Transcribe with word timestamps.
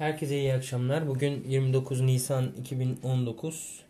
Herkese 0.00 0.38
iyi 0.38 0.52
akşamlar. 0.54 1.08
Bugün 1.08 1.44
29 1.48 2.00
Nisan 2.00 2.52
2019 2.60 3.80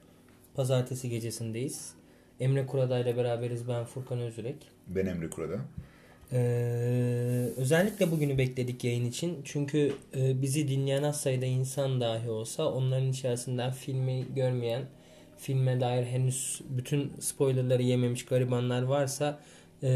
Pazartesi 0.55 1.09
gecesindeyiz. 1.11 1.93
Emre 2.41 2.67
Kurada 2.67 2.99
ile 2.99 3.17
beraberiz. 3.17 3.69
Ben 3.69 3.85
Furkan 3.85 4.19
Özürek. 4.19 4.57
Ben 4.87 5.07
Emre 5.07 5.31
Kurada. 5.31 5.59
Ee, 6.33 7.49
özellikle 7.57 8.11
bugünü 8.11 8.39
bekledik 8.39 8.85
yayın 8.85 9.05
için. 9.05 9.41
Çünkü 9.45 9.93
e, 10.17 10.43
bizi 10.43 10.69
dinleyen 10.69 11.03
az 11.03 11.21
sayıda 11.21 11.47
insan 11.47 12.01
dahi 12.01 12.31
olsa 12.31 12.73
onların 12.73 13.09
içerisinden 13.09 13.73
filmi 13.73 14.25
görmeyen, 14.35 14.83
filme 15.39 15.81
dair 15.81 16.07
henüz 16.07 16.61
bütün 16.71 17.13
spoilerları 17.21 17.83
yememiş 17.83 18.25
garibanlar 18.25 18.83
varsa 18.83 19.41
e, 19.83 19.89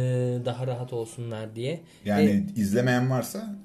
daha 0.45 0.67
rahat 0.67 0.93
olsunlar 0.93 1.57
diye. 1.57 1.81
Yani 2.05 2.45
E, 2.57 2.61
izlemeyen 2.61 3.11
varsa 3.11 3.57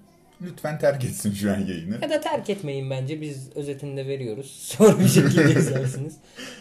lütfen 0.41 0.79
terk 0.79 1.05
etsin 1.05 1.33
şu 1.33 1.51
an 1.51 1.59
yayını. 1.59 1.99
Ya 2.01 2.09
da 2.09 2.21
terk 2.21 2.49
etmeyin 2.49 2.89
bence. 2.89 3.21
Biz 3.21 3.49
özetinde 3.55 4.07
veriyoruz. 4.07 4.51
Sonra 4.77 4.99
bir 4.99 5.07
şekilde 5.07 5.59
izlersiniz. 5.59 6.17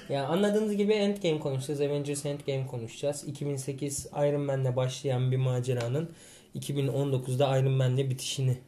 ya 0.09 0.27
anladığınız 0.27 0.77
gibi 0.77 0.93
Endgame 0.93 1.41
konuşacağız. 1.41 1.81
Avengers 1.81 2.27
Endgame 2.27 2.67
konuşacağız. 2.67 3.25
2008 3.25 4.07
Iron 4.07 4.41
Man'le 4.41 4.77
başlayan 4.77 5.33
bir 5.33 5.37
maceranın 5.37 6.11
2019'da 6.57 7.59
Iron 7.59 7.73
Man'le 7.73 8.11
bitişini. 8.11 8.59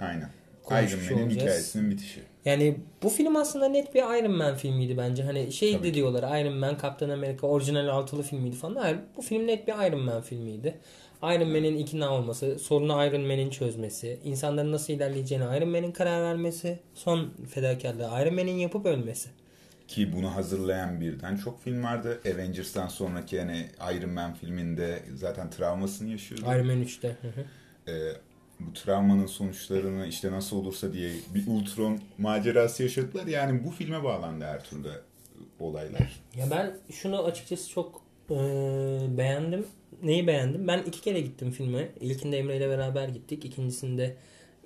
Aynen. 0.00 0.30
Iron 0.70 1.16
Man'in 1.16 1.30
hikayesinin 1.30 1.90
bitişi. 1.90 2.20
Yani 2.44 2.76
bu 3.02 3.08
film 3.08 3.36
aslında 3.36 3.68
net 3.68 3.94
bir 3.94 4.00
Iron 4.00 4.36
Man 4.36 4.54
filmiydi 4.54 4.96
bence. 4.96 5.22
Hani 5.22 5.52
şey 5.52 5.72
Tabii 5.72 5.82
de 5.82 5.88
ki. 5.88 5.94
diyorlar 5.94 6.40
Iron 6.40 6.54
Man, 6.54 6.78
Kaptan 6.78 7.08
Amerika 7.10 7.46
orijinal 7.46 7.88
altılı 7.88 8.22
filmiydi 8.22 8.56
falan. 8.56 8.76
Hayır 8.76 8.98
bu 9.16 9.22
film 9.22 9.46
net 9.46 9.68
bir 9.68 9.72
Iron 9.88 10.00
Man 10.00 10.22
filmiydi. 10.22 10.78
Iron 11.22 11.48
Man'in 11.48 11.76
ikna 11.76 12.10
olması, 12.10 12.58
sorunu 12.58 13.06
Iron 13.06 13.20
Man'in 13.20 13.50
çözmesi, 13.50 14.18
insanların 14.24 14.72
nasıl 14.72 14.92
ilerleyeceğine 14.92 15.58
Iron 15.58 15.68
Man'in 15.68 15.92
karar 15.92 16.22
vermesi, 16.22 16.78
son 16.94 17.30
fedakarlığı 17.50 18.22
Iron 18.22 18.34
Man'in 18.34 18.58
yapıp 18.58 18.86
ölmesi. 18.86 19.28
Ki 19.88 20.12
bunu 20.12 20.34
hazırlayan 20.34 21.00
birden 21.00 21.36
çok 21.36 21.62
film 21.62 21.84
vardı. 21.84 22.20
Avengers'tan 22.34 22.88
sonraki 22.88 23.40
hani 23.40 23.66
Iron 23.96 24.10
Man 24.10 24.34
filminde 24.34 25.02
zaten 25.14 25.50
travmasını 25.50 26.10
yaşıyordu. 26.10 26.44
Iron 26.44 26.66
Man 26.66 26.82
3'te. 26.82 27.08
Hı 27.08 27.28
hı. 27.28 27.44
Ee, 27.90 28.12
bu 28.60 28.72
travmanın 28.72 29.26
sonuçlarını 29.26 30.06
işte 30.06 30.32
nasıl 30.32 30.56
olursa 30.56 30.92
diye 30.92 31.10
bir 31.34 31.46
Ultron 31.46 32.00
macerası 32.18 32.82
yaşadılar. 32.82 33.26
Yani 33.26 33.64
bu 33.64 33.70
filme 33.70 34.04
bağlandı 34.04 34.44
her 34.44 34.64
türlü 34.64 34.90
olaylar. 35.60 36.20
Ya 36.36 36.50
ben 36.50 36.76
şunu 36.92 37.24
açıkçası 37.24 37.70
çok 37.70 38.02
e, 38.30 38.36
beğendim. 39.16 39.66
Neyi 40.02 40.26
beğendim? 40.26 40.68
Ben 40.68 40.82
iki 40.82 41.00
kere 41.00 41.20
gittim 41.20 41.50
filme. 41.50 41.88
İlkinde 42.00 42.38
Emre 42.38 42.56
ile 42.56 42.68
beraber 42.68 43.08
gittik. 43.08 43.44
İkincisinde 43.44 44.16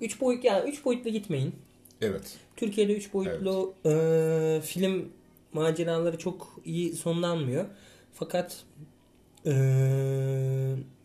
3 0.01 0.21
boyut 0.21 0.43
ya 0.43 0.63
3 0.63 0.85
boyutlu 0.85 1.09
gitmeyin. 1.09 1.55
Evet. 2.01 2.37
Türkiye'de 2.55 2.95
3 2.95 3.13
boyutlu 3.13 3.73
e, 3.85 4.61
film 4.63 5.09
maceraları 5.53 6.17
çok 6.17 6.59
iyi 6.65 6.93
sonlanmıyor. 6.93 7.65
Fakat 8.13 8.63
e, 9.45 9.51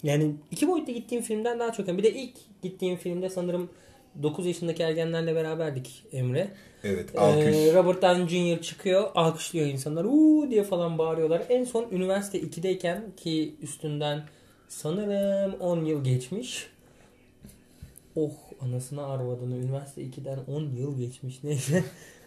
yani 0.03 0.35
2 0.51 0.69
boyutlu 0.69 0.93
gittiğim 0.93 1.23
filmden 1.25 1.61
daha 1.61 1.73
çok. 1.73 1.89
Bir 1.89 2.03
de 2.03 2.13
ilk 2.13 2.37
gittiğim 2.63 2.97
filmde 2.97 3.31
sanırım 3.31 3.71
9 4.23 4.47
yaşındaki 4.47 4.83
ergenlerle 4.83 5.35
beraberdik 5.35 6.05
Emre. 6.13 6.49
Evet. 6.85 7.19
Alkış. 7.19 7.57
Ee, 7.57 7.75
Robert 7.75 8.03
Downey 8.03 8.57
Jr. 8.57 8.63
çıkıyor, 8.63 9.11
alkışlıyor 9.15 9.67
insanlar. 9.67 10.05
Uuu 10.05 10.51
diye 10.51 10.65
falan 10.65 10.99
bağırıyorlar. 10.99 11.43
En 11.49 11.65
son 11.65 11.87
üniversite 11.91 12.41
2'deyken 12.41 13.17
ki 13.17 13.55
üstünden 13.63 14.23
sanırım 14.69 15.55
10 15.61 15.85
yıl 15.85 16.05
geçmiş. 16.05 16.71
Oh 18.17 18.33
anasını 18.61 19.07
arvadını 19.07 19.57
üniversite 19.57 20.03
2'den 20.03 20.39
10 20.55 20.63
yıl 20.63 20.99
geçmiş 20.99 21.45
neyse. 21.45 21.85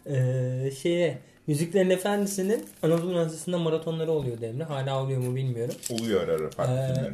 Ee, 0.09 0.71
şeye 0.81 1.17
Yüzüklerin 1.47 1.89
Efendisi'nin 1.89 2.65
Anadolu 2.83 3.11
Üniversitesi'nde 3.11 3.55
maratonları 3.55 4.11
oluyor 4.11 4.41
Emre. 4.41 4.63
Hala 4.63 5.03
oluyor 5.03 5.21
mu 5.21 5.35
bilmiyorum. 5.35 5.75
Oluyor 5.89 6.21
ara 6.21 6.31
ara 6.31 6.49
farklı 6.49 6.73
Ee. 6.73 7.11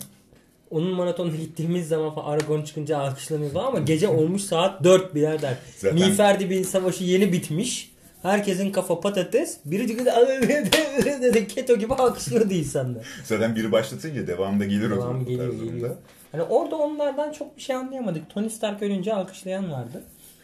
Onun 0.72 0.94
maratonuna 0.94 1.36
gittiğimiz 1.36 1.88
zaman 1.88 2.16
falan 2.16 2.26
Aragorn 2.32 2.62
çıkınca 2.64 2.98
alkışlanıyor 2.98 3.52
falan 3.52 3.66
ama 3.68 3.80
gece 3.80 4.08
olmuş 4.08 4.42
saat 4.42 4.84
4 4.84 5.16
birader. 5.16 5.58
Zaten- 5.78 6.00
Miğfer 6.00 6.40
bir 6.50 6.64
savaşı 6.64 7.04
yeni 7.04 7.34
bitmiş. 7.34 7.92
Herkesin 8.22 8.72
kafa 8.72 9.00
patates. 9.00 9.58
Biri 9.66 9.88
dedi 11.22 11.48
keto 11.48 11.76
gibi 11.76 11.94
alkışlıyordu 11.94 12.54
insanlar. 12.54 13.06
Zaten 13.24 13.56
biri 13.56 13.72
başlatınca 13.72 14.28
devamında 14.28 14.66
gelir 14.66 14.92
o 14.92 15.02
zaman. 15.02 15.26
geliyor, 15.26 15.54
geliyor. 15.54 15.96
Hani 16.32 16.44
orada 16.44 16.76
onlardan 16.76 17.32
çok 17.32 17.58
bir 17.58 17.62
şey 17.62 17.76
anlayamadık. 17.76 18.30
Tony 18.30 18.50
Stark 18.50 18.84
ölünce 18.84 19.14
alkışlayan 19.14 19.72
vardı. 19.72 20.04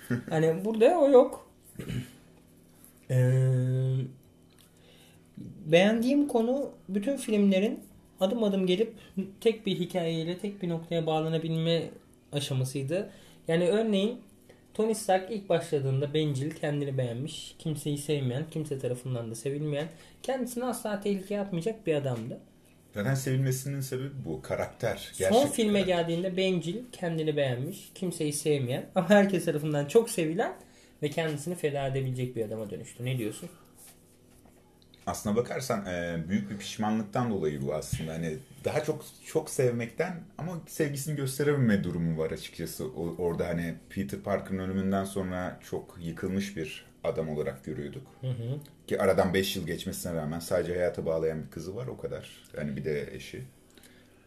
Hani 0.29 0.65
burada 0.65 0.99
o 0.99 1.09
yok. 1.09 1.47
Ee, 3.09 3.95
beğendiğim 5.65 6.27
konu 6.27 6.69
bütün 6.89 7.17
filmlerin 7.17 7.79
adım 8.21 8.43
adım 8.43 8.67
gelip 8.67 8.93
tek 9.41 9.65
bir 9.65 9.79
hikayeyle 9.79 10.37
tek 10.37 10.61
bir 10.61 10.69
noktaya 10.69 11.05
bağlanabilme 11.05 11.89
aşamasıydı. 12.31 13.09
Yani 13.47 13.67
örneğin 13.69 14.21
Tony 14.73 14.93
Stark 14.95 15.31
ilk 15.31 15.49
başladığında 15.49 16.13
bencil, 16.13 16.51
kendini 16.51 16.97
beğenmiş, 16.97 17.55
kimseyi 17.59 17.97
sevmeyen, 17.97 18.45
kimse 18.51 18.79
tarafından 18.79 19.31
da 19.31 19.35
sevilmeyen, 19.35 19.87
kendisini 20.23 20.65
asla 20.65 21.01
tehlikeye 21.01 21.39
atmayacak 21.39 21.87
bir 21.87 21.95
adamdı. 21.95 22.39
Zaten 22.93 23.15
sevilmesinin 23.15 23.81
sebebi 23.81 24.09
bu. 24.25 24.41
Karakter. 24.41 25.11
Son 25.13 25.31
Gerçek 25.31 25.53
filme 25.53 25.83
karakter. 25.83 25.97
geldiğinde 25.97 26.37
bencil, 26.37 26.77
kendini 26.91 27.37
beğenmiş, 27.37 27.91
kimseyi 27.95 28.33
sevmeyen 28.33 28.85
ama 28.95 29.09
herkes 29.09 29.45
tarafından 29.45 29.85
çok 29.85 30.09
sevilen 30.09 30.53
ve 31.03 31.09
kendisini 31.09 31.55
feda 31.55 31.87
edebilecek 31.87 32.35
bir 32.35 32.45
adama 32.45 32.69
dönüştü. 32.69 33.05
Ne 33.05 33.17
diyorsun? 33.17 33.49
Aslına 35.11 35.35
bakarsan 35.35 35.85
e, 35.85 36.17
büyük 36.29 36.49
bir 36.51 36.57
pişmanlıktan 36.57 37.31
dolayı 37.31 37.61
bu 37.61 37.73
aslında. 37.73 38.13
Hani 38.13 38.37
daha 38.65 38.83
çok 38.83 39.05
çok 39.25 39.49
sevmekten 39.49 40.19
ama 40.37 40.61
sevgisini 40.67 41.15
gösterememe 41.15 41.83
durumu 41.83 42.17
var 42.17 42.31
açıkçası. 42.31 42.85
O- 42.85 43.15
orada 43.17 43.47
hani 43.47 43.75
Peter 43.89 44.19
Parker'ın 44.19 44.59
ölümünden 44.59 45.03
sonra 45.05 45.59
çok 45.69 45.97
yıkılmış 46.01 46.57
bir 46.57 46.85
adam 47.03 47.29
olarak 47.29 47.65
görüyorduk. 47.65 48.07
Hı 48.21 48.27
hı. 48.27 48.59
Ki 48.87 49.01
aradan 49.01 49.33
5 49.33 49.55
yıl 49.55 49.65
geçmesine 49.67 50.13
rağmen 50.13 50.39
sadece 50.39 50.73
hayata 50.73 51.05
bağlayan 51.05 51.43
bir 51.45 51.49
kızı 51.49 51.75
var 51.75 51.87
o 51.87 51.97
kadar. 51.97 52.29
Yani 52.57 52.75
bir 52.75 52.85
de 52.85 53.15
eşi. 53.15 53.43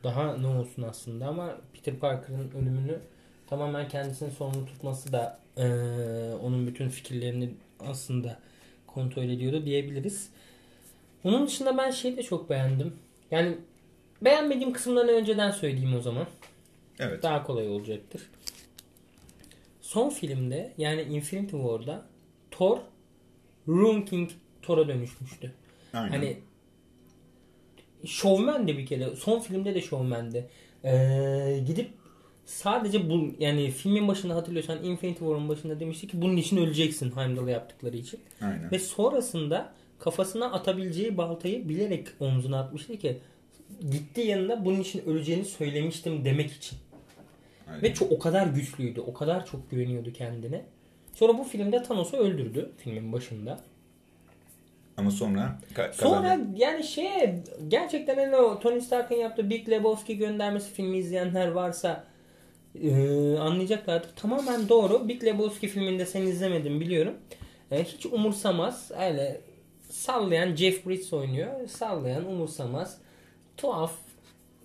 Daha 0.04 0.36
ne 0.36 0.46
olsun 0.46 0.82
aslında 0.82 1.26
ama 1.26 1.56
Peter 1.72 1.98
Parker'ın 1.98 2.50
ölümünü 2.50 2.98
tamamen 3.46 3.88
kendisinin 3.88 4.30
sorumlu 4.30 4.66
tutması 4.66 5.12
da 5.12 5.38
eee, 5.56 5.64
onun 6.42 6.66
bütün 6.66 6.88
fikirlerini 6.88 7.54
aslında 7.80 8.38
kontrol 8.86 9.22
ediyordu 9.24 9.64
diyebiliriz. 9.66 10.28
Onun 11.24 11.46
dışında 11.46 11.78
ben 11.78 11.90
şeyi 11.90 12.16
de 12.16 12.22
çok 12.22 12.50
beğendim. 12.50 12.96
Yani 13.30 13.56
beğenmediğim 14.22 14.72
kısımlarını 14.72 15.10
önceden 15.10 15.50
söyleyeyim 15.50 15.94
o 15.96 16.00
zaman. 16.00 16.26
Evet. 16.98 17.22
Daha 17.22 17.42
kolay 17.42 17.68
olacaktır. 17.68 18.22
Son 19.80 20.10
filmde 20.10 20.72
yani 20.78 21.02
Infinity 21.02 21.56
War'da 21.56 22.06
Thor 22.50 22.78
Rune 23.68 24.04
King 24.04 24.30
Thor'a 24.62 24.88
dönüşmüştü. 24.88 25.52
Aynen. 25.92 26.10
Hani 26.10 26.38
şovmen 28.06 28.68
de 28.68 28.78
bir 28.78 28.86
kere. 28.86 29.16
Son 29.16 29.40
filmde 29.40 29.74
de 29.74 29.80
şovmendi. 29.80 30.48
Ee, 30.84 31.62
gidip 31.66 31.90
sadece 32.44 33.10
bu 33.10 33.34
yani 33.38 33.70
filmin 33.70 34.08
başında 34.08 34.34
hatırlıyorsan 34.34 34.84
Infinity 34.84 35.18
War'un 35.18 35.48
başında 35.48 35.80
demişti 35.80 36.08
ki 36.08 36.22
bunun 36.22 36.36
için 36.36 36.56
öleceksin 36.56 37.16
Heimdall'a 37.16 37.50
yaptıkları 37.50 37.96
için. 37.96 38.20
Aynen. 38.40 38.70
Ve 38.70 38.78
sonrasında 38.78 39.74
kafasına 40.04 40.52
atabileceği 40.52 41.16
baltayı 41.16 41.68
bilerek 41.68 42.08
omzuna 42.20 42.60
atmıştı 42.60 42.98
ki 42.98 43.18
gitti 43.90 44.20
yanında 44.20 44.64
bunun 44.64 44.80
için 44.80 45.02
öleceğini 45.06 45.44
söylemiştim 45.44 46.24
demek 46.24 46.52
için. 46.52 46.78
Aynen. 47.68 47.82
Ve 47.82 47.94
çok 47.94 48.12
o 48.12 48.18
kadar 48.18 48.46
güçlüydü. 48.46 49.00
O 49.00 49.12
kadar 49.12 49.46
çok 49.46 49.70
güveniyordu 49.70 50.12
kendine. 50.12 50.62
Sonra 51.14 51.38
bu 51.38 51.44
filmde 51.44 51.82
Thanos'u 51.82 52.16
öldürdü 52.16 52.70
filmin 52.78 53.12
başında. 53.12 53.60
Ama 54.96 55.10
sonra 55.10 55.58
ka- 55.74 55.92
Sonra 55.92 56.38
yani 56.56 56.84
şey 56.84 57.34
gerçekten 57.68 58.16
hani 58.16 58.36
o 58.36 58.60
Tony 58.60 58.80
Stark'ın 58.80 59.14
yaptığı 59.14 59.50
Big 59.50 59.68
Lebowski 59.68 60.18
göndermesi 60.18 60.72
filmi 60.72 60.98
izleyenler 60.98 61.48
varsa 61.48 62.04
e, 62.82 62.90
anlayacaklardır. 63.38 64.08
Tamamen 64.16 64.68
doğru. 64.68 65.08
Big 65.08 65.24
Lebowski 65.24 65.68
filminde 65.68 66.06
sen 66.06 66.22
izlemedin 66.22 66.80
biliyorum. 66.80 67.14
E, 67.70 67.84
hiç 67.84 68.06
umursamaz. 68.06 68.90
Öyle 69.00 69.40
sallayan 70.04 70.56
Jeff 70.56 70.86
Bridges 70.86 71.12
oynuyor. 71.12 71.68
Sallayan 71.68 72.26
umursamaz. 72.26 72.98
Tuhaf 73.56 73.92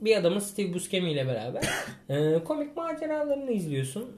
bir 0.01 0.15
adamın 0.17 0.39
Steve 0.39 0.73
Buscemi 0.73 1.11
ile 1.11 1.27
beraber 1.27 1.63
e, 2.09 2.43
komik 2.43 2.77
maceralarını 2.77 3.51
izliyorsun. 3.51 4.11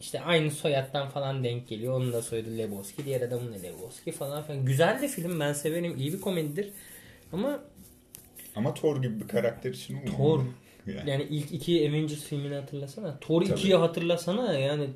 İşte 0.00 0.20
aynı 0.20 0.50
soyattan 0.50 1.08
falan 1.08 1.44
denk 1.44 1.68
geliyor. 1.68 1.94
Onun 1.94 2.12
da 2.12 2.22
soyadı 2.22 2.58
Lebowski. 2.58 3.04
Diğer 3.04 3.20
adamın 3.20 3.54
da 3.54 3.58
Lebowski 3.58 4.12
falan 4.12 4.42
filan. 4.42 4.64
Güzel 4.64 5.02
de 5.02 5.08
film. 5.08 5.40
Ben 5.40 5.52
severim. 5.52 5.96
İyi 5.96 6.12
bir 6.12 6.20
komedidir. 6.20 6.70
Ama 7.32 7.60
Ama 8.56 8.74
Thor 8.74 9.02
gibi 9.02 9.20
bir 9.20 9.28
karakter 9.28 9.70
için. 9.70 10.06
Thor 10.06 10.40
Yani. 10.86 11.10
Yani 11.10 11.26
ilk 11.30 11.52
iki 11.52 11.88
Avengers 11.88 12.20
filmini 12.24 12.54
hatırlasana. 12.54 13.18
Thor 13.20 13.42
Tabii. 13.42 13.60
2'yi 13.60 13.74
hatırlasana. 13.74 14.58
Yani 14.58 14.86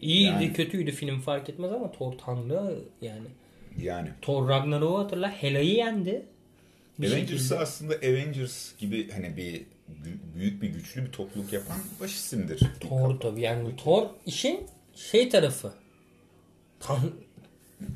iyiydi 0.00 0.26
Yani. 0.26 0.52
kötüydü 0.52 0.90
film 0.90 1.20
fark 1.20 1.48
etmez 1.48 1.72
ama 1.72 1.92
Thor 1.92 2.12
tanrı 2.12 2.78
yani. 3.02 3.28
Yani. 3.82 4.08
Thor 4.22 4.48
Ragnarok'u 4.48 4.98
hatırla. 4.98 5.30
Hela'yı 5.30 5.74
yendi. 5.74 6.22
Bir 6.98 7.12
Avengers'ı 7.12 7.38
şekilde. 7.38 7.58
aslında 7.58 7.94
Avengers 7.94 8.76
gibi 8.78 9.10
hani 9.10 9.36
bir 9.36 9.62
büyük 10.38 10.62
bir 10.62 10.68
güçlü 10.68 11.06
bir 11.06 11.12
topluluk 11.12 11.52
yapan 11.52 11.76
baş 12.00 12.14
isimdir. 12.14 12.60
Thor 12.80 13.20
tabii 13.20 13.40
yani 13.40 13.76
Thor 13.76 14.06
işin 14.26 14.66
şey 14.94 15.28
tarafı. 15.28 15.72
Tan 16.80 16.98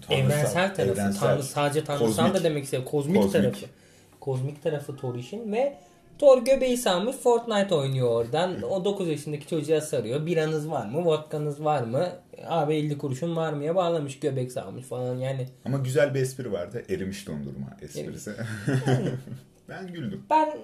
Tanrısal, 0.09 0.15
evrensel 0.25 0.75
tarafı. 0.75 0.93
evrensel, 0.93 1.21
Tanrı, 1.21 1.43
sadece 1.43 1.85
tanrısal 1.85 2.07
kozmik. 2.07 2.35
da 2.35 2.45
demek 2.45 2.65
istiyor. 2.65 2.85
Kozmik, 2.85 3.17
Kozmik. 3.17 3.33
tarafı. 3.33 3.67
Kozmik 4.21 4.63
tarafı 4.63 4.97
Thor 4.97 5.15
işin 5.15 5.53
ve 5.53 5.77
Thor 6.19 6.45
göbeği 6.45 6.77
salmış 6.77 7.17
Fortnite 7.17 7.75
oynuyor 7.75 8.09
oradan. 8.09 8.63
O 8.63 8.85
9 8.85 9.09
yaşındaki 9.09 9.47
çocuğa 9.47 9.81
sarıyor. 9.81 10.27
Biranız 10.27 10.71
var 10.71 10.87
mı? 10.87 11.05
Vodkanız 11.05 11.65
var 11.65 11.83
mı? 11.83 12.09
Abi 12.47 12.75
50 12.75 12.99
kuruşun 12.99 13.37
var 13.37 13.53
mıya 13.53 13.75
bağlamış 13.75 14.21
göbek 14.21 14.53
salmış 14.53 14.85
falan 14.85 15.17
yani. 15.17 15.49
Ama 15.65 15.79
güzel 15.79 16.15
bir 16.15 16.21
espri 16.21 16.53
vardı. 16.53 16.83
Erimiş 16.89 17.27
dondurma 17.27 17.77
esprisi. 17.83 18.33
ben 19.69 19.87
güldüm. 19.87 20.25
Ben 20.31 20.59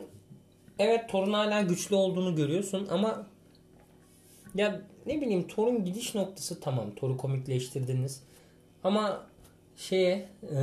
evet 0.78 1.08
Thor'un 1.08 1.32
hala 1.32 1.62
güçlü 1.62 1.96
olduğunu 1.96 2.36
görüyorsun 2.36 2.88
ama 2.90 3.26
ya 4.54 4.80
ne 5.06 5.20
bileyim 5.20 5.46
Thor'un 5.46 5.84
gidiş 5.84 6.14
noktası 6.14 6.60
tamam. 6.60 6.94
Thor'u 6.94 7.16
komikleştirdiniz. 7.16 8.22
Ama 8.84 9.26
şeye 9.76 10.28
e, 10.42 10.56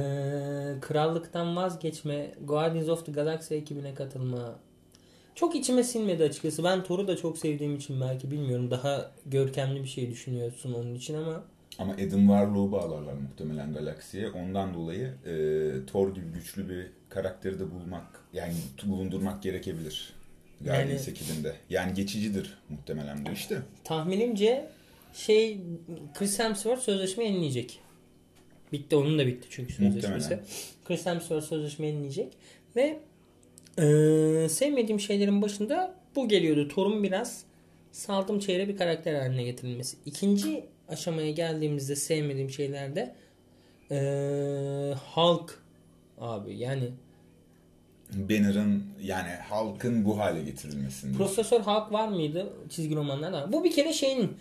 krallıktan 0.81 1.55
vazgeçme, 1.55 2.31
Guardians 2.43 2.89
of 2.89 3.05
the 3.05 3.11
Galaxy 3.11 3.55
ekibine 3.55 3.93
katılma 3.93 4.55
çok 5.35 5.55
içime 5.55 5.83
sinmedi 5.83 6.23
açıkçası. 6.23 6.63
Ben 6.63 6.83
Thor'u 6.83 7.07
da 7.07 7.17
çok 7.17 7.37
sevdiğim 7.37 7.75
için 7.75 8.01
belki 8.01 8.31
bilmiyorum. 8.31 8.71
Daha 8.71 9.11
görkemli 9.25 9.83
bir 9.83 9.87
şey 9.89 10.11
düşünüyorsun 10.11 10.73
onun 10.73 10.95
için 10.95 11.13
ama 11.13 11.43
Ama 11.79 11.93
Adam 11.93 12.19
Warlock'u 12.27 12.71
bağlarlar 12.71 13.13
muhtemelen 13.13 13.73
galaksiye. 13.73 14.29
Ondan 14.29 14.73
dolayı 14.73 15.13
e, 15.25 15.31
Thor 15.85 16.15
gibi 16.15 16.25
güçlü 16.33 16.69
bir 16.69 16.87
karakteri 17.09 17.59
de 17.59 17.71
bulmak 17.71 18.05
yani 18.33 18.53
bulundurmak 18.85 19.43
gerekebilir. 19.43 20.13
Guardians 20.61 21.07
Yani- 21.07 21.17
ekibinde. 21.17 21.55
Yani 21.69 21.93
geçicidir 21.93 22.57
muhtemelen 22.69 23.25
bu 23.25 23.31
işte. 23.31 23.61
tahminimce 23.83 24.69
şey 25.13 25.59
Chris 26.13 26.39
Hemsworth 26.39 26.81
sözleşme 26.81 27.23
yenileyecek. 27.25 27.79
Bitti 28.71 28.95
onun 28.95 29.19
da 29.19 29.27
bitti 29.27 29.47
çünkü 29.51 29.73
sözleşmesi. 29.73 30.13
Muhtemelen. 30.13 30.45
Chris 30.85 31.05
Hemsworth 31.05 31.45
sözleşme 31.45 31.87
yenileyecek 31.87 32.33
ve 32.75 32.99
eee, 33.77 34.49
sevmediğim 34.49 34.99
şeylerin 34.99 35.41
başında 35.41 35.95
bu 36.15 36.27
geliyordu. 36.27 36.67
Thor'un 36.67 37.03
biraz 37.03 37.43
saldım 37.91 38.39
çeyre 38.39 38.67
bir 38.67 38.77
karakter 38.77 39.15
haline 39.15 39.43
getirilmesi. 39.43 39.97
İkinci 40.05 40.65
aşamaya 40.89 41.31
geldiğimizde 41.31 41.95
sevmediğim 41.95 42.49
şeylerde 42.49 43.15
eee 43.91 44.95
Hulk 45.13 45.59
abi 46.19 46.57
yani 46.57 46.89
Banner'ın 48.13 48.83
yani 49.03 49.29
halkın 49.49 50.05
bu 50.05 50.19
hale 50.19 50.43
getirilmesinde. 50.43 51.17
Profesör 51.17 51.59
Hulk 51.59 51.91
var 51.91 52.07
mıydı 52.07 52.53
çizgi 52.69 52.95
romanlarda? 52.95 53.53
Bu 53.53 53.63
bir 53.63 53.71
kere 53.71 53.93
şeyin 53.93 54.31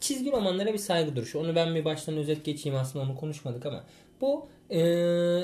çizgi 0.00 0.32
romanlara 0.32 0.72
bir 0.72 0.78
saygı 0.78 1.16
duruşu. 1.16 1.38
Onu 1.38 1.54
ben 1.54 1.74
bir 1.74 1.84
baştan 1.84 2.16
özet 2.16 2.44
geçeyim 2.44 2.78
aslında 2.78 3.04
onu 3.04 3.16
konuşmadık 3.16 3.66
ama 3.66 3.84
bu 4.20 4.48
e, 4.70 4.80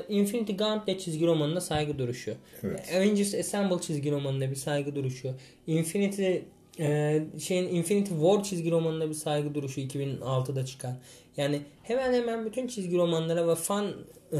Infinity 0.09 0.53
Gauntlet 0.53 1.01
çizgi 1.01 1.27
romanına 1.27 1.61
saygı 1.61 1.99
duruşu. 1.99 2.35
Evet. 2.63 2.93
Avengers 2.97 3.35
Assemble 3.35 3.81
çizgi 3.81 4.11
romanına 4.11 4.51
bir 4.51 4.57
saygı 4.57 4.95
duruşu. 4.95 5.35
Infinity 5.67 6.37
e, 6.79 7.21
şeyin 7.39 7.75
Infinity 7.75 8.11
War 8.11 8.43
çizgi 8.43 8.71
romanına 8.71 9.09
bir 9.09 9.15
saygı 9.15 9.55
duruşu 9.55 9.81
2006'da 9.81 10.67
çıkan. 10.67 10.97
Yani 11.37 11.63
hemen 11.83 12.13
hemen 12.13 12.47
bütün 12.47 12.67
çizgi 12.67 12.97
romanlara 12.97 13.49
ve 13.49 13.55
fan 13.55 13.93
e, 14.33 14.39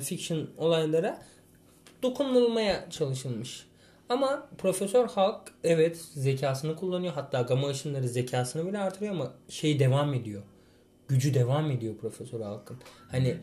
fiction 0.00 0.48
olaylara 0.58 1.22
dokunulmaya 2.02 2.90
çalışılmış. 2.90 3.66
Ama 4.08 4.48
Profesör 4.58 5.08
Hulk 5.08 5.40
evet 5.64 5.96
zekasını 5.96 6.76
kullanıyor. 6.76 7.12
Hatta 7.14 7.40
gamma 7.40 7.68
ışınları 7.68 8.08
zekasını 8.08 8.66
bile 8.66 8.78
artırıyor 8.78 9.14
ama 9.14 9.32
şey 9.48 9.78
devam 9.78 10.14
ediyor. 10.14 10.42
Gücü 11.08 11.34
devam 11.34 11.70
ediyor 11.70 11.96
Profesör 11.96 12.40
Hulk'ın. 12.40 12.76
Hani 13.10 13.36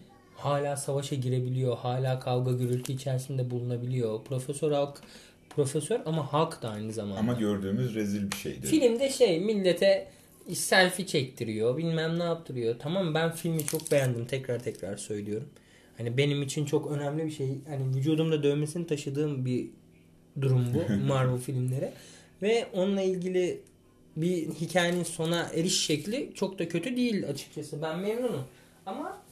hala 0.45 0.77
savaşa 0.77 1.15
girebiliyor. 1.15 1.77
Hala 1.77 2.19
kavga 2.19 2.51
gürültü 2.51 2.93
içerisinde 2.93 3.51
bulunabiliyor. 3.51 4.23
Profesör 4.23 4.71
Hulk 4.71 5.01
profesör 5.49 5.99
ama 6.05 6.33
Hulk 6.33 6.61
da 6.61 6.69
aynı 6.69 6.93
zamanda. 6.93 7.19
Ama 7.19 7.33
gördüğümüz 7.33 7.95
rezil 7.95 8.31
bir 8.31 8.35
şeydi. 8.35 8.67
Filmde 8.67 9.09
şey 9.09 9.39
millete 9.39 10.07
selfie 10.53 11.05
çektiriyor. 11.05 11.77
Bilmem 11.77 12.19
ne 12.19 12.23
yaptırıyor. 12.23 12.75
Tamam 12.79 13.13
ben 13.13 13.31
filmi 13.31 13.65
çok 13.65 13.91
beğendim. 13.91 14.25
Tekrar 14.25 14.59
tekrar 14.63 14.97
söylüyorum. 14.97 15.49
Hani 15.97 16.17
benim 16.17 16.41
için 16.41 16.65
çok 16.65 16.91
önemli 16.91 17.25
bir 17.25 17.31
şey. 17.31 17.57
Hani 17.67 17.95
vücudumda 17.95 18.43
dövmesini 18.43 18.87
taşıdığım 18.87 19.45
bir 19.45 19.67
durum 20.41 20.65
bu 20.73 20.93
Marvel 21.07 21.37
filmleri. 21.37 21.91
Ve 22.41 22.67
onunla 22.73 23.01
ilgili 23.01 23.61
bir 24.15 24.49
hikayenin 24.49 25.03
sona 25.03 25.49
eriş 25.55 25.85
şekli 25.85 26.31
çok 26.35 26.59
da 26.59 26.67
kötü 26.67 26.95
değil 26.95 27.27
açıkçası. 27.27 27.81
Ben 27.81 27.99
memnunum. 27.99 28.43
Ama 28.85 29.22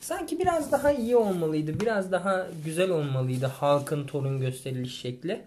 sanki 0.00 0.38
biraz 0.38 0.72
daha 0.72 0.92
iyi 0.92 1.16
olmalıydı. 1.16 1.80
Biraz 1.80 2.12
daha 2.12 2.46
güzel 2.64 2.90
olmalıydı 2.90 3.46
halkın 3.46 4.06
torun 4.06 4.40
gösteriliş 4.40 5.00
şekli. 5.00 5.40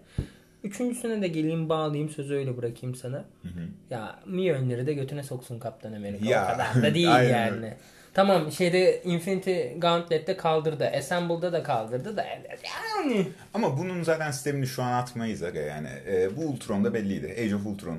Üçüncüsüne 0.64 1.22
de 1.22 1.28
geleyim 1.28 1.68
bağlayayım 1.68 2.10
sözü 2.10 2.34
öyle 2.34 2.56
bırakayım 2.56 2.94
sana. 2.96 3.16
Hı 3.16 3.48
hı. 3.48 3.60
Ya 3.90 4.18
Mjolnir'i 4.26 4.86
de 4.86 4.92
götüne 4.94 5.22
soksun 5.22 5.58
Kaptan 5.58 5.92
Amerika. 5.92 6.24
Ya, 6.30 6.44
O 6.44 6.52
kadar 6.52 6.82
da 6.82 6.94
değil 6.94 7.06
yani. 7.06 7.50
öyle. 7.56 7.76
Tamam 8.14 8.52
şeyde 8.52 9.02
Infinity 9.02 9.60
Gauntlet'te 9.78 10.36
kaldırdı. 10.36 10.86
Assemble'da 10.86 11.52
da 11.52 11.62
kaldırdı 11.62 12.16
da 12.16 12.24
yani. 12.24 13.26
Ama 13.54 13.78
bunun 13.78 14.02
zaten 14.02 14.30
sistemini 14.30 14.66
şu 14.66 14.82
an 14.82 14.92
atmayız 14.92 15.42
aga 15.42 15.60
yani. 15.60 15.88
E, 16.08 16.36
bu 16.36 16.40
Ultron'da 16.40 16.94
belliydi. 16.94 17.36
Age 17.40 17.54
of 17.54 17.66
Ultron. 17.66 17.98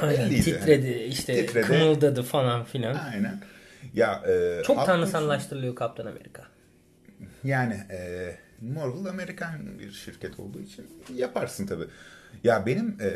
Aynen, 0.00 0.18
Belliydi. 0.18 0.42
titredi 0.44 0.90
işte 0.92 1.46
Titredi. 1.46 1.66
kımıldadı 1.66 2.22
falan 2.22 2.64
filan. 2.64 2.94
Aynen. 3.12 3.40
Ya 3.94 4.22
e, 4.28 4.62
Çok 4.64 4.76
halk 4.76 4.86
tanrısallaştırılıyor 4.86 5.74
Kaptan 5.74 6.06
Amerika. 6.06 6.42
Yani 7.44 7.74
e, 7.90 8.30
Marvel 8.60 9.06
Amerikan 9.06 9.78
bir 9.78 9.92
şirket 9.92 10.40
olduğu 10.40 10.60
için 10.60 10.86
yaparsın 11.14 11.66
tabi. 11.66 11.84
Ya 12.44 12.66
benim 12.66 12.96
e, 13.00 13.10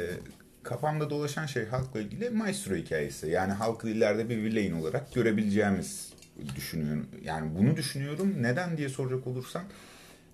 kafamda 0.63 1.11
dolaşan 1.11 1.47
şey 1.47 1.67
halkla 1.67 2.01
ilgili 2.01 2.31
Maestro 2.31 2.75
hikayesi. 2.75 3.29
Yani 3.29 3.53
halkı 3.53 3.89
ileride 3.89 4.29
bir 4.29 4.37
villain 4.37 4.73
olarak 4.73 5.15
görebileceğimiz 5.15 6.13
düşünüyorum. 6.57 7.07
Yani 7.25 7.55
bunu 7.59 7.77
düşünüyorum. 7.77 8.35
Neden 8.43 8.77
diye 8.77 8.89
soracak 8.89 9.27
olursan 9.27 9.63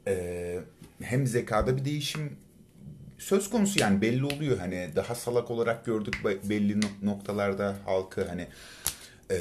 e, 0.06 0.58
hem 1.02 1.26
zekada 1.26 1.76
bir 1.76 1.84
değişim 1.84 2.36
söz 3.18 3.50
konusu 3.50 3.80
yani 3.80 4.00
belli 4.00 4.24
oluyor 4.24 4.58
hani 4.58 4.90
daha 4.96 5.14
salak 5.14 5.50
olarak 5.50 5.84
gördük 5.86 6.14
be- 6.24 6.48
belli 6.50 6.80
no- 6.80 6.86
noktalarda 7.10 7.76
halkı 7.84 8.24
hani 8.28 8.46
e, 9.32 9.38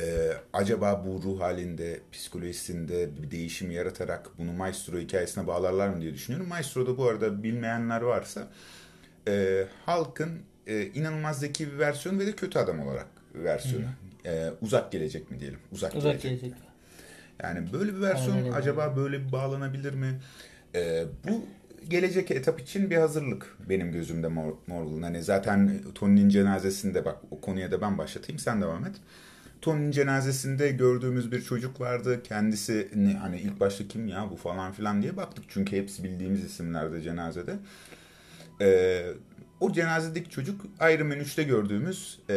acaba 0.53 1.05
bu 1.05 1.23
ruh 1.23 1.39
halinde 1.41 1.99
psikolojisinde 2.11 3.09
bir 3.23 3.31
değişim 3.31 3.71
yaratarak 3.71 4.29
bunu 4.37 4.53
Maestro 4.53 4.99
hikayesine 4.99 5.47
bağlarlar 5.47 5.89
mı 5.89 6.01
diye 6.01 6.13
düşünüyorum. 6.13 6.49
Maestro'da 6.49 6.97
bu 6.97 7.05
arada 7.09 7.43
bilmeyenler 7.43 8.01
varsa 8.01 8.47
e, 9.27 9.65
halkın 9.85 10.39
e, 10.67 10.85
inanılmaz 10.85 11.39
zeki 11.39 11.73
bir 11.73 11.79
versiyonu 11.79 12.19
ve 12.19 12.27
de 12.27 12.31
kötü 12.31 12.59
adam 12.59 12.79
olarak 12.79 13.07
versiyonu. 13.33 13.85
E, 14.25 14.49
uzak 14.61 14.91
gelecek 14.91 15.31
mi 15.31 15.39
diyelim? 15.39 15.59
Uzak, 15.71 15.95
Uzak 15.95 16.21
gelecek. 16.21 16.41
gelecek. 16.41 16.71
Yani 17.43 17.73
böyle 17.73 17.95
bir 17.95 18.01
versiyon 18.01 18.35
Aynen 18.35 18.51
acaba 18.51 18.95
böyle 18.97 19.27
bir 19.27 19.31
bağlanabilir 19.31 19.93
mi? 19.93 20.19
Ee, 20.75 21.05
bu 21.27 21.45
gelecek 21.87 22.31
etap 22.31 22.59
için 22.59 22.89
bir 22.89 22.97
hazırlık 22.97 23.57
benim 23.69 23.91
gözümde 23.91 24.27
Marvel'ın. 24.27 25.01
Hani 25.01 25.23
zaten 25.23 25.79
Tony'nin 25.95 26.29
cenazesinde 26.29 27.05
bak 27.05 27.17
o 27.31 27.41
konuya 27.41 27.71
da 27.71 27.81
ben 27.81 27.97
başlatayım 27.97 28.39
sen 28.39 28.61
devam 28.61 28.85
et. 28.85 28.95
Tony'nin 29.61 29.91
cenazesinde 29.91 30.69
gördüğümüz 30.71 31.31
bir 31.31 31.41
çocuk 31.41 31.81
vardı. 31.81 32.23
Kendisi 32.23 32.87
ne, 32.95 33.13
hani 33.13 33.39
ilk 33.39 33.59
başta 33.59 33.87
kim 33.87 34.07
ya 34.07 34.27
bu 34.31 34.35
falan 34.35 34.71
filan 34.71 35.01
diye 35.01 35.17
baktık. 35.17 35.45
Çünkü 35.47 35.77
hepsi 35.77 36.03
bildiğimiz 36.03 36.43
isimlerde 36.43 37.01
cenazede. 37.01 37.55
Ee, 38.61 39.03
o 39.59 39.71
cenazedeki 39.73 40.29
çocuk 40.29 40.61
Iron 40.81 41.07
Man 41.07 41.17
3'te 41.17 41.43
gördüğümüz 41.43 42.19
e, 42.29 42.33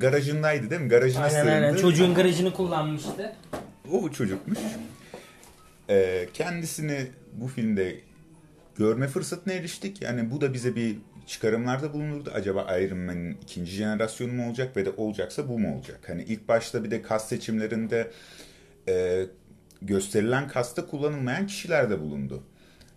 garajındaydı 0.00 0.70
değil 0.70 0.80
mi? 0.80 0.88
Garajına 0.88 1.24
Aynen 1.24 1.40
sığındı. 1.40 1.50
aynen. 1.52 1.76
Çocuğun 1.76 2.14
garajını 2.14 2.52
kullanmıştı. 2.52 3.32
O 3.92 4.10
çocukmuş. 4.10 4.58
Ee, 5.90 6.28
kendisini 6.34 7.06
bu 7.32 7.48
filmde 7.48 8.00
görme 8.76 9.08
fırsatına 9.08 9.54
eriştik. 9.54 10.02
Yani 10.02 10.30
bu 10.30 10.40
da 10.40 10.54
bize 10.54 10.76
bir 10.76 10.96
çıkarımlarda 11.28 11.92
bulunurdu. 11.92 12.30
Acaba 12.34 12.78
Iron 12.78 12.98
Man'in 12.98 13.38
ikinci 13.42 13.72
jenerasyonu 13.72 14.32
mu 14.32 14.48
olacak 14.48 14.76
ve 14.76 14.84
de 14.84 14.90
olacaksa 14.90 15.48
bu 15.48 15.58
mu 15.58 15.76
olacak? 15.76 16.00
Hani 16.06 16.22
ilk 16.22 16.48
başta 16.48 16.84
bir 16.84 16.90
de 16.90 17.02
kas 17.02 17.28
seçimlerinde 17.28 18.10
e, 18.88 19.26
gösterilen 19.82 20.48
kasta 20.48 20.86
kullanılmayan 20.86 21.46
kişiler 21.46 21.90
de 21.90 22.00
bulundu. 22.00 22.42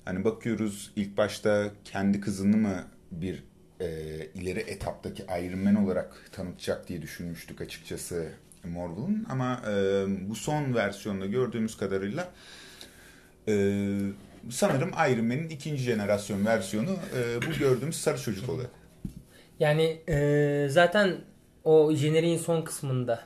Hani 0.05 0.23
bakıyoruz 0.23 0.91
ilk 0.95 1.17
başta 1.17 1.71
kendi 1.85 2.21
kızını 2.21 2.57
mı 2.57 2.83
bir 3.11 3.43
e, 3.79 3.87
ileri 4.35 4.59
etaptaki 4.59 5.23
Iron 5.23 5.59
Man 5.59 5.75
olarak 5.75 6.31
tanıtacak 6.31 6.87
diye 6.87 7.01
düşünmüştük 7.01 7.61
açıkçası 7.61 8.29
Marvel'ın. 8.63 9.25
Ama 9.29 9.61
e, 9.69 10.05
bu 10.29 10.35
son 10.35 10.75
versiyonda 10.75 11.25
gördüğümüz 11.25 11.77
kadarıyla 11.77 12.31
e, 13.47 13.53
sanırım 14.49 14.89
Iron 14.89 15.25
Man'in 15.25 15.49
ikinci 15.49 15.83
jenerasyon 15.83 16.45
versiyonu 16.45 16.95
e, 17.17 17.41
bu 17.41 17.59
gördüğümüz 17.59 18.01
sarı 18.01 18.21
çocuk 18.21 18.49
oluyor. 18.49 18.69
Yani 19.59 20.01
e, 20.09 20.67
zaten 20.69 21.17
o 21.63 21.93
jeneriğin 21.93 22.37
son 22.37 22.61
kısmında 22.61 23.23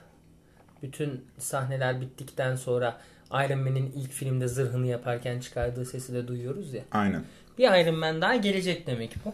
bütün 0.83 1.25
sahneler 1.37 2.01
bittikten 2.01 2.55
sonra 2.55 3.01
Iron 3.31 3.59
Man'in 3.59 3.91
ilk 3.95 4.11
filmde 4.11 4.47
zırhını 4.47 4.87
yaparken 4.87 5.39
çıkardığı 5.39 5.85
sesi 5.85 6.13
de 6.13 6.27
duyuyoruz 6.27 6.73
ya. 6.73 6.83
Aynen. 6.91 7.23
Bir 7.57 7.83
Iron 7.83 7.95
Man 7.95 8.21
daha 8.21 8.35
gelecek 8.35 8.87
demek 8.87 9.15
bu. 9.25 9.33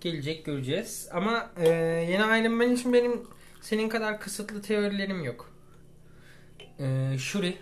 Gelecek 0.00 0.44
göreceğiz. 0.44 1.08
Ama 1.12 1.50
e, 1.56 1.68
yeni 2.10 2.40
Iron 2.40 2.52
Man 2.52 2.72
için 2.72 2.92
benim 2.92 3.22
senin 3.60 3.88
kadar 3.88 4.20
kısıtlı 4.20 4.62
teorilerim 4.62 5.24
yok. 5.24 5.52
E, 6.80 7.18
Shuri 7.18 7.56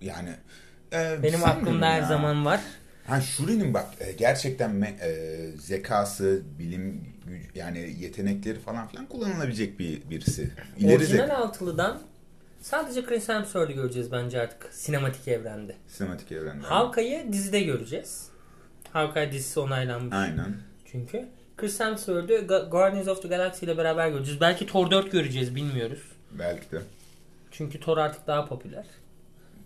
Yani 0.00 0.30
e, 0.92 1.22
benim 1.22 1.44
aklımda 1.44 1.86
her 1.86 2.00
ya. 2.00 2.06
zaman 2.06 2.44
var. 2.44 2.60
Ha 3.06 3.20
Shuri'nin 3.20 3.74
bak 3.74 3.86
e, 4.00 4.12
gerçekten 4.12 4.70
me- 4.70 5.00
e, 5.00 5.50
zekası, 5.56 6.42
bilim 6.58 7.04
gücü 7.26 7.40
yani 7.54 7.96
yetenekleri 8.00 8.58
falan 8.58 8.88
filan 8.88 9.06
kullanılabilecek 9.06 9.78
bir 9.78 10.10
birisi. 10.10 10.50
İleri 10.78 10.96
Orijinal 10.96 11.22
zeka. 11.26 11.36
altılıdan 11.36 12.00
sadece 12.60 13.04
Chris 13.04 13.28
Hemsworth'u 13.28 13.72
göreceğiz 13.74 14.12
bence 14.12 14.40
artık 14.40 14.68
sinematik 14.74 15.28
evrende. 15.28 15.74
Sinematik 15.88 16.32
evrende. 16.32 16.66
Hawkeye'yi 16.66 17.32
dizide 17.32 17.60
göreceğiz. 17.60 18.26
Hawkeye 18.92 19.32
dizisi 19.32 19.60
onaylanmış. 19.60 20.14
Aynen. 20.16 20.56
Çünkü. 20.92 21.28
Chris 21.56 21.80
Hemsworth'u 21.80 22.46
Guardians 22.70 23.08
of 23.08 23.22
the 23.22 23.28
Galaxy 23.28 23.64
ile 23.66 23.76
beraber 23.78 24.08
göreceğiz. 24.08 24.40
Belki 24.40 24.66
Thor 24.66 24.90
4 24.90 25.12
göreceğiz 25.12 25.54
bilmiyoruz. 25.56 26.02
Belki 26.38 26.70
de. 26.72 26.80
Çünkü 27.50 27.80
Thor 27.80 27.98
artık 27.98 28.26
daha 28.26 28.46
popüler. 28.46 28.84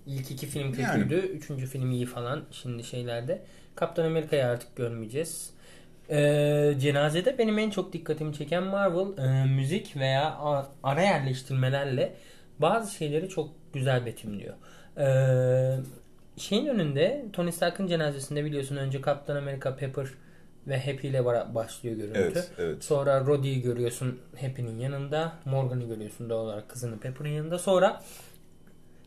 İlk 0.07 0.31
iki 0.31 0.47
film 0.47 0.73
kötüydü. 0.73 1.15
Üçüncü 1.15 1.67
film 1.67 1.91
iyi 1.91 2.07
falan 2.07 2.45
şimdi 2.51 2.85
şeylerde. 2.85 3.43
Kaptan 3.75 4.05
Amerika'yı 4.05 4.47
artık 4.47 4.77
görmeyeceğiz. 4.77 5.51
Ee, 6.11 6.75
cenazede 6.79 7.39
benim 7.39 7.59
en 7.59 7.71
çok 7.71 7.93
dikkatimi 7.93 8.35
çeken 8.35 8.63
Marvel 8.63 9.19
e, 9.19 9.47
müzik 9.47 9.97
veya 9.97 10.39
ara 10.83 11.03
yerleştirmelerle 11.03 12.15
bazı 12.59 12.95
şeyleri 12.95 13.29
çok 13.29 13.51
güzel 13.73 14.07
betimliyor. 14.07 14.55
Ee, 14.99 15.77
şeyin 16.37 16.67
önünde 16.67 17.25
Tony 17.33 17.53
Stark'ın 17.53 17.87
cenazesinde 17.87 18.45
biliyorsun 18.45 18.77
önce 18.77 19.01
Kaptan 19.01 19.37
Amerika 19.37 19.77
Pepper 19.77 20.07
ve 20.67 20.81
Happy 20.81 21.09
ile 21.09 21.25
başlıyor 21.55 21.97
görüntü. 21.97 22.19
Evet, 22.19 22.51
evet. 22.59 22.85
Sonra 22.85 23.21
Rhodey'i 23.21 23.63
görüyorsun 23.63 24.21
Happy'nin 24.41 24.79
yanında. 24.79 25.33
Morgan'ı 25.45 25.85
görüyorsun 25.85 26.31
doğal 26.31 26.45
olarak 26.45 26.69
kızını 26.69 26.99
Pepper'ın 26.99 27.29
yanında. 27.29 27.59
Sonra 27.59 28.03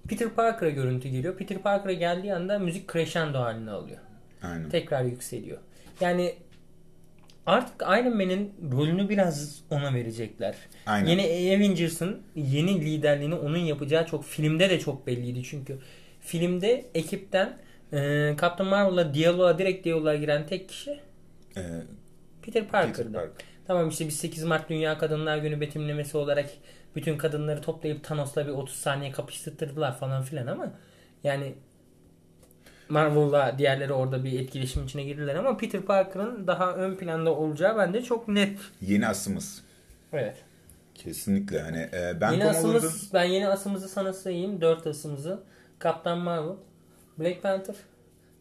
Peter 0.07 0.29
Parker'a 0.29 0.69
görüntü 0.69 1.09
geliyor. 1.09 1.37
Peter 1.37 1.57
Parker'a 1.57 1.93
geldiği 1.93 2.33
anda 2.33 2.59
müzik 2.59 2.93
crescendo 2.93 3.39
haline 3.39 3.71
alıyor. 3.71 3.97
Aynen. 4.43 4.69
Tekrar 4.69 5.03
yükseliyor. 5.03 5.57
Yani 6.01 6.35
artık 7.45 7.81
Iron 7.81 8.15
Man'in 8.15 8.53
rolünü 8.71 9.09
biraz 9.09 9.61
ona 9.69 9.93
verecekler. 9.93 10.55
Aynen. 10.85 11.07
Yeni 11.07 11.55
Avengers'ın 11.55 12.21
yeni 12.35 12.81
liderliğini 12.81 13.35
onun 13.35 13.57
yapacağı 13.57 14.05
çok 14.05 14.25
filmde 14.25 14.69
de 14.69 14.79
çok 14.79 15.07
belliydi 15.07 15.43
çünkü 15.43 15.77
filmde 16.21 16.85
ekipten 16.93 17.57
e, 17.93 17.97
Captain 18.41 18.69
Marvel'la 18.69 19.13
diyaloğa 19.13 19.57
direkt 19.59 19.85
diyaloğa 19.85 20.15
giren 20.15 20.47
tek 20.47 20.69
kişi 20.69 20.99
Ee, 21.57 21.61
Peter 22.41 22.67
Parker'dı. 22.67 22.97
Peter 22.97 23.11
Parker. 23.13 23.45
Tamam 23.67 23.89
işte 23.89 24.07
biz 24.07 24.17
8 24.17 24.43
Mart 24.43 24.69
Dünya 24.69 24.97
Kadınlar 24.97 25.37
Günü 25.37 25.61
betimlemesi 25.61 26.17
olarak 26.17 26.49
bütün 26.95 27.17
kadınları 27.17 27.61
toplayıp 27.61 28.03
Thanos'la 28.03 28.47
bir 28.47 28.51
30 28.51 28.75
saniye 28.75 29.11
kapıştırdılar 29.11 29.97
falan 29.99 30.23
filan 30.23 30.47
ama 30.47 30.71
yani 31.23 31.55
Marvel'la 32.89 33.57
diğerleri 33.57 33.93
orada 33.93 34.23
bir 34.23 34.39
etkileşim 34.39 34.85
içine 34.85 35.03
girdiler 35.03 35.35
ama 35.35 35.57
Peter 35.57 35.81
Parker'ın 35.81 36.47
daha 36.47 36.73
ön 36.73 36.95
planda 36.95 37.35
olacağı 37.35 37.77
bende 37.77 38.01
çok 38.01 38.27
net. 38.27 38.59
Yeni 38.81 39.07
asımız. 39.07 39.63
Evet. 40.13 40.37
Kesinlikle 40.95 41.61
hani 41.61 41.89
e, 41.93 42.21
ben 42.21 42.31
yeni 42.31 42.45
asımız 42.45 42.83
Holland'ın 42.83 43.09
ben 43.13 43.23
yeni 43.23 43.47
asımızı 43.47 43.89
sana 43.89 44.13
sayayım. 44.13 44.61
4 44.61 44.87
asımızı. 44.87 45.43
Captain 45.83 46.17
Marvel, 46.17 46.55
Black 47.19 47.43
Panther, 47.43 47.75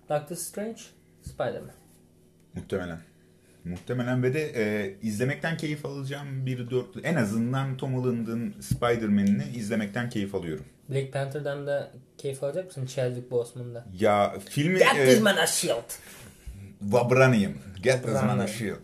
Doctor 0.09 0.37
Strange, 0.37 0.81
Spider-Man. 1.23 1.75
muhtemelen 2.55 2.99
muhtemelen 3.67 4.23
ve 4.23 4.35
de 4.35 4.53
e, 4.57 4.95
izlemekten 5.03 5.57
keyif 5.57 5.87
alacağım 5.87 6.47
bir 6.47 6.71
dörtlü. 6.71 7.01
En 7.01 7.15
azından 7.15 7.77
Tom 7.77 7.95
Holland'ın 7.95 8.55
Spider-Man'ini 8.61 9.45
izlemekten 9.57 10.11
keyif 10.11 10.35
alıyorum. 10.35 10.65
Black 10.91 11.13
Panther'dan 11.13 11.67
da 11.67 11.93
keyif 12.19 12.43
alacak 12.43 12.67
mısın? 12.67 12.87
Chadwick 12.87 13.31
Boseman'da. 13.31 13.87
Ya 14.01 14.35
filmi 14.49 14.79
Get 14.79 14.97
e, 14.97 15.05
this 15.05 15.23
man 15.23 15.37
a 15.37 15.47
shield. 15.47 15.93
Vibranium. 16.83 17.55
Get 17.83 18.03
this 18.03 18.13
man 18.13 18.39
a 18.39 18.47
shield. 18.47 18.79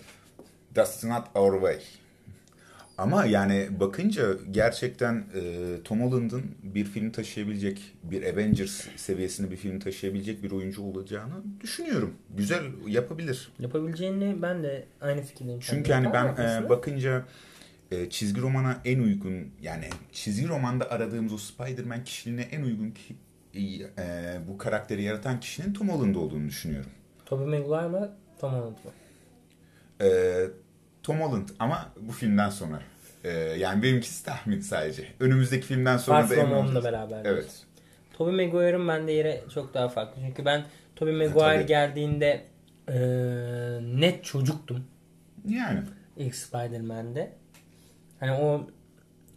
That's 0.75 1.05
not 1.05 1.25
our 1.37 1.53
way. 1.53 1.79
Ama 2.99 3.25
yani 3.25 3.69
bakınca 3.81 4.37
gerçekten 4.51 5.25
e, 5.35 5.83
Tom 5.85 6.01
Holland'ın 6.01 6.43
bir 6.63 6.85
film 6.85 7.11
taşıyabilecek, 7.13 7.95
bir 8.03 8.33
Avengers 8.33 8.87
seviyesinde 8.97 9.51
bir 9.51 9.57
film 9.57 9.79
taşıyabilecek 9.79 10.43
bir 10.43 10.51
oyuncu 10.51 10.83
olacağını 10.83 11.35
düşünüyorum. 11.61 12.15
Güzel 12.37 12.63
yapabilir. 12.87 13.53
Yapabileceğini 13.59 14.43
ben 14.43 14.63
de 14.63 14.85
aynı 15.01 15.23
fikirdeyim. 15.23 15.61
Çünkü 15.61 15.93
hani 15.93 16.13
ben 16.13 16.27
e, 16.27 16.69
bakınca 16.69 17.25
e, 17.91 18.11
çizgi 18.11 18.41
romana 18.41 18.81
en 18.85 18.99
uygun 18.99 19.49
yani 19.63 19.85
çizgi 20.13 20.49
romanda 20.49 20.91
aradığımız 20.91 21.33
o 21.33 21.39
Spider-Man 21.39 22.05
kişiliğine 22.05 22.43
en 22.43 22.63
uygun 22.63 22.91
ki, 22.91 23.17
e, 23.99 24.39
bu 24.49 24.59
karakteri 24.59 25.03
yaratan 25.03 25.41
kişinin 25.41 25.73
Tom 25.73 25.89
Holland 25.89 26.15
olduğunu 26.15 26.49
düşünüyorum. 26.49 26.91
Tobey 27.27 27.47
Maguire 27.47 27.89
mı? 27.89 28.11
Tom 28.39 28.53
Holland 28.53 28.77
mı? 28.85 28.91
E, 30.01 30.09
Tom 31.03 31.21
Holland 31.21 31.49
ama 31.59 31.93
bu 32.01 32.13
filmden 32.13 32.51
sonra. 32.51 32.81
E, 33.25 33.31
yani 33.39 33.83
benimkisi 33.83 34.25
tahmin 34.25 34.61
sadece. 34.61 35.07
Önümüzdeki 35.21 35.67
filmden 35.67 35.97
sonra 35.97 36.21
Far 36.21 36.31
da 36.31 36.35
emin 36.35 36.53
olacağız. 36.53 36.85
beraber. 36.85 37.21
Evet. 37.25 37.63
Tobey 38.19 38.47
Maguire'ın 38.47 38.89
bende 38.89 39.13
yeri 39.13 39.41
çok 39.55 39.75
daha 39.75 39.89
farklı. 39.89 40.23
Çünkü 40.27 40.45
ben 40.45 40.65
Tobey 40.97 41.15
Maguire 41.15 41.57
tabii. 41.57 41.67
geldiğinde 41.67 42.45
e, 42.89 42.95
net 44.01 44.25
çocuktum. 44.25 44.85
Yani. 45.49 45.81
ilk 46.17 46.35
Spider-Man'de. 46.35 47.33
Hani 48.21 48.33
o 48.33 48.67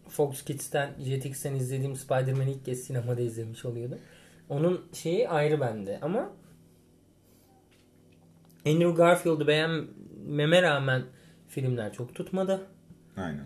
Fox 0.10 0.44
Kids'ten, 0.44 0.90
Jetix'ten 1.00 1.56
izlediğim 1.56 1.96
Spider-Man'i 1.96 2.52
ilk 2.52 2.66
kez 2.66 2.84
sinemada 2.84 3.22
izlemiş 3.22 3.66
oluyordum. 3.66 4.00
Onun 4.50 4.86
şeyi 4.94 5.30
ayrı 5.30 5.62
bende 5.62 6.00
ama 6.02 6.30
Andrew 8.66 8.92
Garfield'ı 8.92 9.48
beğenmeme 9.48 10.62
rağmen 10.62 11.04
filmler 11.56 11.94
çok 11.94 12.16
tutmadı. 12.16 12.68
Aynen. 13.18 13.46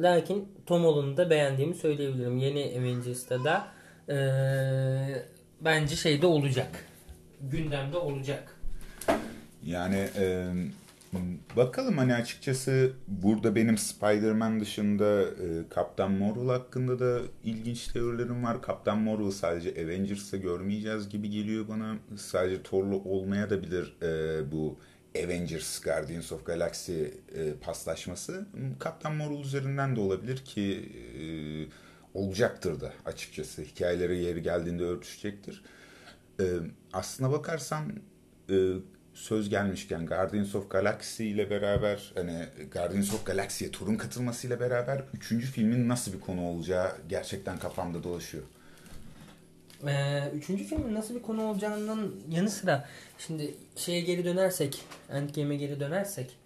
Lakin 0.00 0.48
Tom 0.66 0.84
Holland'ı 0.84 1.16
da 1.16 1.30
beğendiğimi 1.30 1.74
söyleyebilirim. 1.74 2.38
Yeni 2.38 2.78
Avengers'ta 2.78 3.44
da 3.44 3.68
eee, 4.08 5.26
bence 5.60 5.96
şeyde 5.96 6.26
olacak. 6.26 6.84
Gündemde 7.40 7.96
olacak. 7.96 8.56
Yani 9.64 10.08
e, 10.18 10.52
bakalım 11.56 11.98
hani 11.98 12.14
açıkçası 12.14 12.92
burada 13.08 13.54
benim 13.54 13.78
Spider-Man 13.78 14.60
dışında 14.60 15.22
e, 15.22 15.68
Kaptan 15.70 16.12
Marvel 16.12 16.48
hakkında 16.48 16.98
da 16.98 17.20
ilginç 17.44 17.88
teorilerim 17.88 18.44
var. 18.44 18.62
Kaptan 18.62 18.98
Marvel 18.98 19.30
sadece 19.30 19.84
Avengers'ta 19.84 20.36
görmeyeceğiz 20.36 21.08
gibi 21.08 21.30
geliyor 21.30 21.68
bana. 21.68 21.96
Sadece 22.16 22.62
Thor'lu 22.62 22.96
olmaya 23.04 23.50
da 23.50 23.62
bilir 23.62 23.96
e, 24.02 24.52
bu 24.52 24.78
Avengers 25.18 25.80
Guardians 25.80 26.32
of 26.32 26.46
Galaxy 26.46 27.02
e, 27.02 27.10
paslaşması. 27.60 28.46
Kaptan 28.78 29.14
Marvel 29.14 29.40
üzerinden 29.40 29.96
de 29.96 30.00
olabilir 30.00 30.36
ki 30.36 30.92
e, 31.20 31.24
olacaktır 32.14 32.80
da 32.80 32.92
açıkçası. 33.06 33.62
Hikayeleri 33.62 34.18
yeri 34.18 34.42
geldiğinde 34.42 34.84
örtüşecektir. 34.84 35.62
E, 36.40 36.44
aslına 36.92 37.32
bakarsan 37.32 37.92
e, 38.50 38.72
söz 39.14 39.48
gelmişken 39.48 40.06
Guardians 40.06 40.54
of 40.54 40.70
Galaxy 40.70 41.30
ile 41.30 41.50
beraber 41.50 42.12
hani 42.14 42.46
Guardians 42.72 43.14
of 43.14 43.26
Galaxy'ye 43.26 43.70
turun 43.70 43.96
katılmasıyla 43.96 44.60
beraber 44.60 45.04
üçüncü 45.14 45.46
filmin 45.46 45.88
nasıl 45.88 46.12
bir 46.12 46.20
konu 46.20 46.48
olacağı 46.48 46.92
gerçekten 47.08 47.58
kafamda 47.58 48.02
dolaşıyor. 48.02 48.44
Ee, 49.88 50.30
üçüncü 50.34 50.64
filmin 50.64 50.94
nasıl 50.94 51.14
bir 51.14 51.22
konu 51.22 51.42
olacağından 51.42 52.10
yanı 52.30 52.50
sıra 52.50 52.88
şimdi 53.18 53.54
şeye 53.76 54.00
geri 54.00 54.24
dönersek 54.24 54.80
Endgame'e 55.12 55.56
geri 55.56 55.80
dönersek 55.80 56.36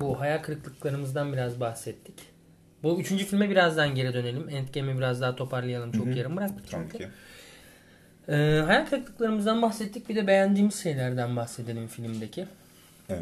bu 0.00 0.20
hayal 0.20 0.38
kırıklıklarımızdan 0.38 1.32
biraz 1.32 1.60
bahsettik. 1.60 2.14
Bu 2.82 3.00
üçüncü 3.00 3.24
filme 3.24 3.50
birazdan 3.50 3.94
geri 3.94 4.14
dönelim. 4.14 4.48
Endgame'i 4.48 4.96
biraz 4.96 5.20
daha 5.20 5.36
toparlayalım. 5.36 5.92
Çok 5.92 6.16
yarım 6.16 6.36
bıraktık 6.36 6.64
çünkü. 6.70 7.08
Ee, 8.28 8.62
hayal 8.66 8.86
kırıklıklarımızdan 8.86 9.62
bahsettik. 9.62 10.08
Bir 10.08 10.16
de 10.16 10.26
beğendiğimiz 10.26 10.82
şeylerden 10.82 11.36
bahsedelim 11.36 11.86
filmdeki. 11.86 12.46
Ee, 13.10 13.16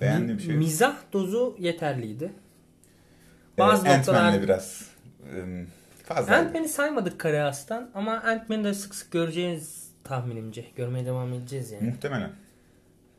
Beğendiğim 0.00 0.40
şey. 0.40 0.54
Mizah 0.54 0.96
dozu 1.12 1.56
yeterliydi. 1.58 2.24
Ee, 2.24 3.58
Bazı 3.58 3.88
Ant-Man'le 3.88 3.98
noktalar... 3.98 4.42
biraz 4.42 4.88
ım, 5.36 5.66
fazla. 6.14 6.36
Ant-Man'i 6.36 6.68
saymadık 6.68 7.18
kare 7.18 7.42
aslan 7.42 7.90
ama 7.94 8.12
Ant-Man'i 8.20 8.64
de 8.64 8.74
sık 8.74 8.94
sık 8.94 9.10
göreceğiz 9.12 9.88
tahminimce. 10.04 10.64
Görmeye 10.76 11.06
devam 11.06 11.32
edeceğiz 11.32 11.70
yani. 11.70 11.90
Muhtemelen. 11.90 12.30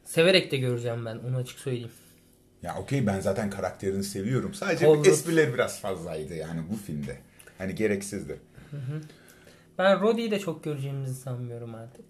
Severek 0.03 0.51
de 0.51 0.57
göreceğim 0.57 1.05
ben 1.05 1.17
onu 1.17 1.37
açık 1.37 1.59
söyleyeyim. 1.59 1.91
Ya 2.63 2.77
okey 2.77 3.07
ben 3.07 3.19
zaten 3.19 3.49
karakterini 3.49 4.03
seviyorum. 4.03 4.53
Sadece 4.53 4.85
Paul 4.85 4.97
Rudd. 4.97 5.05
esprileri 5.05 5.53
biraz 5.53 5.81
fazlaydı 5.81 6.35
yani 6.35 6.61
bu 6.71 6.75
filmde. 6.75 7.17
Hani 7.57 7.75
gereksizdi. 7.75 8.39
Ben 9.77 10.01
Roddy'yi 10.01 10.31
de 10.31 10.39
çok 10.39 10.63
göreceğimizi 10.63 11.15
sanmıyorum 11.15 11.75
artık. 11.75 12.05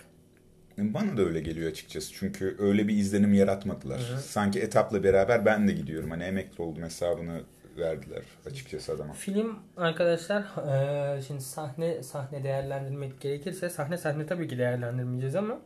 Bana 0.78 1.18
da 1.18 1.22
öyle 1.22 1.40
geliyor 1.42 1.72
açıkçası. 1.72 2.14
Çünkü 2.14 2.56
öyle 2.60 2.88
bir 2.88 2.98
izlenim 2.98 3.34
yaratmadılar. 3.34 4.00
Sanki 4.26 4.60
etapla 4.60 5.04
beraber 5.04 5.46
ben 5.46 5.68
de 5.68 5.72
gidiyorum. 5.72 6.12
Hani 6.12 6.24
emekli 6.24 6.64
oldum 6.64 6.84
hesabını 6.84 7.42
verdiler 7.78 8.24
açıkçası 8.46 8.92
adama. 8.94 9.14
Film 9.14 9.60
arkadaşlar 9.78 10.44
eee, 10.68 11.22
şimdi 11.22 11.42
sahne 11.42 12.04
sahne 12.04 12.44
değerlendirmek 12.44 13.22
gerekirse 13.22 13.70
sahne 13.70 13.98
sahne 13.98 14.26
tabii 14.26 14.48
ki 14.48 14.58
değerlendirmeyeceğiz 14.58 15.36
ama 15.36 15.60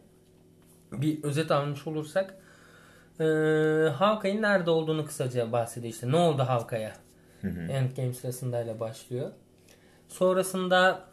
bir 0.91 1.23
özet 1.23 1.51
almış 1.51 1.87
olursak 1.87 2.35
eee 3.19 3.89
Hawkeye'in 3.97 4.41
nerede 4.41 4.69
olduğunu 4.69 5.05
kısaca 5.05 5.51
bahsediyor 5.51 5.93
işte. 5.93 6.11
Ne 6.11 6.15
oldu 6.17 6.43
Hawkeye'ya? 6.43 6.93
Endgame 7.69 8.13
sırasındayla 8.13 8.79
başlıyor. 8.79 9.31
Sonrasında 10.07 11.05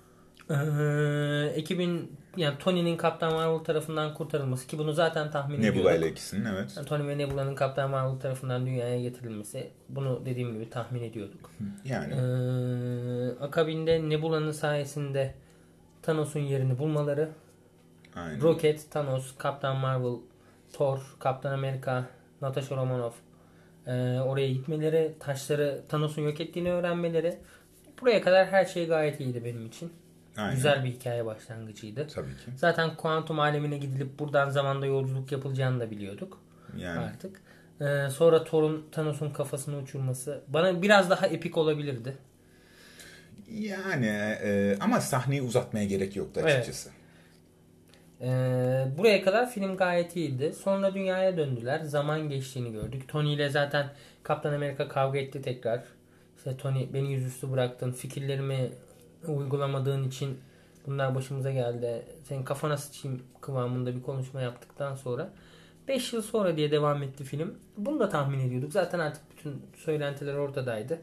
eee, 0.50 1.52
ekibin 1.54 2.16
yani 2.36 2.58
Tony'nin 2.58 2.96
Kaptan 2.96 3.32
Marvel 3.32 3.58
tarafından 3.64 4.14
kurtarılması 4.14 4.66
ki 4.66 4.78
bunu 4.78 4.92
zaten 4.92 5.30
tahmin 5.30 5.62
Nebula 5.62 5.68
ediyorduk. 5.70 5.98
ile 5.98 6.10
ikisinin 6.10 6.44
evet. 6.44 6.72
Yani 6.76 6.86
Tony 6.86 7.08
ve 7.08 7.18
Nebula'nın 7.18 7.54
Kaptan 7.54 7.90
Marvel 7.90 8.20
tarafından 8.20 8.66
dünyaya 8.66 9.00
getirilmesi 9.02 9.70
bunu 9.88 10.22
dediğim 10.26 10.52
gibi 10.52 10.70
tahmin 10.70 11.02
ediyorduk. 11.02 11.50
Yani 11.84 12.14
Ee, 12.14 13.44
akabinde 13.44 14.08
Nebula'nın 14.08 14.52
sayesinde 14.52 15.34
Thanos'un 16.02 16.40
yerini 16.40 16.78
bulmaları. 16.78 17.28
aynen. 18.16 18.42
Rocket, 18.42 18.90
Thanos, 18.90 19.34
Kaptan 19.38 19.76
Marvel, 19.76 20.16
Thor, 20.72 20.98
Kaptan 21.18 21.52
Amerika, 21.52 22.04
Natasha 22.42 22.76
Romanoff 22.76 23.14
ee, 23.86 23.92
oraya 24.20 24.48
gitmeleri, 24.52 25.12
taşları 25.20 25.82
Thanos'un 25.88 26.22
yok 26.22 26.40
ettiğini 26.40 26.72
öğrenmeleri. 26.72 27.38
Buraya 28.00 28.22
kadar 28.22 28.46
her 28.46 28.64
şey 28.64 28.86
gayet 28.86 29.20
iyiydi 29.20 29.44
benim 29.44 29.66
için. 29.66 29.92
Aynen. 30.36 30.54
Güzel 30.54 30.84
bir 30.84 30.90
hikaye 30.90 31.26
başlangıcıydı. 31.26 32.06
Tabii 32.06 32.30
ki. 32.36 32.50
Zaten 32.56 32.96
kuantum 32.96 33.40
alemine 33.40 33.78
gidilip 33.78 34.18
buradan 34.18 34.50
zamanda 34.50 34.86
yolculuk 34.86 35.32
yapılacağını 35.32 35.80
da 35.80 35.90
biliyorduk 35.90 36.38
Yani 36.78 36.98
artık. 36.98 37.40
Ee, 37.80 38.08
sonra 38.10 38.44
Thor'un 38.44 38.86
Thanos'un 38.92 39.30
kafasını 39.30 39.76
uçurması 39.78 40.40
bana 40.48 40.82
biraz 40.82 41.10
daha 41.10 41.26
epik 41.26 41.56
olabilirdi. 41.58 42.16
yani 43.50 44.06
e, 44.42 44.76
ama 44.80 45.00
sahneyi 45.00 45.42
uzatmaya 45.42 45.84
gerek 45.84 46.16
yoktu 46.16 46.40
Evet. 46.42 46.52
açıkçası. 46.54 46.90
Ee, 48.20 48.86
buraya 48.98 49.24
kadar 49.24 49.50
film 49.50 49.76
gayet 49.76 50.16
iyiydi. 50.16 50.52
Sonra 50.52 50.94
dünyaya 50.94 51.36
döndüler. 51.36 51.80
Zaman 51.80 52.28
geçtiğini 52.28 52.72
gördük. 52.72 53.08
Tony 53.08 53.34
ile 53.34 53.48
zaten 53.48 53.86
Kaptan 54.22 54.52
Amerika 54.52 54.88
kavga 54.88 55.18
etti 55.18 55.42
tekrar. 55.42 55.82
İşte 56.36 56.56
Tony 56.56 56.88
beni 56.92 57.12
yüzüstü 57.12 57.52
bıraktın. 57.52 57.92
Fikirlerimi 57.92 58.70
uygulamadığın 59.28 60.08
için 60.08 60.38
bunlar 60.86 61.14
başımıza 61.14 61.50
geldi. 61.50 62.02
Senin 62.24 62.42
kafana 62.42 62.76
sıçayım 62.76 63.22
kıvamında 63.40 63.96
bir 63.96 64.02
konuşma 64.02 64.40
yaptıktan 64.40 64.94
sonra 64.94 65.32
5 65.88 66.12
yıl 66.12 66.22
sonra 66.22 66.56
diye 66.56 66.70
devam 66.70 67.02
etti 67.02 67.24
film. 67.24 67.54
Bunu 67.76 68.00
da 68.00 68.08
tahmin 68.08 68.38
ediyorduk. 68.40 68.72
Zaten 68.72 68.98
artık 68.98 69.22
bütün 69.30 69.62
söylentiler 69.76 70.34
ortadaydı. 70.34 70.98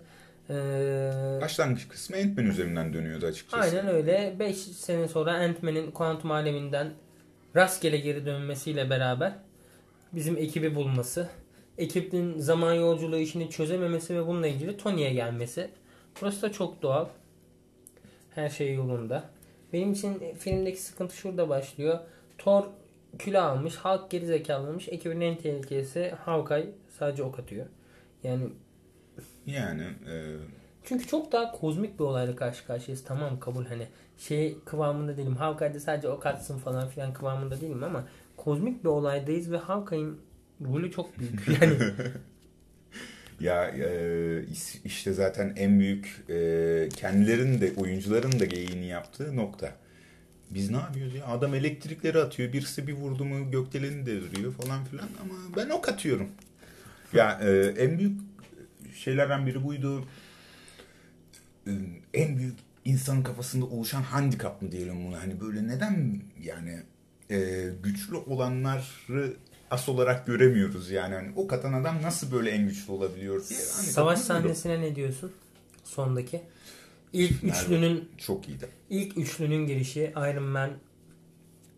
Ee, 0.49 1.39
Başlangıç 1.41 1.87
kısmı 1.87 2.17
Ant-Man 2.17 2.45
üzerinden 2.45 2.93
dönüyordu 2.93 3.25
açıkçası. 3.25 3.77
Aynen 3.77 3.87
öyle. 3.87 4.35
5 4.39 4.57
sene 4.57 5.07
sonra 5.07 5.33
Ant-Man'in 5.33 5.91
kuantum 5.91 6.31
aleminden 6.31 6.93
rastgele 7.55 7.97
geri 7.97 8.25
dönmesiyle 8.25 8.89
beraber 8.89 9.33
bizim 10.13 10.37
ekibi 10.37 10.75
bulması, 10.75 11.29
ekibin 11.77 12.39
zaman 12.39 12.73
yolculuğu 12.73 13.17
işini 13.17 13.49
çözememesi 13.49 14.15
ve 14.15 14.27
bununla 14.27 14.47
ilgili 14.47 14.77
Tony'ye 14.77 15.13
gelmesi. 15.13 15.69
Burası 16.21 16.41
da 16.41 16.51
çok 16.51 16.81
doğal. 16.81 17.05
Her 18.35 18.49
şey 18.49 18.75
yolunda. 18.75 19.29
Benim 19.73 19.91
için 19.91 20.35
filmdeki 20.39 20.81
sıkıntı 20.81 21.15
şurada 21.15 21.49
başlıyor. 21.49 21.99
Thor 22.37 22.63
kilo 23.19 23.39
almış, 23.39 23.77
Hulk 23.77 24.11
geri 24.11 24.25
zekalıymış. 24.25 24.89
Ekibin 24.89 25.21
en 25.21 25.35
tehlikelisi 25.37 26.13
Hawkeye 26.25 26.65
sadece 26.99 27.23
ok 27.23 27.39
atıyor. 27.39 27.65
Yani 28.23 28.49
Yani 29.45 29.81
e, 29.83 30.35
çünkü 30.83 31.07
çok 31.07 31.31
daha 31.31 31.51
kozmik 31.51 31.99
bir 31.99 32.03
olayla 32.03 32.35
karşı 32.35 32.65
karşıyayız. 32.67 33.03
Tamam 33.03 33.39
kabul 33.39 33.65
hani 33.65 33.87
şey 34.17 34.57
kıvamında 34.65 35.17
değilim. 35.17 35.35
Hawkeye'de 35.35 35.79
sadece 35.79 36.09
ok 36.09 36.25
atsın 36.25 36.57
falan 36.57 36.87
filan 36.87 37.13
kıvamında 37.13 37.61
değilim 37.61 37.83
ama 37.83 38.03
kozmik 38.37 38.83
bir 38.83 38.89
olaydayız 38.89 39.51
ve 39.51 39.57
Hawkeye'in 39.57 40.21
rolü 40.65 40.91
çok 40.91 41.19
büyük. 41.19 41.47
Yani 41.61 41.77
ya 43.39 43.69
e, 43.69 44.43
işte 44.85 45.13
zaten 45.13 45.53
en 45.55 45.79
büyük 45.79 46.23
e, 46.29 46.89
kendilerinin 46.95 47.61
de 47.61 47.73
oyuncuların 47.77 48.39
da 48.39 48.45
geyiğini 48.45 48.85
yaptığı 48.85 49.35
nokta. 49.35 49.75
Biz 50.49 50.71
ne 50.71 50.77
yapıyoruz 50.77 51.15
ya? 51.15 51.25
Adam 51.25 51.55
elektrikleri 51.55 52.19
atıyor. 52.19 52.53
Birisi 52.53 52.87
bir 52.87 52.93
vurdu 52.93 53.25
mu 53.25 53.51
gökdeleni 53.51 54.05
deviriyor 54.05 54.53
falan 54.53 54.85
filan 54.85 55.09
ama 55.21 55.33
ben 55.57 55.69
ok 55.69 55.89
atıyorum. 55.89 56.27
Ya 57.13 57.39
e, 57.43 57.73
en 57.77 57.99
büyük 57.99 58.21
şeylerden 58.95 59.47
biri 59.47 59.63
buydu. 59.63 60.05
E, 61.67 61.71
en 62.13 62.37
büyük 62.37 62.55
insanın 62.85 63.23
kafasında 63.23 63.65
oluşan 63.65 64.01
handikap 64.01 64.61
mı 64.61 64.71
diyelim 64.71 65.05
bunu? 65.05 65.17
Hani 65.17 65.41
böyle 65.41 65.67
neden 65.67 66.21
yani 66.41 66.79
e, 67.31 67.69
güçlü 67.83 68.15
olanları 68.15 69.33
as 69.71 69.89
olarak 69.89 70.27
göremiyoruz 70.27 70.91
yani. 70.91 71.15
Hani 71.15 71.31
o 71.35 71.47
katan 71.47 71.73
adam 71.73 72.01
nasıl 72.01 72.31
böyle 72.31 72.49
en 72.49 72.67
güçlü 72.67 72.91
olabiliyor 72.91 73.49
diye. 73.49 73.59
Hani 73.59 73.87
savaş 73.87 74.19
sahnesine 74.19 74.81
ne 74.81 74.95
diyorsun? 74.95 75.31
Sondaki. 75.83 76.41
İlk 77.13 77.43
Yani 77.43 77.51
üçlünün 77.51 78.09
çok 78.17 78.47
iyiydi. 78.49 78.67
ilk 78.89 79.17
üçlünün 79.17 79.67
girişi 79.67 80.13
Iron 80.15 80.43
Man, 80.43 80.69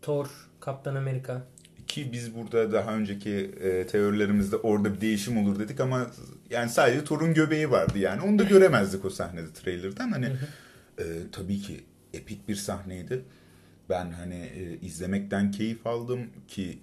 Thor, 0.02 0.26
Kaptan 0.60 0.94
Amerika. 0.94 1.46
Ki 1.86 2.12
biz 2.12 2.34
burada 2.34 2.72
daha 2.72 2.94
önceki 2.94 3.30
e, 3.60 3.86
teorilerimizde 3.86 4.56
orada 4.56 4.94
bir 4.94 5.00
değişim 5.00 5.38
olur 5.38 5.58
dedik 5.58 5.80
ama 5.80 6.10
yani 6.50 6.70
sadece 6.70 7.04
Thor'un 7.04 7.34
göbeği 7.34 7.70
vardı 7.70 7.98
yani. 7.98 8.20
Onu 8.22 8.38
da 8.38 8.42
göremezdik 8.42 9.04
o 9.04 9.10
sahnede 9.10 9.52
trailer'dan. 9.52 10.10
Hani 10.12 10.26
e, 10.98 11.04
tabii 11.32 11.60
ki 11.60 11.80
epik 12.14 12.48
bir 12.48 12.54
sahneydi. 12.56 13.22
Ben 13.90 14.10
hani 14.10 14.34
e, 14.34 14.86
izlemekten 14.86 15.50
keyif 15.50 15.86
aldım 15.86 16.20
ki 16.48 16.78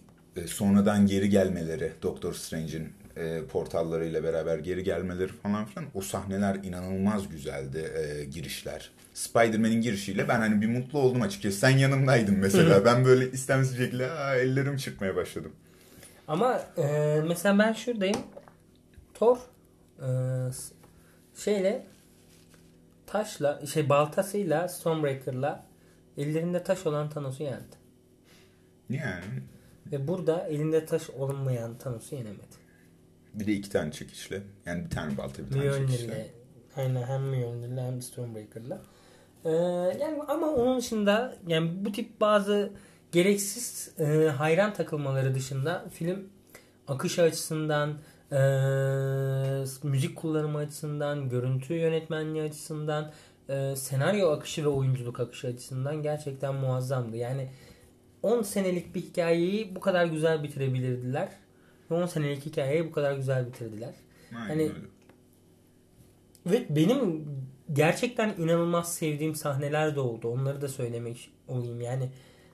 sonradan 0.48 1.08
geri 1.08 1.30
gelmeleri 1.30 1.92
Doctor 2.02 2.34
Strange'in 2.34 2.94
e, 3.16 3.42
portallarıyla 3.46 4.24
beraber 4.24 4.60
geri 4.60 4.84
gelmeleri 4.84 5.28
falan 5.32 5.66
filan 5.66 5.86
o 5.94 6.02
sahneler 6.02 6.56
inanılmaz 6.56 7.30
güzeldi 7.30 7.92
e, 7.98 8.26
girişler. 8.26 8.92
Spider-Man'in 9.14 9.82
girişiyle 9.82 10.28
ben 10.28 10.40
hani 10.40 10.62
bir 10.62 10.68
mutlu 10.68 11.00
oldum 11.00 11.22
açıkçası. 11.22 11.58
Sen 11.60 11.70
yanımdaydın 11.70 12.38
mesela. 12.38 12.86
ben 12.86 13.06
böyle 13.06 13.32
istemsiz 13.32 13.78
şekilde 13.78 14.12
"Aa, 14.12 14.36
ellerim 14.36 14.78
çıkmaya 14.78 15.16
başladım. 15.16 15.52
Ama 16.28 16.62
e, 16.78 17.16
mesela 17.28 17.60
ben 17.60 17.74
şuradayım. 17.74 18.18
Thor 19.14 19.38
e, 20.02 20.10
şeyle 21.36 21.86
taşla 23.08 23.66
şey 23.66 23.90
baltasıyla 23.90 24.68
Stormbreaker'la 24.68 25.66
ellerinde 26.18 26.64
taş 26.64 26.86
olan 26.86 27.10
Thanos'u 27.10 27.44
yendi. 27.44 27.80
Yani 28.90 29.24
Ve 29.92 30.08
burada 30.08 30.48
elinde 30.48 30.86
taş 30.86 31.10
olmayan 31.10 31.78
Thanos'u 31.78 32.16
yenemedi. 32.16 32.56
bir 33.34 33.48
de 33.48 33.54
iki 33.54 33.70
tane 33.70 33.92
çekişle. 33.92 34.42
Yani 34.66 34.86
bir 34.86 34.90
tane 34.90 35.18
balta 35.18 35.44
bir 35.46 35.52
tane 35.52 35.88
çekişle. 35.88 36.08
Mjolnir'le 36.08 36.26
aynen 36.76 37.04
hem 37.04 37.22
Mjolnir'le 37.22 37.78
hem 37.78 38.02
Stormbreaker'la. 38.02 38.82
Ee, 39.46 39.50
yani 40.00 40.22
ama 40.28 40.48
onun 40.48 40.78
dışında 40.78 41.36
yani 41.48 41.86
bu 41.86 41.92
tip 41.92 42.22
bazı 42.22 42.72
gereksiz 43.12 43.92
e, 44.00 44.30
hayran 44.38 44.74
takılmaları 44.74 45.36
dışında 45.36 45.86
film 45.94 46.30
akış 46.88 47.20
açısından 47.20 47.98
e, 48.32 48.40
müzik 49.84 50.16
kullanımı 50.16 50.58
açısından 50.58 51.30
görüntü 51.30 51.74
yönetmenliği 51.74 52.44
açısından 52.44 53.12
e, 53.50 53.76
senaryo 53.76 54.30
akışı 54.32 54.64
ve 54.64 54.68
oyunculuk 54.68 55.20
akışı 55.20 55.48
açısından 55.48 56.04
gerçekten 56.04 56.56
muazzamdı. 56.56 57.18
Yani 57.18 57.50
10 58.24 58.42
senelik 58.42 58.96
bir 58.96 59.02
hikayeyi 59.02 59.76
bu 59.76 59.80
kadar 59.80 60.06
güzel 60.06 60.44
bitirebilirdiler. 60.44 61.30
Ve 61.92 61.96
10 61.96 62.06
senelik 62.06 62.46
hikayeyi 62.46 62.88
bu 62.88 62.92
kadar 62.92 63.14
güzel 63.14 63.48
bitirdiler. 63.48 63.94
Aynen 64.36 64.48
Hani- 64.50 64.62
öyle. 64.64 64.74
Ve 66.46 66.76
benim 66.76 67.26
gerçekten 67.74 68.34
inanılmaz 68.38 68.94
sevdiğim 68.96 69.36
sahneler 69.36 69.96
de 69.96 70.00
oldu. 70.00 70.28
Onları 70.28 70.62
da 70.62 70.68
söylemek 70.68 71.32
olayım. 71.48 71.82
Yani 71.82 72.10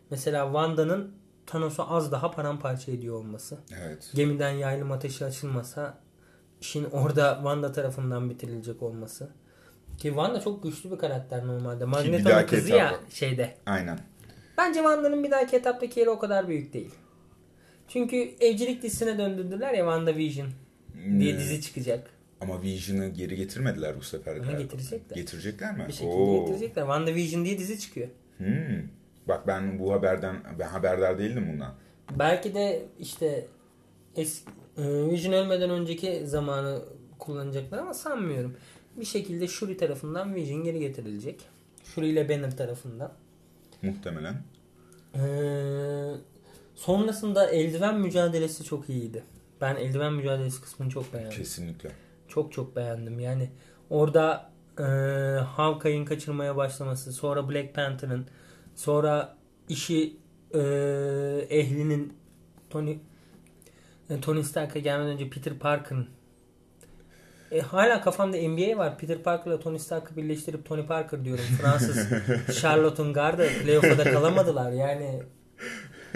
mesela 0.10 0.46
Wanda'nın 0.46 1.12
Thanos'u 1.46 1.84
az 1.94 2.12
daha 2.12 2.32
paramparça 2.32 2.92
ediyor 2.92 3.16
olması. 3.16 3.58
Evet. 3.80 4.12
Gemiden 4.16 4.50
yaylım 4.52 4.92
ateşi 4.92 5.26
açılmasa 5.26 5.98
işin 6.62 6.84
orada 6.84 7.34
Wanda 7.36 7.72
tarafından 7.72 8.30
bitirilecek 8.30 8.84
olması. 8.84 9.30
Ki 9.98 10.08
Wanda 10.08 10.42
çok 10.42 10.64
güçlü 10.64 10.92
bir 10.92 10.98
karakter 10.98 11.48
normalde. 11.48 11.86
Magneto'nun 11.86 12.46
kızı 12.48 12.70
ya 12.70 12.90
etapta- 12.92 13.12
şeyde. 13.12 13.58
Aynen. 13.66 14.00
Bence 14.58 14.80
Wanda'nın 14.80 15.24
bir 15.24 15.32
dahaki 15.32 15.56
etaptaki 15.56 16.00
yeri 16.00 16.10
o 16.10 16.20
kadar 16.20 16.48
büyük 16.48 16.74
değil. 16.74 16.92
Çünkü 17.88 18.16
evcilik 18.40 18.84
dizisine 18.84 19.18
döndürdüler 19.18 19.74
ya 19.74 19.80
WandaVision 19.86 20.50
diye 21.20 21.34
Hmm. 21.34 21.40
dizi 21.40 21.62
çıkacak. 21.62 22.10
Ama 22.42 22.62
Vision'ı 22.62 23.08
geri 23.08 23.36
getirmediler 23.36 23.96
bu 23.98 24.02
sefer. 24.02 24.36
Galiba. 24.38 24.62
getirecekler. 24.62 25.16
Getirecekler 25.16 25.78
mi? 25.78 25.86
Bir 25.88 25.94
şekilde 25.94 26.12
Oo. 26.16 26.40
getirecekler. 26.46 26.82
WandaVision 26.84 27.46
diye 27.46 27.58
dizi 27.58 27.80
çıkıyor. 27.80 28.08
Hmm. 28.38 28.48
Bak 29.28 29.48
ben 29.48 29.80
bu 29.80 29.94
haberden 29.94 30.36
ben 30.60 30.68
haberdar 30.68 31.20
değildim 31.20 31.50
bundan. 31.54 31.74
Belki 32.20 32.54
de 32.54 32.86
işte 33.00 33.48
eski, 34.16 34.52
e, 34.78 34.84
Vision 35.12 35.34
ölmeden 35.34 35.70
önceki 35.70 36.22
zamanı 36.28 36.82
kullanacaklar 37.20 37.78
ama 37.78 37.94
sanmıyorum. 37.94 38.58
Bir 39.00 39.06
şekilde 39.06 39.48
Shuri 39.48 39.78
tarafından 39.78 40.36
Vision 40.36 40.64
geri 40.64 40.80
getirilecek. 40.80 41.42
Shuri 41.84 42.08
ile 42.08 42.30
Banner 42.30 42.58
tarafından. 42.58 43.14
Muhtemelen. 43.86 44.36
Ee, 45.16 46.12
sonrasında 46.76 47.50
eldiven 47.50 48.00
mücadelesi 48.00 48.64
çok 48.64 48.90
iyiydi. 48.90 49.24
Ben 49.62 49.76
eldiven 49.76 50.14
mücadelesi 50.14 50.62
kısmını 50.62 50.90
çok 50.90 51.14
beğendim. 51.14 51.38
Kesinlikle. 51.38 51.92
Çok 52.28 52.52
çok 52.52 52.76
beğendim. 52.76 53.20
Yani 53.20 53.50
orada 53.90 54.52
e, 54.80 54.84
Hawkeye'in 55.40 56.06
kaçırmaya 56.06 56.56
başlaması, 56.56 57.14
sonra 57.14 57.50
Black 57.50 57.76
Panther'ın, 57.76 58.28
sonra 58.76 59.36
işi 59.70 60.18
e, 60.54 60.60
ehlinin 61.50 62.14
Tony 62.70 62.98
e, 64.10 64.22
Tony 64.22 64.44
Stark'a 64.44 64.80
gelmeden 64.80 65.14
önce 65.14 65.30
Peter 65.30 65.60
Parker'ın 65.60 66.08
e, 67.52 67.62
hala 67.62 68.02
kafamda 68.02 68.38
NBA 68.38 68.78
var. 68.78 68.98
Peter 68.98 69.18
Parker'la 69.24 69.60
Tony 69.60 69.80
Stark'ı 69.80 70.16
birleştirip 70.18 70.66
Tony 70.66 70.86
Parker 70.86 71.26
diyorum. 71.26 71.44
Fransız 71.62 72.08
Charlotte'un 72.62 73.14
gardı. 73.14 73.48
Playoff'a 73.64 73.98
da 73.98 74.04
kalamadılar. 74.04 74.72
Yani 74.72 75.24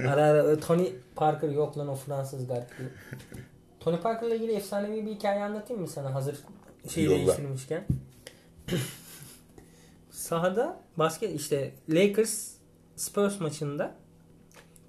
ara 0.08 0.24
ara 0.24 0.60
Tony 0.60 0.89
Parker 1.15 1.50
yok 1.50 1.78
lan 1.78 1.88
o 1.88 1.96
Fransız 1.96 2.48
gard. 2.48 2.70
Tony 3.80 3.98
Parker'la 3.98 4.36
ilgili 4.36 4.52
efsanevi 4.54 5.06
bir 5.06 5.12
hikaye 5.12 5.44
anlatayım 5.44 5.82
mı 5.82 5.88
sana 5.88 6.13
hazır 6.13 6.36
şeyi 6.89 7.06
Yolla. 7.06 7.18
değiştirmişken? 7.18 7.86
Sahada 10.12 10.80
basket 10.98 11.36
işte 11.36 11.72
Lakers 11.89 12.50
Spurs 12.96 13.39
maçında 13.39 13.96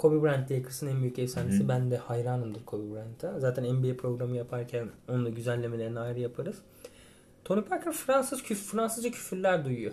Kobe 0.01 0.23
Bryant 0.23 0.51
Lakers'ın 0.51 0.87
en 0.87 1.01
büyük 1.01 1.19
efsanesi. 1.19 1.65
Hı. 1.65 1.69
Ben 1.69 1.91
de 1.91 1.97
hayranımdır 1.97 2.65
Kobe 2.65 2.95
Bryant'a. 2.95 3.41
Zaten 3.41 3.65
NBA 3.75 3.97
programı 3.97 4.37
yaparken 4.37 4.89
onun 5.09 5.25
da 5.25 5.29
güzellemelerini 5.29 6.01
ayrı 6.01 6.21
yaparız. 6.21 6.57
Tony 7.45 7.63
Parker 7.63 7.93
Fransız 7.93 8.43
küf 8.43 8.59
Fransızca 8.59 9.11
küfürler 9.11 9.65
duyuyor. 9.65 9.93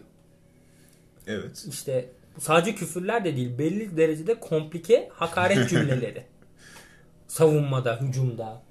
Evet. 1.27 1.65
İşte 1.69 2.09
sadece 2.39 2.75
küfürler 2.75 3.25
de 3.25 3.35
değil 3.35 3.57
belli 3.57 3.97
derecede 3.97 4.39
komplike 4.39 5.09
hakaret 5.13 5.69
cümleleri. 5.69 6.23
Savunmada, 7.27 8.01
hücumda. 8.01 8.61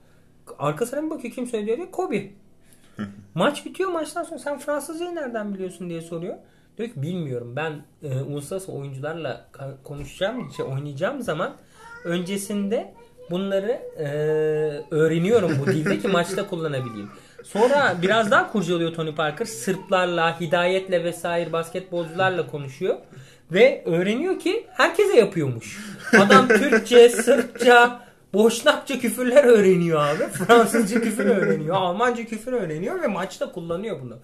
Arkasına 0.59 1.03
bir 1.03 1.11
bakıyor 1.11 1.35
kim 1.35 1.46
söylüyor 1.46 1.77
diyor. 1.77 1.90
Kobe. 1.90 2.31
Maç 3.35 3.66
bitiyor 3.66 3.90
maçtan 3.90 4.25
sonra 4.25 4.38
sen 4.38 4.59
Fransızcayı 4.59 5.14
nereden 5.14 5.55
biliyorsun 5.55 5.90
diye 5.90 6.01
soruyor. 6.01 6.37
Diyor 6.79 6.89
ki 6.89 7.03
bilmiyorum 7.03 7.53
ben 7.57 7.73
e, 8.03 8.21
uluslararası 8.21 8.73
oyuncularla 8.73 9.49
konuşacağım, 9.85 10.51
şey, 10.57 10.67
oynayacağım 10.67 11.23
zaman 11.23 11.57
öncesinde 12.05 12.95
bunları 13.31 13.71
e, 13.99 14.07
öğreniyorum 14.91 15.53
bu 15.61 15.67
dilde 15.67 15.99
ki 15.99 16.09
maçta 16.09 16.47
kullanabileyim. 16.47 17.11
Sonra 17.45 17.97
biraz 18.03 18.31
daha 18.31 18.53
kurcalıyor 18.53 18.95
Tony 18.95 19.15
Parker. 19.15 19.45
Sırplarla, 19.45 20.41
Hidayet'le 20.41 21.05
vesaire 21.05 21.53
basketbolcularla 21.53 22.47
konuşuyor. 22.47 22.97
Ve 23.53 23.83
öğreniyor 23.87 24.39
ki 24.39 24.67
herkese 24.71 25.17
yapıyormuş. 25.17 25.97
Adam 26.19 26.49
Türkçe, 26.49 27.09
Sırpça, 27.09 28.07
Boşnakça 28.35 28.99
küfürler 28.99 29.45
öğreniyor 29.45 30.01
abi. 30.01 30.25
Fransızca 30.33 31.01
küfür 31.01 31.27
öğreniyor. 31.27 31.77
Almanca 31.77 32.25
küfür 32.25 32.53
öğreniyor 32.53 33.03
ve 33.03 33.07
maçta 33.07 33.53
kullanıyor 33.53 34.03
bunu. 34.03 34.19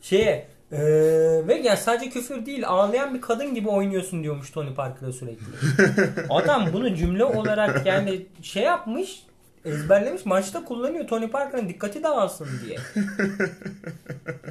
Şeye 0.00 0.48
eee, 0.72 1.48
ve 1.48 1.54
yani 1.54 1.76
sadece 1.78 2.10
küfür 2.10 2.46
değil 2.46 2.68
ağlayan 2.68 3.14
bir 3.14 3.20
kadın 3.20 3.54
gibi 3.54 3.68
oynuyorsun 3.68 4.22
diyormuş 4.22 4.50
Tony 4.50 4.74
Parker'a 4.74 5.12
sürekli. 5.12 5.44
Adam 6.30 6.72
bunu 6.72 6.94
cümle 6.94 7.24
olarak 7.24 7.86
yani 7.86 8.26
şey 8.42 8.62
yapmış 8.62 9.22
ezberlemiş 9.64 10.26
maçta 10.26 10.64
kullanıyor 10.64 11.06
Tony 11.08 11.28
Parker'ın 11.30 11.68
dikkati 11.68 12.02
dağılsın 12.02 12.48
diye. 12.66 12.78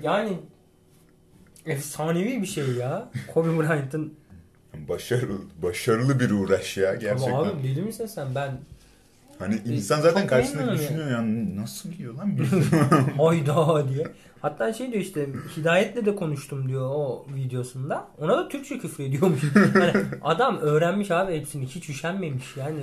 Yani 0.01 0.37
efsanevi 1.65 2.41
bir 2.41 2.47
şey 2.47 2.67
ya. 2.71 3.09
Kobe 3.33 3.59
Bryant'ın 3.59 4.13
Başarılı, 4.89 5.37
başarılı 5.63 6.19
bir 6.19 6.31
uğraş 6.31 6.77
ya 6.77 6.95
gerçekten. 6.95 7.33
ama 7.33 7.47
abi 7.49 7.63
deli 7.63 7.81
misin 7.81 8.05
sen 8.05 8.35
ben 8.35 8.51
Hani 9.39 9.61
insan 9.65 10.01
zaten 10.01 10.21
Çok 10.21 10.29
karşısında 10.29 10.73
düşünüyor 10.73 11.11
ya 11.11 11.23
nasıl 11.61 11.91
biliyor 11.91 12.13
lan 12.13 12.37
bir 12.37 12.45
hayda 13.17 13.89
diye. 13.89 14.07
Hatta 14.41 14.73
şey 14.73 14.91
diyor 14.91 15.01
işte 15.01 15.29
Hidayet'le 15.57 16.05
de 16.05 16.15
konuştum 16.15 16.69
diyor 16.69 16.89
o 16.89 17.25
videosunda. 17.35 18.07
Ona 18.17 18.37
da 18.37 18.47
Türkçe 18.47 18.79
küfür 18.79 19.03
ediyormuş. 19.03 19.41
Hani 19.73 19.93
adam 20.21 20.57
öğrenmiş 20.57 21.11
abi 21.11 21.35
hepsini 21.35 21.65
hiç 21.65 21.89
üşenmemiş 21.89 22.57
yani. 22.57 22.79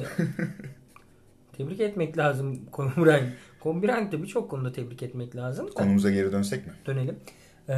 Tebrik 1.56 1.80
etmek 1.80 2.18
lazım 2.18 2.60
Bryant. 2.78 3.28
Kobe 3.60 3.86
Bryant'ı 3.86 4.22
birçok 4.22 4.50
konuda 4.50 4.72
tebrik 4.72 5.02
etmek 5.02 5.36
lazım. 5.36 5.68
Konumuza 5.74 6.10
geri 6.10 6.32
dönsek 6.32 6.66
mi? 6.66 6.72
Dönelim. 6.86 7.16
Ee, 7.68 7.74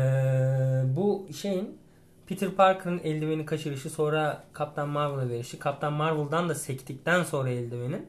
bu 0.96 1.28
şeyin 1.40 1.78
Peter 2.26 2.50
Parker'ın 2.50 2.98
eldiveni 2.98 3.46
kaçırışı 3.46 3.90
sonra 3.90 4.44
Kaptan 4.52 4.88
Marvel'a 4.88 5.28
verişi. 5.28 5.58
Kaptan 5.58 5.92
Marvel'dan 5.92 6.48
da 6.48 6.54
sektikten 6.54 7.22
sonra 7.22 7.50
eldivenin 7.50 8.06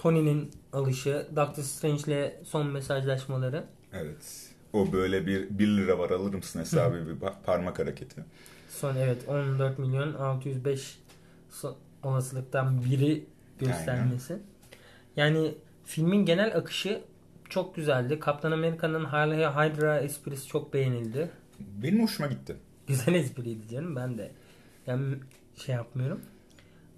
Tony'nin 0.00 0.50
alışı, 0.72 1.26
Doctor 1.36 1.62
Strange'le 1.62 2.32
son 2.44 2.66
mesajlaşmaları. 2.66 3.64
Evet. 3.92 4.48
O 4.72 4.92
böyle 4.92 5.26
bir 5.26 5.58
1 5.58 5.66
lira 5.68 5.98
var 5.98 6.10
alır 6.10 6.34
mısın 6.34 6.60
hesabı 6.60 7.06
bir 7.08 7.26
pa- 7.26 7.42
parmak 7.44 7.78
hareketi. 7.78 8.24
Son 8.68 8.96
evet 8.96 9.28
14 9.28 9.78
milyon 9.78 10.14
605 10.14 10.98
so- 11.52 11.74
olasılıktan 12.02 12.84
biri 12.84 13.24
göstermesi. 13.58 14.38
Yani 15.16 15.54
filmin 15.84 16.24
genel 16.24 16.56
akışı 16.56 17.02
çok 17.48 17.74
güzeldi. 17.76 18.20
Kaptan 18.20 18.52
Amerika'nın 18.52 19.04
Harley 19.04 19.46
Hydra 19.46 20.00
esprisi 20.00 20.46
çok 20.46 20.74
beğenildi. 20.74 21.30
Benim 21.60 22.02
hoşuma 22.02 22.28
gitti. 22.28 22.56
Güzel 22.86 23.14
espriydi 23.14 23.68
canım 23.68 23.96
ben 23.96 24.18
de. 24.18 24.32
Yani 24.86 25.16
şey 25.56 25.74
yapmıyorum. 25.74 26.20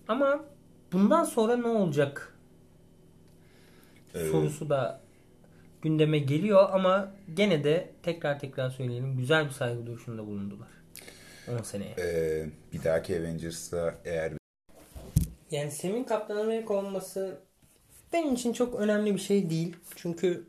Ama 0.08 0.44
bundan 0.92 1.24
sonra 1.24 1.56
ne 1.56 1.66
olacak 1.68 2.31
Ee, 4.14 4.30
sorusu 4.30 4.68
da 4.70 5.00
gündeme 5.82 6.18
geliyor 6.18 6.68
ama 6.72 7.14
gene 7.34 7.64
de 7.64 7.90
tekrar 8.02 8.40
tekrar 8.40 8.70
söyleyelim 8.70 9.16
güzel 9.16 9.44
bir 9.44 9.50
saygı 9.50 9.86
duruşunda 9.86 10.26
bulundular. 10.26 10.68
10 11.58 11.62
seneye. 11.62 11.94
e, 11.98 12.46
bir 12.72 12.84
dahaki 12.84 13.18
Avengers'ta 13.18 13.94
eğer 14.04 14.32
Yani 15.50 15.70
Sam'in 15.70 16.04
Kaptan 16.04 16.36
Amerika 16.36 16.74
olması 16.74 17.38
benim 18.12 18.34
için 18.34 18.52
çok 18.52 18.74
önemli 18.74 19.14
bir 19.14 19.20
şey 19.20 19.50
değil. 19.50 19.76
Çünkü 19.96 20.46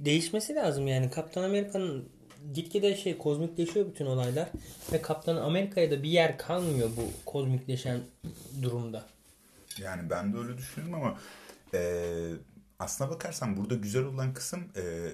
değişmesi 0.00 0.54
lazım 0.54 0.86
yani. 0.88 1.10
Kaptan 1.10 1.42
Amerika'nın 1.42 2.08
gitgide 2.54 2.96
şey 2.96 3.18
kozmikleşiyor 3.18 3.86
bütün 3.86 4.06
olaylar. 4.06 4.48
Ve 4.92 5.02
Kaptan 5.02 5.36
Amerika'ya 5.36 5.90
da 5.90 6.02
bir 6.02 6.08
yer 6.08 6.38
kalmıyor 6.38 6.90
bu 6.96 7.02
kozmikleşen 7.26 8.00
durumda. 8.62 9.04
Yani 9.78 10.10
ben 10.10 10.32
de 10.32 10.38
öyle 10.38 10.58
düşünüyorum 10.58 10.94
ama 10.94 11.18
e, 11.74 12.00
aslına 12.78 13.10
bakarsan 13.10 13.56
burada 13.56 13.74
güzel 13.74 14.04
olan 14.04 14.34
kısım 14.34 14.72
e, 14.76 15.12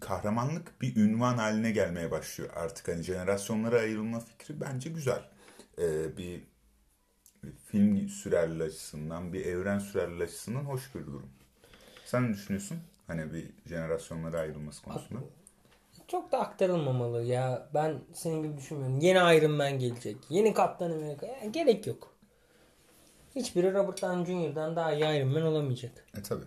kahramanlık 0.00 0.80
bir 0.80 0.96
ünvan 0.96 1.38
haline 1.38 1.70
gelmeye 1.70 2.10
başlıyor. 2.10 2.50
Artık 2.56 2.88
hani 2.88 3.02
jenerasyonlara 3.02 3.78
ayrılma 3.78 4.20
fikri 4.20 4.60
bence 4.60 4.90
güzel. 4.90 5.22
E, 5.78 6.16
bir 6.16 6.42
film 7.66 8.08
sürerli 8.08 8.62
açısından, 8.62 9.32
bir 9.32 9.46
evren 9.46 9.78
sürerli 9.78 10.22
açısından 10.22 10.64
hoş 10.64 10.94
bir 10.94 11.06
durum. 11.06 11.30
Sen 12.04 12.28
ne 12.28 12.34
düşünüyorsun? 12.34 12.78
Hani 13.06 13.32
bir 13.32 13.50
jenerasyonlara 13.66 14.38
ayrılması 14.38 14.82
konusunda. 14.82 15.20
Çok 16.08 16.32
da 16.32 16.38
aktarılmamalı 16.38 17.22
ya. 17.22 17.68
Ben 17.74 17.98
senin 18.14 18.42
gibi 18.42 18.56
düşünmüyorum. 18.56 18.98
Yeni 19.00 19.36
Iron 19.36 19.50
Man 19.50 19.78
gelecek. 19.78 20.16
Yeni 20.28 20.54
Kaptan 20.54 20.90
Amerika. 20.90 21.26
Yani 21.26 21.52
gerek 21.52 21.86
yok. 21.86 22.17
Hiçbiri 23.38 23.74
Robert 23.74 24.02
Downey 24.02 24.24
Jr.'dan 24.24 24.76
daha 24.76 24.92
iyi 24.92 25.04
Iron 25.18 25.28
Man 25.28 25.42
olamayacak. 25.42 26.04
E 26.18 26.22
tabi. 26.22 26.44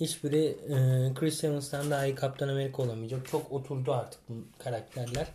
Hiçbiri 0.00 0.44
e, 0.46 0.74
Chris 1.14 1.44
Evans'tan 1.44 1.90
daha 1.90 2.06
iyi 2.06 2.14
Kaptan 2.14 2.48
Amerika 2.48 2.82
olamayacak. 2.82 3.26
Çok 3.30 3.52
oturdu 3.52 3.92
artık 3.92 4.20
bu 4.28 4.34
karakterler. 4.58 5.26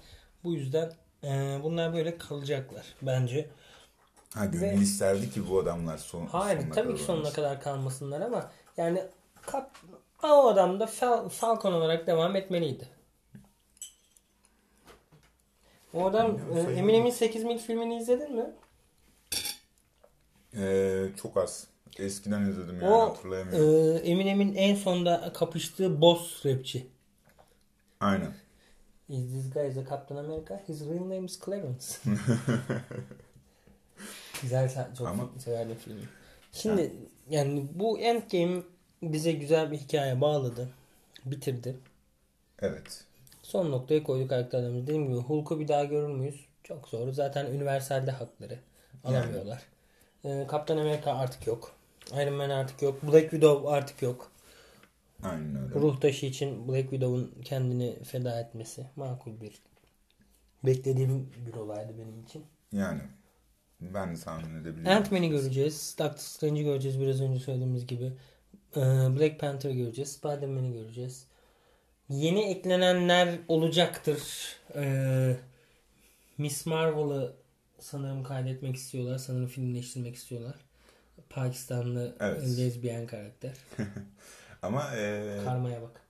Bu 0.44 0.54
yüzden 0.54 0.91
e, 1.24 1.60
bunlar 1.63 1.94
böyle 1.94 2.17
kalacaklar 2.17 2.86
bence. 3.02 3.50
Ha 4.34 4.46
gönül 4.46 4.62
Ve- 4.62 4.76
isterdi 4.76 5.32
ki 5.32 5.50
bu 5.50 5.60
adamlar 5.60 5.98
son 5.98 6.26
Hayır 6.28 6.60
sonuna 6.60 6.74
tabii 6.74 6.84
kadar 6.88 6.98
ki 6.98 7.04
sonuna 7.04 7.20
olmasın. 7.20 7.36
kadar 7.36 7.62
kalmasınlar 7.62 8.22
ama 8.22 8.52
yani 8.78 9.04
kap, 9.41 9.78
o 10.24 10.48
adam 10.48 10.80
da 10.80 10.84
Fal- 10.86 11.30
Falcon 11.30 11.74
olarak 11.74 12.08
devam 12.08 12.36
etmeliydi. 12.36 12.88
O 15.94 16.06
adam 16.06 16.39
e. 16.56 16.60
Eminem'in 16.60 17.10
8 17.10 17.44
mil 17.44 17.58
filmini 17.58 17.98
izledin 17.98 18.36
mi? 18.36 18.46
Ee, 20.58 21.06
çok 21.22 21.38
az. 21.38 21.68
Eskiden 22.00 22.42
izledim 22.42 22.82
yani 22.82 22.94
o 22.94 23.10
hatırlayamıyorum. 23.10 23.96
e, 23.96 24.00
Eminem'in 24.00 24.56
en 24.56 24.76
sonda 24.76 25.34
kapıştığı 25.34 26.02
boss 26.02 26.46
rapçi. 26.46 26.88
Aynen. 28.00 28.34
Is 29.10 29.32
this 29.32 29.54
guy 29.54 29.68
is 29.68 29.78
a 29.78 29.86
Captain 29.90 30.18
America? 30.18 30.64
His 30.68 30.82
real 30.82 31.02
name 31.02 31.26
is 31.26 31.40
Clarence. 31.46 31.86
Güzel 34.42 34.96
çok 34.98 35.08
Ama- 35.08 35.30
severdim 35.38 35.76
filmi. 35.76 36.02
Şimdi 36.52 36.94
yani 37.30 37.68
bu 37.74 38.00
Endgame 38.00 38.62
bize 39.02 39.32
güzel 39.32 39.72
bir 39.72 39.78
hikaye 39.78 40.22
bağladı. 40.22 40.70
Bitirdi. 41.26 41.76
Evet. 42.60 43.04
Son 43.44 43.72
noktaya 43.72 44.04
koyduk 44.04 44.30
karakterlerimiz. 44.30 44.88
Dediğim 44.88 45.08
gibi 45.08 45.18
Hulk'u 45.18 45.60
bir 45.60 45.68
daha 45.68 45.84
görür 45.84 46.08
müyüz? 46.10 46.46
Çok 46.64 46.88
zor. 46.88 47.12
Zaten 47.14 47.46
universelde 47.46 48.12
hakları 48.12 48.60
alamıyorlar. 49.04 49.62
Ee, 50.26 50.48
Kaptan 50.48 50.78
Amerika 50.78 51.14
artık 51.14 51.48
yok. 51.48 51.72
Iron 52.14 52.34
Man 52.34 52.50
artık 52.50 52.82
yok. 52.82 53.04
Black 53.04 53.30
Widow 53.32 53.70
artık 53.70 54.02
yok. 54.02 54.32
Aynen 55.24 55.64
öyle. 55.64 55.76
Ruh 55.76 56.00
taşı 56.00 56.26
için 56.26 56.68
Black 56.68 56.90
Widow'un 56.90 57.32
kendini 57.44 58.04
feda 58.04 58.40
etmesi 58.40 58.86
makul 58.96 59.42
bir 59.42 59.62
beklediğim 60.64 61.30
bir 61.48 61.54
olaydı 61.54 61.94
benim 61.98 62.24
için. 62.24 62.46
Yani 62.72 63.02
ben 63.82 64.16
tahmin 64.16 64.62
edebiliyorum. 64.62 64.92
Ant-Man'i 64.92 65.30
göreceğiz. 65.30 65.96
Doctor 66.00 66.18
Strange'i 66.18 66.64
göreceğiz 66.64 67.00
biraz 67.00 67.22
önce 67.22 67.40
söylediğimiz 67.40 67.88
gibi. 67.88 68.14
Ee, 68.76 68.80
Black 69.20 69.40
Panther'ı 69.40 69.74
göreceğiz. 69.74 70.12
Spider-Man'i 70.12 70.74
göreceğiz. 70.74 71.28
Yeni 72.10 72.42
eklenenler 72.42 73.40
olacaktır. 73.48 74.22
Ee, 74.76 75.36
Miss 76.38 76.66
Marvel'ı 76.66 77.34
sanırım 77.84 78.24
kaydetmek 78.24 78.76
istiyorlar. 78.76 79.17
Sanırım 79.17 79.48
filmleştirmek 79.48 80.15
istiyorlar. 80.15 80.56
Pakistanlı 81.30 82.15
Evet. 82.20 82.41
lezbiyen 82.58 83.08
karakter. 83.08 83.54
Ama 84.62 84.96
e, 84.96 85.38
Karmaya 85.46 85.82
bak. 85.82 86.02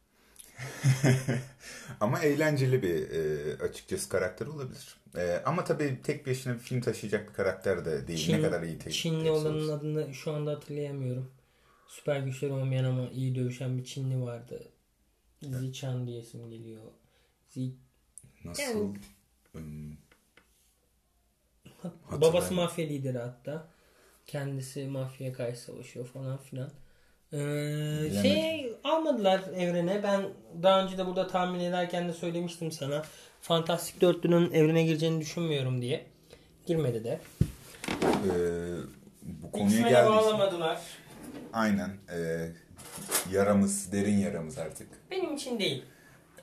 ama 1.99 2.19
eğlenceli 2.19 2.81
bir 2.81 3.09
e, 3.11 3.57
açıkçası 3.63 4.09
karakter 4.09 4.47
olabilir. 4.47 4.95
E, 5.17 5.41
ama 5.45 5.63
tabii 5.63 5.99
tek 6.03 6.27
başına 6.27 6.53
bir 6.53 6.59
film 6.59 6.81
taşıyacak 6.81 7.29
bir 7.29 7.33
karakter 7.33 7.85
de 7.85 8.07
değil. 8.07 8.19
Çin- 8.29 8.33
ne 8.37 8.41
kadar 8.41 8.63
iyi 8.63 8.77
tek, 8.79 8.93
Çinli 8.93 9.17
tekse 9.17 9.31
olanın 9.31 9.57
olsun. 9.59 9.69
adını 9.77 10.13
şu 10.13 10.31
anda 10.31 10.51
hatırlayamıyorum. 10.51 11.31
Süper 11.87 12.19
güçleri 12.19 12.51
olmayan 12.53 12.83
ama 12.83 13.09
iyi 13.09 13.35
dövüşen 13.35 13.77
bir 13.77 13.83
Çinli 13.85 14.21
vardı. 14.21 14.67
Zichan 15.43 16.07
diye 16.07 16.19
isim 16.21 16.49
geliyor. 16.49 16.81
Zi- 17.55 17.71
Nasıl? 18.45 18.61
Yani- 18.63 18.99
Hmm, 19.51 19.91
Babası 21.83 22.15
Hatırlayamadım. 22.15 22.55
mafya 22.55 22.85
lideri 22.85 23.17
hatta. 23.17 23.67
Kendisi 24.27 24.87
mafyaya 24.87 25.33
karşı 25.33 25.59
savaşıyor 25.61 26.05
falan 26.07 26.37
filan. 26.37 26.69
Ee, 27.33 28.21
şey 28.21 28.73
almadılar 28.83 29.41
evrene. 29.55 30.03
Ben 30.03 30.21
daha 30.63 30.83
önce 30.83 30.97
de 30.97 31.05
burada 31.05 31.27
tahmin 31.27 31.59
ederken 31.59 32.07
de 32.07 32.13
söylemiştim 32.13 32.71
sana. 32.71 33.03
Fantastik 33.41 34.01
Dörtlü'nün 34.01 34.51
evrene 34.51 34.83
gireceğini 34.83 35.21
düşünmüyorum 35.21 35.81
diye. 35.81 36.05
Girmedi 36.65 37.03
de. 37.03 37.19
e, 38.01 38.31
bu 39.21 39.51
konuya 39.51 39.89
geldik. 39.89 40.09
bağlamadılar. 40.09 40.79
Aynen. 41.53 41.89
E, 42.15 42.47
yaramız, 43.31 43.91
derin 43.91 44.17
yaramız 44.17 44.57
artık. 44.57 44.87
Benim 45.11 45.35
için 45.35 45.59
değil. 45.59 45.85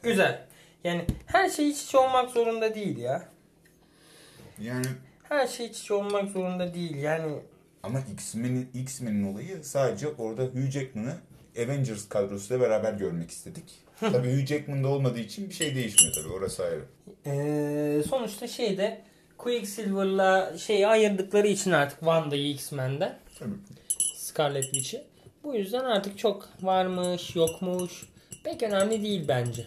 Güzel. 0.03 0.47
Yani 0.85 1.05
her 1.27 1.49
şey 1.49 1.71
iç 1.71 1.83
içe 1.85 1.99
olmak 1.99 2.31
zorunda 2.31 2.75
değil 2.75 2.99
ya. 2.99 3.29
Yani 4.61 4.87
Her 5.29 5.47
şey 5.47 5.67
iç 5.67 5.79
içe 5.81 5.95
olmak 5.95 6.31
zorunda 6.31 6.75
değil. 6.75 6.97
Yani 6.97 7.33
ama 7.83 7.99
X-Men'in 8.13 8.69
X-Men'in 8.75 9.33
olayı 9.33 9.65
sadece 9.65 10.09
orada 10.09 10.43
Hugh 10.43 10.71
Jackman'ı 10.71 11.15
Avengers 11.65 12.09
kadrosuyla 12.09 12.67
beraber 12.67 12.93
görmek 12.93 13.31
istedik. 13.31 13.65
tabii 14.01 14.33
Hugh 14.41 14.47
Jackman'da 14.47 14.89
olmadığı 14.89 15.19
için 15.21 15.49
bir 15.49 15.55
şey 15.55 15.75
değişmiyor 15.75 16.15
tabii. 16.15 16.33
Orası 16.33 16.65
ayrı. 16.65 16.85
Ee, 17.27 18.03
sonuçta 18.11 18.47
şeyde 18.47 19.01
Quicksilver'la 19.39 20.59
şeyi 20.59 20.87
ayırdıkları 20.87 21.47
için 21.49 21.71
artık 21.71 21.99
Wanda'yı 21.99 22.51
X-Men'den 22.51 23.19
Tabii. 23.39 23.55
Scarlet 24.17 24.65
Witch'i. 24.65 25.05
Bu 25.45 25.55
yüzden 25.55 25.85
artık 25.85 26.19
çok 26.19 26.49
varmış 26.63 27.37
yokmuş 27.37 28.03
pek 28.45 28.63
önemli 28.63 29.03
değil 29.03 29.25
bence. 29.29 29.67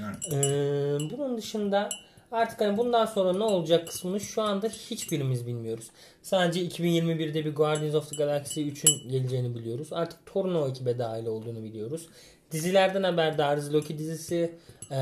Yani 0.00 0.16
Ee, 0.32 0.98
bunun 1.10 1.36
dışında 1.38 1.88
artık 2.36 2.60
hani 2.60 2.76
bundan 2.76 3.06
sonra 3.06 3.32
ne 3.32 3.44
olacak 3.44 3.88
kısmını 3.88 4.20
şu 4.20 4.42
anda 4.42 4.68
hiçbirimiz 4.68 5.46
bilmiyoruz. 5.46 5.90
Sadece 6.22 6.60
2021'de 6.66 7.44
bir 7.44 7.54
Guardians 7.54 7.94
of 7.94 8.10
the 8.10 8.16
Galaxy 8.16 8.60
3'ün 8.60 9.10
geleceğini 9.10 9.54
biliyoruz. 9.54 9.88
Artık 9.92 10.26
Thor'un 10.26 10.54
o 10.54 10.68
ekibe 10.68 10.98
dahil 10.98 11.26
olduğunu 11.26 11.64
biliyoruz. 11.64 12.08
Dizilerden 12.52 13.02
haberdarız. 13.02 13.74
Loki 13.74 13.98
dizisi, 13.98 14.54
ee, 14.90 14.94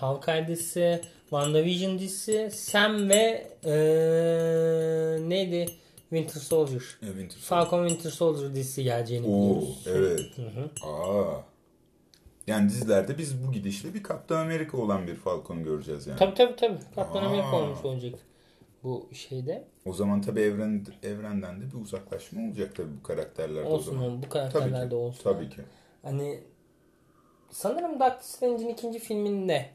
Hawkeye 0.00 0.48
dizisi, 0.48 1.00
WandaVision 1.20 1.98
dizisi, 1.98 2.50
Sam 2.52 3.08
ve 3.08 3.46
ee, 3.64 3.70
neydi? 5.28 5.66
Winter 6.10 6.40
Soldier. 6.40 6.82
e, 7.02 7.06
Winter 7.06 7.38
Soldier. 7.38 7.40
Falcon 7.40 7.88
Winter 7.88 8.10
Soldier 8.10 8.54
dizisi 8.54 8.84
geleceğini 8.84 9.26
Oo, 9.26 9.30
biliyoruz. 9.30 9.84
evet. 9.86 10.20
Hı 10.36 10.42
hı. 10.60 10.88
Aa. 10.90 11.53
Yani 12.46 12.68
dizilerde 12.68 13.18
biz 13.18 13.46
bu 13.46 13.52
gidişle 13.52 13.94
bir 13.94 14.02
Kaptan 14.02 14.40
Amerika 14.40 14.76
olan 14.76 15.06
bir 15.06 15.14
Falcon'u 15.16 15.64
göreceğiz 15.64 16.06
yani. 16.06 16.18
Tabii 16.18 16.34
tabii 16.34 16.56
tabii. 16.56 16.78
Kaptan 16.94 17.22
Aa. 17.22 17.26
Amerika 17.26 17.56
olmuş 17.56 17.84
olacak 17.84 18.14
bu 18.82 19.08
şeyde. 19.12 19.64
O 19.86 19.92
zaman 19.92 20.20
tabii 20.20 20.40
evren 20.40 20.86
evrenden 21.02 21.60
de 21.60 21.64
bir 21.66 21.80
uzaklaşma 21.82 22.48
olacak 22.48 22.74
tabii 22.76 22.88
bu 23.00 23.02
karakterlerde 23.02 23.68
o 23.68 23.72
Olsun 23.72 23.92
zaman. 23.92 24.04
oğlum 24.04 24.16
bu 24.18 24.20
Tabii 24.22 24.32
karakterler 24.32 24.84
ki. 24.84 24.90
de 24.90 24.94
olsun. 24.94 25.22
Tabii 25.24 25.48
ki. 25.48 25.62
Hani 26.02 26.40
sanırım 27.50 27.92
Doctor 28.00 28.20
Strange'in 28.22 28.68
ikinci 28.68 28.98
filminde 28.98 29.66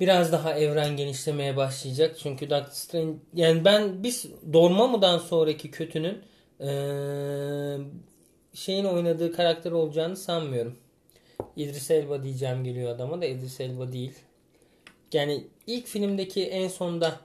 biraz 0.00 0.32
daha 0.32 0.54
evren 0.54 0.96
genişlemeye 0.96 1.56
başlayacak. 1.56 2.16
Çünkü 2.18 2.50
Doctor 2.50 2.72
Strange 2.72 3.12
yani 3.34 3.64
ben 3.64 4.02
biz 4.02 4.26
Dormammu'dan 4.52 5.18
sonraki 5.18 5.70
kötünün 5.70 6.18
eee, 6.60 7.78
şeyin 8.54 8.84
oynadığı 8.84 9.32
karakter 9.32 9.72
olacağını 9.72 10.16
sanmıyorum. 10.16 10.76
İdris 11.56 11.90
Elba 11.90 12.22
diyeceğim 12.22 12.64
geliyor 12.64 12.90
adama 12.94 13.20
da 13.20 13.26
İdris 13.26 13.60
Elba 13.60 13.92
değil. 13.92 14.12
Yani 15.12 15.44
ilk 15.66 15.86
filmdeki 15.86 16.46
en 16.46 16.68
sonda 16.68 17.20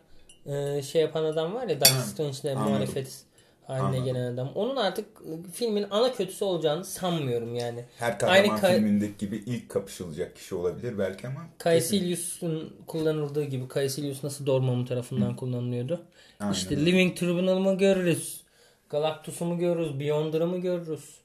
eee, 0.46 0.82
şey 0.92 1.02
yapan 1.02 1.24
adam 1.24 1.54
var 1.54 1.68
ya 1.68 1.82
Doctor 1.82 2.32
Strange'le 2.32 2.56
muhalefet 2.58 3.24
haline 3.68 3.86
Anladım. 3.86 4.04
gelen 4.06 4.34
adam. 4.34 4.52
Onun 4.56 4.76
artık 4.76 5.06
e, 5.06 5.52
filmin 5.52 5.86
ana 5.92 6.14
kötüsü 6.14 6.46
olacağını 6.46 6.86
sanmıyorum 6.86 7.56
yani. 7.56 7.86
Her 8.00 8.20
kahraman 8.20 8.60
Ka- 8.60 8.76
filmindeki 8.76 9.18
gibi 9.18 9.36
ilk 9.46 9.70
kapışılacak 9.70 10.36
kişi 10.36 10.56
olabilir 10.56 10.98
belki 10.98 11.28
ama. 11.28 11.46
Caecilius'un 11.64 12.74
kullanıldığı 12.88 13.44
gibi 13.44 13.64
Caecilius 13.74 14.24
nasıl 14.24 14.46
Dormammu 14.46 14.86
tarafından 14.86 15.36
kullanılıyordu. 15.36 16.02
Aynen 16.40 16.54
işte. 16.54 16.86
Living 16.86 17.18
Tribunal 17.18 17.60
mı 17.60 17.78
görürüz? 17.78 18.44
Galactus'u 18.90 19.46
mu 19.46 19.58
görürüz? 19.58 20.00
Beyonder'ı 20.00 20.48
mı 20.48 20.58
görürüz? 20.58 21.16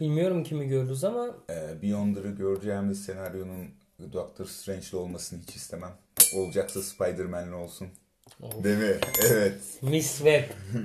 Bilmiyorum 0.00 0.42
kimi 0.44 0.66
görürüz 0.68 1.04
ama 1.04 1.26
Ee, 1.50 1.82
Beyonder'ı 1.82 2.28
göreceğimiz 2.30 3.04
senaryonun 3.04 3.66
Doctor 4.12 4.44
Strange'li 4.46 4.96
olmasını 4.96 5.40
hiç 5.40 5.56
istemem. 5.56 5.92
Olacaksa 6.36 6.82
Spider-Man'li 6.82 7.54
olsun. 7.54 7.88
Of. 8.42 8.64
Değil 8.64 8.78
mi? 8.78 8.96
Evet. 9.30 9.60
Miss 9.82 10.16
Web. 10.16 10.44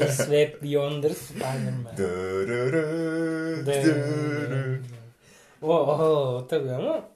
Miss 0.00 0.16
Web 0.16 0.62
Beyonder 0.62 1.10
Spider-Man. 1.10 1.96
Oho 5.62 6.46
tabii 6.50 6.70
ama 6.70 7.08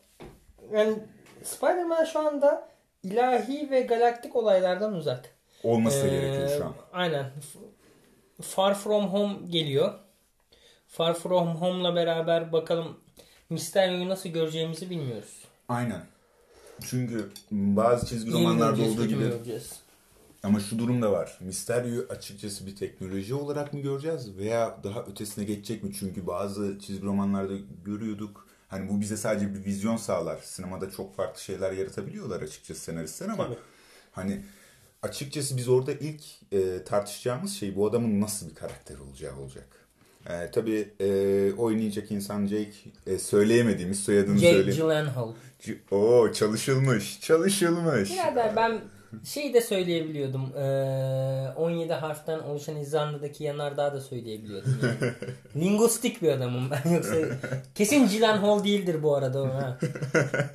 yani 0.73 0.99
Spider-Man 1.45 2.05
şu 2.05 2.19
anda 2.19 2.69
ilahi 3.03 3.71
ve 3.71 3.81
galaktik 3.81 4.37
olaylardan 4.37 4.93
uzak. 4.95 5.35
Olması 5.62 6.07
Ee, 6.07 6.11
gerekiyor 6.11 6.59
şu 6.59 6.64
an. 6.64 6.75
Aynen. 6.93 7.27
Far 8.43 8.75
From 8.75 9.07
Home 9.07 9.35
geliyor. 9.49 9.93
Far 10.90 11.14
From 11.14 11.48
Home'la 11.48 11.94
beraber 11.94 12.53
bakalım 12.53 12.96
Mysterio'yu 13.50 14.09
nasıl 14.09 14.29
göreceğimizi 14.29 14.90
bilmiyoruz. 14.90 15.44
Aynen. 15.68 16.03
Çünkü 16.85 17.31
bazı 17.50 18.07
çizgi 18.07 18.33
romanlarda 18.33 18.83
olduğu 18.83 19.07
gibi 19.07 19.18
göreceğiz? 19.18 19.72
ama 20.42 20.61
şu 20.61 20.79
durum 20.79 21.03
da 21.03 21.12
var. 21.12 21.38
Mysterio'yu 21.40 22.07
açıkçası 22.11 22.66
bir 22.66 22.76
teknoloji 22.76 23.35
olarak 23.35 23.72
mı 23.72 23.81
göreceğiz 23.81 24.37
veya 24.37 24.79
daha 24.85 25.03
ötesine 25.03 25.44
geçecek 25.44 25.85
mi? 25.85 25.92
Çünkü 25.98 26.26
bazı 26.26 26.79
çizgi 26.79 27.07
romanlarda 27.07 27.55
görüyorduk. 27.85 28.46
Hani 28.68 28.88
bu 28.88 29.00
bize 29.00 29.16
sadece 29.16 29.55
bir 29.55 29.64
vizyon 29.64 29.96
sağlar. 29.96 30.38
Sinemada 30.42 30.90
çok 30.90 31.16
farklı 31.16 31.40
şeyler 31.40 31.72
yaratabiliyorlar 31.72 32.42
açıkçası 32.42 32.81
senaristler 32.81 33.29
ama 33.29 33.44
Tabii. 33.44 33.59
hani 34.12 34.44
açıkçası 35.03 35.57
biz 35.57 35.68
orada 35.68 35.92
ilk 35.92 36.22
e, 36.53 36.85
tartışacağımız 36.85 37.53
şey 37.53 37.76
bu 37.76 37.87
adamın 37.87 38.20
nasıl 38.20 38.50
bir 38.50 38.55
karakter 38.55 38.98
olacağı 38.98 39.37
olacak. 39.37 39.80
E, 40.31 40.51
tabii 40.51 40.88
e, 41.01 41.53
oynayacak 41.59 42.11
insan 42.11 42.47
Jake 42.47 42.71
e, 43.07 43.19
söyleyemediğimiz 43.19 44.01
soyadını 44.01 44.38
Jake 44.38 44.53
söyle. 44.55 44.71
Gyllenhaal. 44.73 45.33
C- 45.61 45.79
Oo 45.90 46.33
çalışılmış, 46.33 47.21
çalışılmış. 47.21 48.11
Birader 48.12 48.57
ben 48.57 48.81
şeyi 49.25 49.55
de 49.55 49.61
söyleyebiliyordum. 49.61 50.57
Ee, 50.57 51.53
17 51.57 51.92
harften 51.92 52.38
oluşan 52.38 52.77
İzlanda'daki 52.77 53.44
yanardağı 53.44 53.92
da 53.94 54.01
söyleyebiliyordum. 54.01 54.79
Yani. 54.83 55.12
Lingustik 55.64 56.23
bir 56.23 56.33
adamım 56.33 56.70
ben 56.70 56.90
yoksa 56.90 57.14
kesin 57.75 58.09
Gyllenhaal 58.09 58.64
değildir 58.64 59.03
bu 59.03 59.16
arada 59.16 59.42
o 59.42 59.46
ha. 59.46 59.79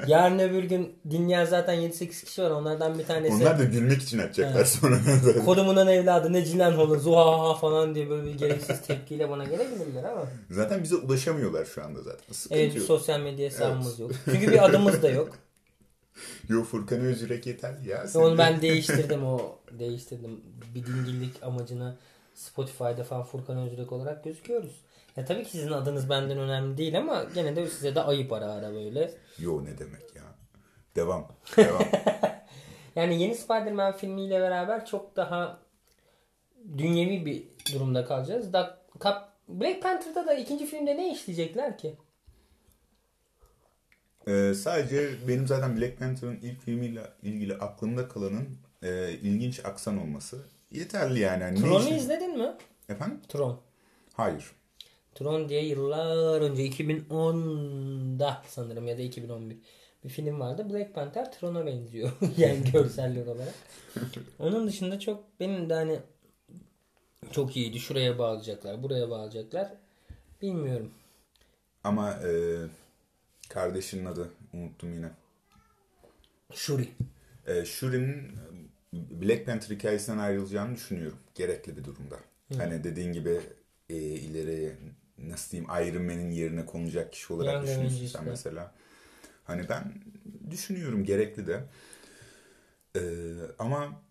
Yarın 0.08 0.40
öbür 0.40 0.64
gün 0.64 0.96
dinleyen 1.10 1.46
zaten 1.46 1.76
7-8 1.76 2.26
kişi 2.26 2.44
var 2.44 2.52
onlardan 2.52 3.00
bir 3.00 3.06
tanesi 3.06 3.34
Onlar 3.36 3.60
da 3.60 3.64
gülmek 3.64 4.02
için 4.02 4.20
açacaklar 4.20 4.56
Evet. 4.56 4.68
sonra. 4.68 4.98
kodumunun 5.46 5.88
evladı 5.88 6.34
ne 6.34 6.42
Gyllenhaal'ı 6.42 7.00
zuhaha 7.00 7.54
falan 7.56 7.96
diye 7.96 8.10
böyle 8.10 8.26
bir 8.26 8.38
gereksiz 8.38 8.82
tepkiyle 8.82 9.30
bana 9.30 9.44
gelebilirler 9.44 10.04
ama. 10.04 10.22
zaten 10.50 10.84
bize 10.84 10.96
ulaşamıyorlar 10.96 11.66
şu 11.66 11.84
anda 11.84 12.02
zaten. 12.02 12.34
Sıkıntı 12.34 12.62
Evet 12.62 12.76
yok. 12.76 12.86
sosyal 12.86 13.20
medya 13.20 13.46
hesabımız 13.46 14.00
yok. 14.00 14.12
Çünkü 14.26 14.52
bir 14.52 14.66
adımız 14.66 15.02
da 15.04 15.10
yok. 15.10 15.30
Yo 16.50 16.64
Furkan 16.64 17.00
Özürek 17.00 17.46
yeterli 17.46 17.90
ya. 17.90 18.08
Sen 18.08 18.20
Onu 18.20 18.38
ben 18.38 18.62
değiştirdim 18.62 19.26
o 19.28 19.60
değiştirdim. 19.72 20.42
Bir 20.76 20.86
dingillik 20.86 21.44
amacına 21.44 21.96
Spotify'da 22.34 23.04
falan 23.04 23.24
Furkan 23.24 23.58
Özürek 23.58 23.92
olarak 23.92 24.24
gözüküyoruz. 24.24 24.82
Ya 25.18 25.26
tabii 25.26 25.44
ki 25.44 25.50
sizin 25.50 25.72
adınız 25.72 26.10
benden 26.10 26.38
önemli 26.38 26.78
değil 26.78 26.98
ama 26.98 27.24
gene 27.36 27.56
de 27.56 27.68
size 27.68 27.96
de 27.96 28.02
ayıp 28.02 28.34
ara 28.34 28.46
ara 28.46 28.74
böyle. 28.74 29.12
Yo 29.40 29.66
ne 29.66 29.78
demek 29.78 30.16
ya. 30.16 30.24
Devam. 30.96 31.28
Devam. 31.58 31.84
Yani 32.96 33.22
yeni 33.22 33.36
Spider-Man 33.36 33.98
filmiyle 33.98 34.40
beraber 34.40 34.86
çok 34.86 35.16
daha 35.16 35.60
dünyevi 36.78 37.26
bir 37.26 37.44
durumda 37.74 38.06
kalacağız. 38.06 38.54
Da, 38.54 38.80
Black 39.48 39.82
Panther'da 39.82 40.28
da 40.28 40.34
ikinci 40.34 40.66
filmde 40.66 40.98
ne 40.98 41.14
işleyecekler 41.14 41.78
ki? 41.78 41.96
Ee, 44.28 44.54
sadece 44.54 45.10
benim 45.28 45.48
zaten 45.48 45.78
Black 45.78 46.00
Panther'ın 46.00 46.36
ilk 46.42 46.62
filmiyle 46.62 47.02
ilgili 47.24 47.54
aklımda 47.56 48.08
kalanın 48.08 48.48
e, 48.84 49.12
ilginç 49.12 49.66
aksan 49.66 49.98
olması. 50.02 50.38
Yeterli 50.72 51.20
yani. 51.20 51.44
Ne 51.56 51.56
Tron'u 51.62 51.80
işin- 51.84 51.96
izledin 51.96 52.38
mi? 52.38 52.54
Efendim? 52.90 53.20
Tron. 53.28 53.60
Hayır. 54.14 54.52
Tron 55.16 55.50
diye 55.50 55.66
yıllar 55.66 56.42
önce 56.42 56.66
2010'da 56.66 58.42
sanırım 58.48 58.88
ya 58.88 58.98
da 58.98 59.02
2011 59.02 59.58
bir 60.04 60.10
film 60.10 60.40
vardı. 60.40 60.70
Black 60.74 60.94
Panther 60.96 61.32
Tron'a 61.32 61.66
benziyor. 61.66 62.12
yani 62.38 62.60
görseller 62.74 63.26
olarak. 63.26 63.54
Onun 64.40 64.68
dışında 64.68 65.00
çok 65.00 65.24
benim 65.40 65.70
de 65.70 65.74
hani 65.74 66.00
çok 67.32 67.58
iyiydi. 67.58 67.80
Şuraya 67.80 68.20
bağlayacaklar, 68.20 68.84
buraya 68.84 69.10
bağlayacaklar. 69.10 69.74
Bilmiyorum. 70.42 70.92
Ama 71.84 72.12
e, 72.14 72.30
kardeşinin 73.50 74.06
adı 74.06 74.32
unuttum 74.54 74.94
yine. 74.94 75.12
Shuri. 76.54 76.90
E, 77.48 77.66
Shuri'nin 77.66 78.38
Black 78.94 79.46
Panther 79.46 79.76
hikayesinden 79.76 80.18
ayrılacağını 80.18 80.76
düşünüyorum. 80.76 81.18
Gerekli 81.36 81.78
bir 81.78 81.84
durumda. 81.84 82.20
Hani 82.58 82.84
dediğin 82.84 83.14
gibi 83.14 83.42
e, 83.90 83.96
ileri 83.98 84.76
nasıl 85.18 85.52
diyeyim 85.52 85.72
Iron 85.72 86.04
Man'in 86.04 86.32
yerine 86.32 86.66
konacak 86.66 87.14
kişi 87.14 87.34
olarak 87.34 87.54
Young 87.54 87.68
düşünüyorsun 87.68 88.08
sen 88.08 88.26
de. 88.26 88.30
mesela. 88.30 88.76
Hani 89.44 89.70
ben 89.70 89.94
düşünüyorum 90.52 91.04
gerekli 91.04 91.48
de. 91.48 91.64
E, 92.96 93.02
ama 93.60 94.02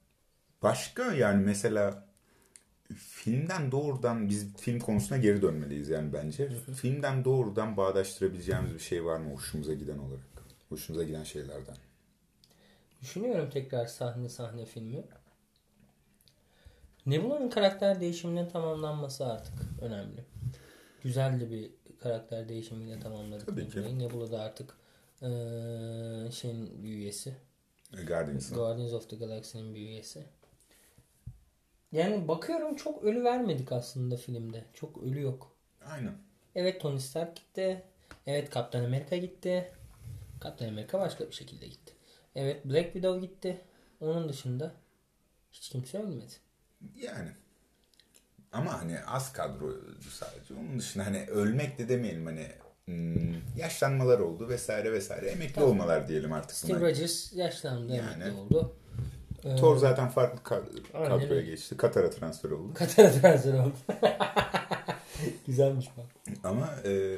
başka 0.62 1.12
yani 1.14 1.44
mesela 1.44 2.08
filmden 2.92 3.72
doğrudan 3.72 4.28
biz 4.28 4.56
film 4.56 4.78
konusuna 4.80 5.18
geri 5.18 5.42
dönmeliyiz 5.42 5.88
yani 5.88 6.12
bence. 6.12 6.48
Filmden 6.74 7.24
doğrudan 7.24 7.76
bağdaştırabileceğimiz 7.76 8.74
bir 8.74 8.78
şey 8.78 9.04
var 9.04 9.18
mı 9.18 9.34
hoşumuza 9.34 9.74
giden 9.74 9.98
olarak? 9.98 10.24
Hoşumuza 10.68 11.04
giden 11.04 11.24
şeylerden. 11.24 11.76
Düşünüyorum 13.02 13.50
tekrar 13.50 13.86
sahne 13.86 14.28
sahne 14.28 14.64
filmi. 14.64 15.04
Nebula'nın 17.06 17.50
karakter 17.50 18.00
değişiminin 18.00 18.48
tamamlanması 18.48 19.26
artık 19.26 19.54
önemli. 19.82 20.24
Güzel 21.02 21.40
de 21.40 21.50
bir 21.50 21.70
karakter 22.00 22.48
değişimiyle 22.48 23.00
tamamladık. 23.00 23.46
Tabii 23.46 23.68
ki. 23.68 23.78
Nebula'yı. 23.78 23.98
Nebula 23.98 24.32
da 24.32 24.40
artık 24.40 24.74
eee, 25.22 26.30
şeyin 26.32 26.82
bir 26.84 26.88
üyesi. 26.88 27.34
Guardians'ın. 28.06 28.56
Guardians 28.56 28.92
of 28.92 29.10
the 29.10 29.16
Galaxy'nin 29.16 29.74
bir 29.74 29.80
üyesi. 29.80 30.24
Yani 31.94 32.28
bakıyorum 32.28 32.76
çok 32.76 33.04
ölü 33.04 33.24
vermedik 33.24 33.72
aslında 33.72 34.16
filmde. 34.16 34.64
Çok 34.74 35.02
ölü 35.02 35.20
yok. 35.20 35.56
Aynen. 35.86 36.12
Evet 36.54 36.80
Tony 36.80 36.98
Stark 36.98 37.36
gitti. 37.36 37.82
Evet 38.26 38.50
Kaptan 38.50 38.84
Amerika 38.84 39.16
gitti. 39.16 39.72
Kaptan 40.40 40.68
Amerika 40.68 41.00
başka 41.00 41.26
bir 41.26 41.32
şekilde 41.32 41.66
gitti. 41.66 41.92
Evet 42.34 42.64
Black 42.64 42.84
Widow 42.92 43.26
gitti. 43.26 43.60
Onun 44.00 44.28
dışında 44.28 44.72
hiç 45.52 45.68
kimse 45.68 45.98
ölmedi. 45.98 46.32
Yani. 46.96 47.30
Ama 48.52 48.80
hani 48.80 49.04
az 49.06 49.32
kadroydu 49.32 50.10
sadece. 50.10 50.54
Onun 50.54 50.78
dışında 50.78 51.06
hani 51.06 51.26
ölmek 51.26 51.78
de 51.78 51.88
demeyelim 51.88 52.26
hani 52.26 52.46
hmm, 52.84 53.56
yaşlanmalar 53.56 54.18
oldu 54.18 54.48
vesaire 54.48 54.92
vesaire. 54.92 55.26
Emekli 55.26 55.54
Tabii. 55.54 55.64
olmalar 55.64 56.08
diyelim 56.08 56.32
artık 56.32 56.56
Steve. 56.56 56.80
Rogers 56.80 57.32
yaşlandı 57.32 57.94
Yani. 57.94 58.22
emekli 58.22 58.40
oldu. 58.40 58.76
Ee, 59.44 59.56
Thor 59.56 59.76
zaten 59.76 60.08
farklı 60.08 60.38
kad- 60.54 60.92
kadroya 61.08 61.40
geçti. 61.42 61.76
Katar'a 61.76 62.10
transfer 62.10 62.50
oldu. 62.50 62.74
Katar'a 62.74 63.10
transfer 63.12 63.54
oldu. 63.54 63.74
Güzelmiş 65.46 65.90
bak. 65.96 66.36
Ama 66.44 66.70
e, 66.84 67.16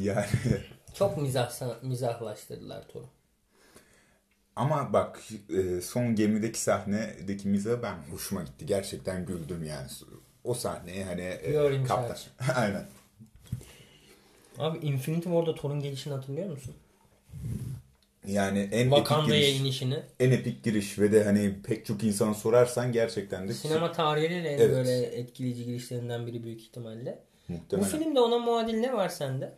yani 0.00 0.26
Çok 0.94 1.18
mizah, 1.18 1.82
mizahlaştırdılar 1.82 2.88
Thor'u. 2.88 3.06
ama 4.56 4.92
bak 4.92 5.20
e, 5.58 5.80
son 5.80 6.14
gemideki 6.14 6.60
sahnedeki 6.60 7.48
mizah 7.48 7.82
ben 7.82 7.96
hoşuma 8.12 8.42
gitti. 8.42 8.66
Gerçekten 8.66 9.26
güldüm 9.26 9.64
yani. 9.64 9.86
O 10.44 10.54
sahneye 10.54 11.04
hani 11.04 11.20
e, 11.42 11.52
You're 11.52 11.76
in 11.76 11.84
kaptan. 11.84 12.16
Aynen. 12.56 12.86
Abi 14.58 14.78
Infinity 14.78 15.24
War'da 15.28 15.54
Thor'un 15.54 15.80
gelişini 15.80 16.14
hatırlıyor 16.14 16.50
musun? 16.50 16.74
Yani 18.26 18.58
en 18.58 18.86
epik 18.86 18.96
Wakanda'ya 18.96 19.40
giriş, 19.40 19.60
inişini. 19.60 20.02
en 20.20 20.30
epik 20.30 20.64
giriş 20.64 20.98
ve 20.98 21.12
de 21.12 21.24
hani 21.24 21.62
pek 21.62 21.86
çok 21.86 22.04
insana 22.04 22.34
sorarsan 22.34 22.92
gerçekten 22.92 23.48
de 23.48 23.54
Sinema 23.54 23.92
tarihinin 23.92 24.44
en 24.44 24.58
Evet. 24.58 24.70
böyle 24.70 25.02
etkileyici 25.02 25.64
girişlerinden 25.64 26.26
biri 26.26 26.42
büyük 26.44 26.60
ihtimalle. 26.60 27.18
Bu 27.48 27.52
muhtemelen. 27.52 27.88
filmde 27.88 28.20
ona 28.20 28.38
muadil 28.38 28.74
ne 28.74 28.92
var 28.92 29.08
sende? 29.08 29.54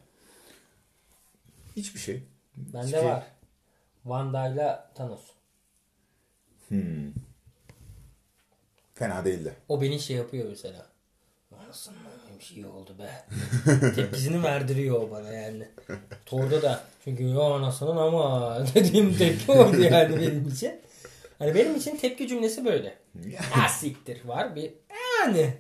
Hiçbir 1.77 2.01
şey. 2.01 2.23
Bende 2.57 2.87
Hiçbir 2.87 2.99
şey. 2.99 3.09
var. 3.09 3.27
Wanda'yla 4.03 4.93
Thanos. 4.95 5.21
Hmm. 6.69 7.13
Fena 8.95 9.25
değildi. 9.25 9.55
O 9.69 9.81
beni 9.81 10.01
şey 10.01 10.17
yapıyor 10.17 10.49
mesela. 10.49 10.87
Anasını 11.65 11.95
neymiş 12.39 12.51
iyi 12.51 12.67
oldu 12.67 12.97
be. 12.99 13.25
Tepkisini 13.95 14.43
verdiriyor 14.43 15.03
o 15.03 15.11
bana 15.11 15.33
yani. 15.33 15.69
Thor'da 16.27 16.63
da. 16.63 16.81
Çünkü 17.05 17.23
ya 17.23 17.41
anasının 17.41 17.97
ama 17.97 18.59
dediğim 18.75 19.15
tepki 19.15 19.53
oydu 19.53 19.83
yani 19.83 20.17
benim 20.17 20.49
için. 20.49 20.73
Hani 21.39 21.55
benim 21.55 21.77
için 21.77 21.97
tepki 21.97 22.29
cümlesi 22.29 22.65
böyle. 22.65 22.99
Ha 23.51 23.69
siktir 23.69 24.25
var 24.25 24.57
bir 24.57 24.73
yani. 25.21 25.55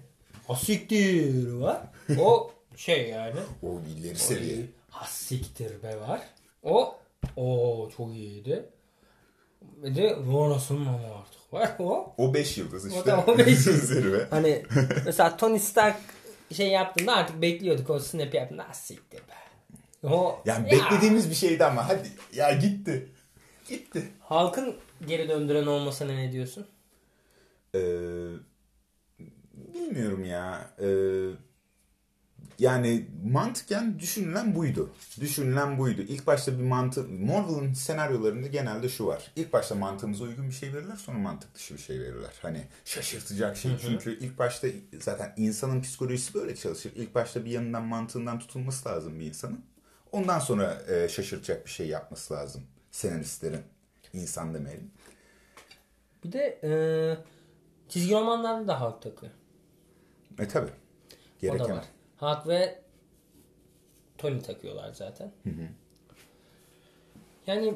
Ha 0.46 0.56
siktir 0.56 1.52
var. 1.52 1.80
O 2.20 2.50
şey 2.76 3.08
yani. 3.08 3.40
O 3.62 3.80
ileri 3.98 4.16
seviye. 4.16 4.56
Ha 4.90 5.06
siktir 5.06 5.82
be 5.82 6.00
var. 6.00 6.20
O 6.62 6.96
o 7.36 7.90
çok 7.96 8.14
iyiydi. 8.14 8.64
Bir 9.62 9.96
de 9.96 10.16
Ronas'ın 10.32 10.86
ama 10.86 10.98
artık 11.20 11.52
var. 11.52 11.70
O 11.78 12.14
O 12.18 12.34
5 12.34 12.58
yıldız 12.58 12.86
işte. 12.86 13.02
O 13.02 13.06
da 13.06 13.24
o 13.26 13.38
beş 13.38 13.66
yıldız. 13.66 13.82
Zirve. 13.88 14.26
Hani 14.30 14.62
mesela 15.06 15.36
Tony 15.36 15.58
Stark 15.58 15.96
şey 16.52 16.68
yaptığında 16.68 17.16
artık 17.16 17.42
bekliyorduk 17.42 17.90
o 17.90 17.98
snap 17.98 18.35
yaptığında 18.35 18.66
ah 18.70 18.73
siktir 18.73 19.18
be. 19.18 19.38
O, 20.08 20.42
Yani 20.44 20.75
ya, 20.75 20.79
beklediğimiz 20.81 21.31
bir 21.31 21.35
şeydi 21.35 21.64
ama 21.64 21.88
hadi 21.88 22.08
ya 22.33 22.52
gitti. 22.52 23.08
Gitti. 23.68 24.08
Halkın 24.20 24.77
geri 25.06 25.29
döndüren 25.29 25.66
olmasına 25.66 26.12
ne 26.12 26.33
diyorsun? 26.33 26.66
Ee, 27.75 27.79
bilmiyorum 29.75 30.25
ya. 30.25 30.70
Ee, 30.81 30.87
yani 32.59 33.09
mantıken 33.25 33.98
düşünülen 33.98 34.54
buydu. 34.54 34.90
Düşünülen 35.21 35.79
buydu. 35.79 36.02
İlk 36.02 36.27
başta 36.27 36.59
bir 36.59 36.63
mantık... 36.63 37.11
Marvel'ın 37.11 37.73
senaryolarında 37.73 38.46
genelde 38.46 38.88
şu 38.88 39.06
var. 39.06 39.33
İlk 39.37 39.52
başta 39.52 39.75
mantığımıza 39.75 40.25
uygun 40.25 40.48
bir 40.48 40.54
şey 40.54 40.75
verirler 40.75 40.96
sonra 40.96 41.19
mantık 41.19 41.54
dışı 41.54 41.75
bir 41.75 41.81
şey 41.81 42.00
verirler. 42.00 42.33
Hani 42.42 42.65
şaşırtacak 42.85 43.56
şey. 43.56 43.79
Çünkü 43.79 44.19
ilk 44.19 44.38
başta 44.38 44.69
zaten 45.00 45.35
insanın 45.37 45.83
psikolojisi 45.83 46.35
böyle 46.35 46.56
çalışır. 46.56 46.92
İlk 46.96 47.15
başta 47.15 47.44
bir 47.44 47.50
yanından 47.50 47.85
mantığından 47.85 48.38
tutulması 48.38 48.88
lazım 48.88 49.21
bir 49.21 49.27
insanın. 49.27 49.65
Ondan 50.13 50.38
sonra 50.38 50.83
e, 50.88 51.09
şaşırtacak 51.09 51.67
bir 51.67 51.71
şey 51.71 51.88
yapması 51.88 52.35
lazım 52.35 52.63
senaristlerin. 52.90 53.63
İnsan 54.13 54.54
demeyelim. 54.54 54.90
Bir 56.25 56.33
de 56.33 56.61
e, 56.65 56.71
çizgi 57.88 58.15
romanlarda 58.15 58.69
da 58.69 58.81
Hulk 58.81 59.02
takıyor. 59.02 59.33
E 60.38 60.48
tabi. 60.48 60.67
O 60.67 60.71
da 60.71 60.77
Gereken. 61.40 61.77
var. 61.77 61.85
Hulk 62.19 62.46
ve 62.46 62.79
Tony 64.19 64.40
takıyorlar 64.40 64.92
zaten. 64.92 65.33
Yani 67.46 67.75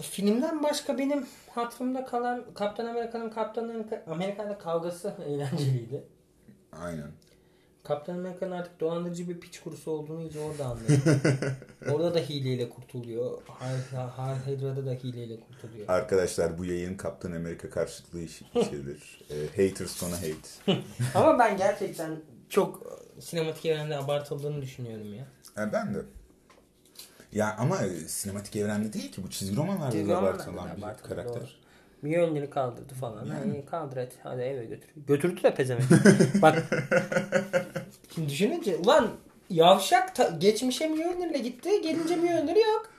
filmden 0.00 0.62
başka 0.62 0.98
benim 0.98 1.26
hatırımda 1.50 2.04
kalan 2.04 2.44
Kaptan 2.54 2.86
Amerika'nın 2.86 3.30
Kaptan 3.30 3.84
Amerika'yla 4.06 4.58
kavgası 4.58 5.14
eğlenceliydi. 5.26 6.04
Aynen. 6.72 7.10
Kaptan 7.84 8.14
Amerika'nın 8.14 8.50
artık 8.52 8.80
dolandırıcı 8.80 9.28
bir 9.28 9.40
piç 9.40 9.60
kurusu 9.60 9.90
olduğunu 9.90 10.20
iyice 10.22 10.40
orada 10.40 10.66
anlıyor. 10.66 10.98
orada 11.92 12.14
da 12.14 12.18
hileyle 12.18 12.70
kurtuluyor. 12.70 13.42
Har 14.16 14.46
Hydra'da 14.46 14.86
da 14.86 14.90
hileyle 14.92 15.40
kurtuluyor. 15.40 15.88
Arkadaşlar 15.88 16.58
bu 16.58 16.64
yayın 16.64 16.96
Kaptan 16.96 17.32
Amerika 17.32 17.70
karşıtlığı 17.70 18.28
şeydir. 18.52 19.20
e, 19.30 19.46
haters 19.64 20.00
gonna 20.00 20.16
hate. 20.16 20.82
Ama 21.14 21.38
ben 21.38 21.56
gerçekten 21.56 22.20
çok 22.48 23.01
sinematik 23.22 23.66
evrende 23.66 23.96
abartıldığını 23.96 24.62
düşünüyorum 24.62 25.14
ya. 25.14 25.24
E, 25.64 25.72
ben 25.72 25.94
de. 25.94 25.98
Ya 27.32 27.56
ama 27.58 27.82
e, 27.82 27.90
sinematik 27.90 28.56
evrende 28.56 28.92
değil 28.92 29.12
ki 29.12 29.22
bu 29.22 29.30
çizgi 29.30 29.56
romanlarda 29.56 30.08
da 30.08 30.18
abartılan 30.18 30.76
bir 30.76 30.82
abartılı, 30.82 31.08
karakter. 31.08 31.34
doğru. 31.34 31.48
Mjolnir'i 32.02 32.50
kaldırdı 32.50 32.94
falan. 32.94 33.26
Yani. 33.26 33.48
Yani. 33.48 33.66
kaldır 33.66 33.96
et. 33.96 34.12
Hadi 34.22 34.40
eve 34.42 34.64
götür. 34.64 34.90
Götürdü 35.06 35.42
de 35.42 35.54
pezevenk. 35.54 35.90
Bak. 36.42 36.64
Şimdi 38.14 38.28
düşününce 38.28 38.76
ulan 38.76 39.10
yavşak 39.50 40.14
ta- 40.14 40.36
geçmişe 40.38 40.88
Mjolnir'le 40.88 41.42
gitti. 41.42 41.82
Gelince 41.82 42.16
Mjolnir 42.16 42.56
yok. 42.56 42.90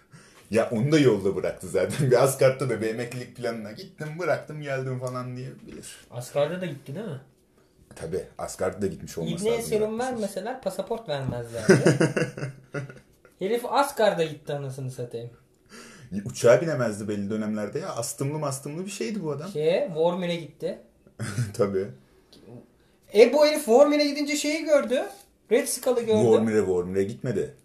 Ya 0.52 0.70
onu 0.72 0.92
da 0.92 1.00
yolda 1.00 1.36
bıraktı 1.36 1.68
zaten. 1.68 2.12
Bir 2.12 2.24
Asgard'da 2.24 2.70
da 2.70 2.82
bir 2.82 2.88
emeklilik 2.88 3.36
planına 3.36 3.72
gittim 3.72 4.08
bıraktım 4.20 4.62
geldim 4.62 5.00
falan 5.00 5.38
diyebilir. 5.38 5.96
Asgard'a 6.12 6.62
da 6.62 6.66
gitti 6.66 6.96
değil 6.96 7.06
mi? 7.08 7.20
Tabi 7.96 8.24
Asgard'da 8.38 8.82
da 8.82 8.88
gitmiş 8.88 9.18
olması 9.18 9.36
İbne'ye 9.36 9.58
lazım. 9.58 9.70
serum 9.70 10.00
bırakması. 10.00 10.12
vermeseler 10.12 10.62
pasaport 10.62 11.10
vermezlerdi. 11.10 11.74
Herif 13.40 13.66
Asgard'a 13.66 14.24
gitti 14.24 14.54
anasını 14.54 14.92
satayım. 14.92 15.30
Uçağa 16.26 16.62
binemezdi 16.62 17.08
belli 17.08 17.30
dönemlerde 17.30 17.80
ya. 17.80 17.90
Astımlı 17.90 18.40
mastımlı 18.40 18.86
bir 18.86 18.92
şeydi 18.92 19.24
bu 19.24 19.32
adam. 19.32 19.50
Şeye 19.50 19.92
Vormir'e 19.96 20.36
gitti. 20.36 20.82
Tabii. 21.58 21.88
E 23.16 23.34
bu 23.34 23.46
herif 23.46 23.68
Vormir'e 23.70 24.06
gidince 24.06 24.36
şeyi 24.36 24.64
gördü. 24.66 25.04
Red 25.52 25.68
Skull'ı 25.68 26.02
gördü. 26.02 26.28
Vormir'e 26.28 26.68
Vormir'e 26.68 27.04
gitmedi. 27.04 27.56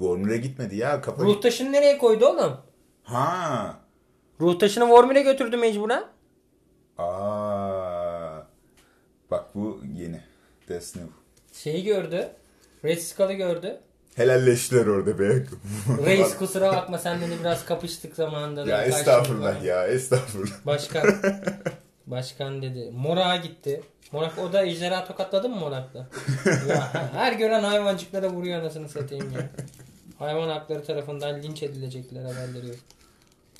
Vormir'e 0.00 0.36
gitmedi 0.36 0.76
ya. 0.76 1.00
Kafa... 1.00 1.22
Ruh 1.22 1.40
taşını 1.40 1.72
nereye 1.72 1.98
koydu 1.98 2.26
oğlum? 2.26 2.56
Ha. 3.02 3.80
Ruh 4.40 4.58
taşını 4.58 4.88
Vormir'e 4.88 5.22
götürdü 5.22 5.56
mecburen. 5.56 6.04
Aa. 6.98 7.47
Bak 9.30 9.54
bu 9.54 9.80
yeni. 9.94 10.20
That's 10.68 10.96
new. 10.96 11.12
Şeyi 11.52 11.84
gördü. 11.84 12.28
Red 12.84 12.98
Skull'ı 12.98 13.32
gördü. 13.32 13.80
Helalleştiler 14.14 14.86
orada 14.86 15.18
be. 15.18 15.28
Reis 16.06 16.36
kusura 16.36 16.72
bakma 16.72 16.98
senle 16.98 17.30
de 17.30 17.40
biraz 17.40 17.64
kapıştık 17.64 18.16
zamanında. 18.16 18.66
da. 18.66 18.70
ya 18.70 18.82
estağfurullah 18.82 19.62
ya 19.64 19.86
estağfurullah. 19.86 20.66
Başkan. 20.66 21.14
Başkan 22.06 22.62
dedi. 22.62 22.90
Morak'a 22.96 23.36
gitti. 23.36 23.82
Morak 24.12 24.38
o 24.38 24.52
da 24.52 24.64
ejderha 24.64 25.04
tokatladı 25.04 25.48
mı 25.48 25.56
Morak'ta? 25.56 25.98
ya, 26.68 26.92
her 27.12 27.32
gören 27.32 27.62
hayvancıklara 27.62 28.30
vuruyor 28.30 28.60
anasını 28.60 28.88
satayım 28.88 29.32
ya. 29.32 29.50
Hayvan 30.18 30.48
hakları 30.48 30.84
tarafından 30.84 31.42
linç 31.42 31.62
edilecekler 31.62 32.22
haberleri 32.22 32.66
yok. 32.66 32.76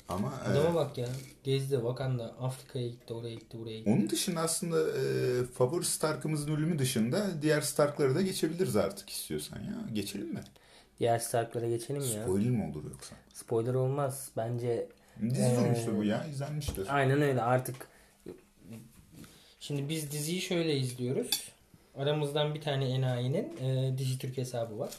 Ama 0.09 0.33
e, 0.45 0.49
Adama 0.49 0.75
bak 0.75 0.97
ya. 0.97 1.07
Gezdi 1.43 1.75
Wakanda. 1.75 2.35
Afrika'ya 2.39 2.87
gitti, 2.87 3.13
oraya 3.13 3.33
gitti, 3.35 3.57
buraya 3.59 3.77
gitti. 3.77 3.89
onun 3.89 4.09
dışında 4.09 4.41
aslında 4.41 4.81
e, 4.81 5.03
favori 5.45 5.85
Stark'ımızın 5.85 6.55
ölümü 6.55 6.79
dışında 6.79 7.41
diğer 7.41 7.61
Stark'ları 7.61 8.15
da 8.15 8.21
geçebiliriz 8.21 8.75
artık 8.75 9.09
istiyorsan 9.09 9.57
ya. 9.59 9.75
Geçelim 9.93 10.33
mi? 10.33 10.41
Diğer 10.99 11.19
Stark'lara 11.19 11.69
geçelim 11.69 12.01
ya. 12.01 12.23
Spoiler 12.23 12.49
mi 12.49 12.71
olur 12.71 12.83
yoksa? 12.91 13.15
Spoiler 13.33 13.73
olmaz. 13.73 14.29
Bence 14.37 14.87
Dizi 15.29 15.41
Ee, 15.41 15.55
sonuçta 15.55 15.97
bu 15.97 16.03
ya 16.03 16.25
izlenmiştir. 16.25 16.85
aynen 16.89 17.21
öyle 17.21 17.41
artık. 17.41 17.75
Şimdi 19.59 19.89
biz 19.89 20.11
diziyi 20.11 20.41
şöyle 20.41 20.77
izliyoruz. 20.77 21.51
Aramızdan 21.97 22.55
bir 22.55 22.61
tane 22.61 22.85
enayinin 22.89 23.57
e, 23.61 23.97
Dijitürk 23.97 24.37
hesabı 24.37 24.79
var. 24.79 24.89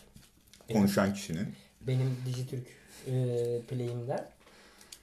Benim, 0.69 0.81
Konuşan 0.81 1.15
kişinin. 1.15 1.55
benim 1.81 2.17
Dijitürk 2.27 2.67
e, 3.07 3.13
play'imden. 3.69 4.29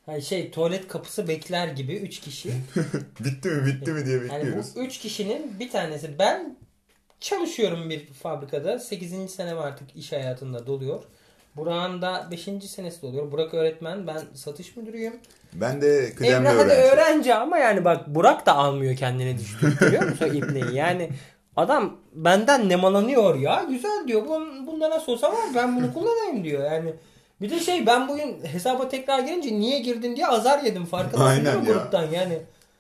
Hani 0.07 0.21
şey 0.21 0.51
tuvalet 0.51 0.87
kapısı 0.87 1.27
bekler 1.27 1.67
gibi 1.67 1.95
3 1.95 2.19
kişi. 2.19 2.49
Bitti 3.19 3.49
mi 3.49 3.65
bitti 3.65 3.91
mi 3.91 4.05
diye 4.05 4.17
Yani 4.17 4.23
bekliyoruz. 4.31 4.75
bu 4.75 4.79
3 4.79 4.97
kişinin 4.99 5.59
bir 5.59 5.69
tanesi 5.71 6.19
ben 6.19 6.57
çalışıyorum 7.19 7.89
bir 7.89 8.05
fabrikada. 8.13 8.79
8. 8.79 9.31
senem 9.31 9.57
artık 9.59 9.95
iş 9.95 10.11
hayatında 10.11 10.67
doluyor. 10.67 11.03
Burak'ın 11.55 12.01
da 12.01 12.27
5. 12.31 12.43
senesi 12.69 13.01
doluyor. 13.01 13.31
Burak 13.31 13.53
öğretmen 13.53 14.07
ben 14.07 14.21
satış 14.33 14.75
müdürüyüm. 14.77 15.13
Ben 15.53 15.81
de 15.81 16.13
kıdemli 16.15 16.33
Emrah 16.35 16.51
hadi 16.57 16.59
öğrenci. 16.71 16.91
öğrenci 16.93 17.33
ama 17.35 17.57
yani 17.57 17.85
bak 17.85 18.07
Burak 18.07 18.45
da 18.45 18.55
almıyor 18.55 18.95
kendini 18.95 19.37
düştü. 19.37 19.77
Görüyor 19.79 20.03
musun 20.03 20.29
İbne'yi? 20.33 20.75
Yani 20.75 21.09
adam 21.55 21.97
benden 22.13 22.69
nemalanıyor 22.69 23.35
ya. 23.35 23.65
Güzel 23.69 24.07
diyor. 24.07 24.27
Bun, 24.27 24.67
bunda 24.67 24.89
nasıl 24.89 25.11
olsa 25.11 25.31
var 25.31 25.45
ben 25.55 25.75
bunu 25.75 25.93
kullanayım 25.93 26.43
diyor. 26.43 26.71
Yani 26.71 26.93
bir 27.41 27.49
de 27.49 27.59
şey 27.59 27.85
ben 27.85 28.07
bugün 28.07 28.45
hesaba 28.45 28.89
tekrar 28.89 29.19
girince 29.19 29.53
niye 29.59 29.79
girdin 29.79 30.15
diye 30.15 30.27
azar 30.27 30.63
yedim 30.63 30.85
farkındasın 30.85 31.45
değil 31.45 31.57
mi 31.57 31.67
ya. 31.67 31.73
gruptan 31.73 32.03
yani. 32.11 32.39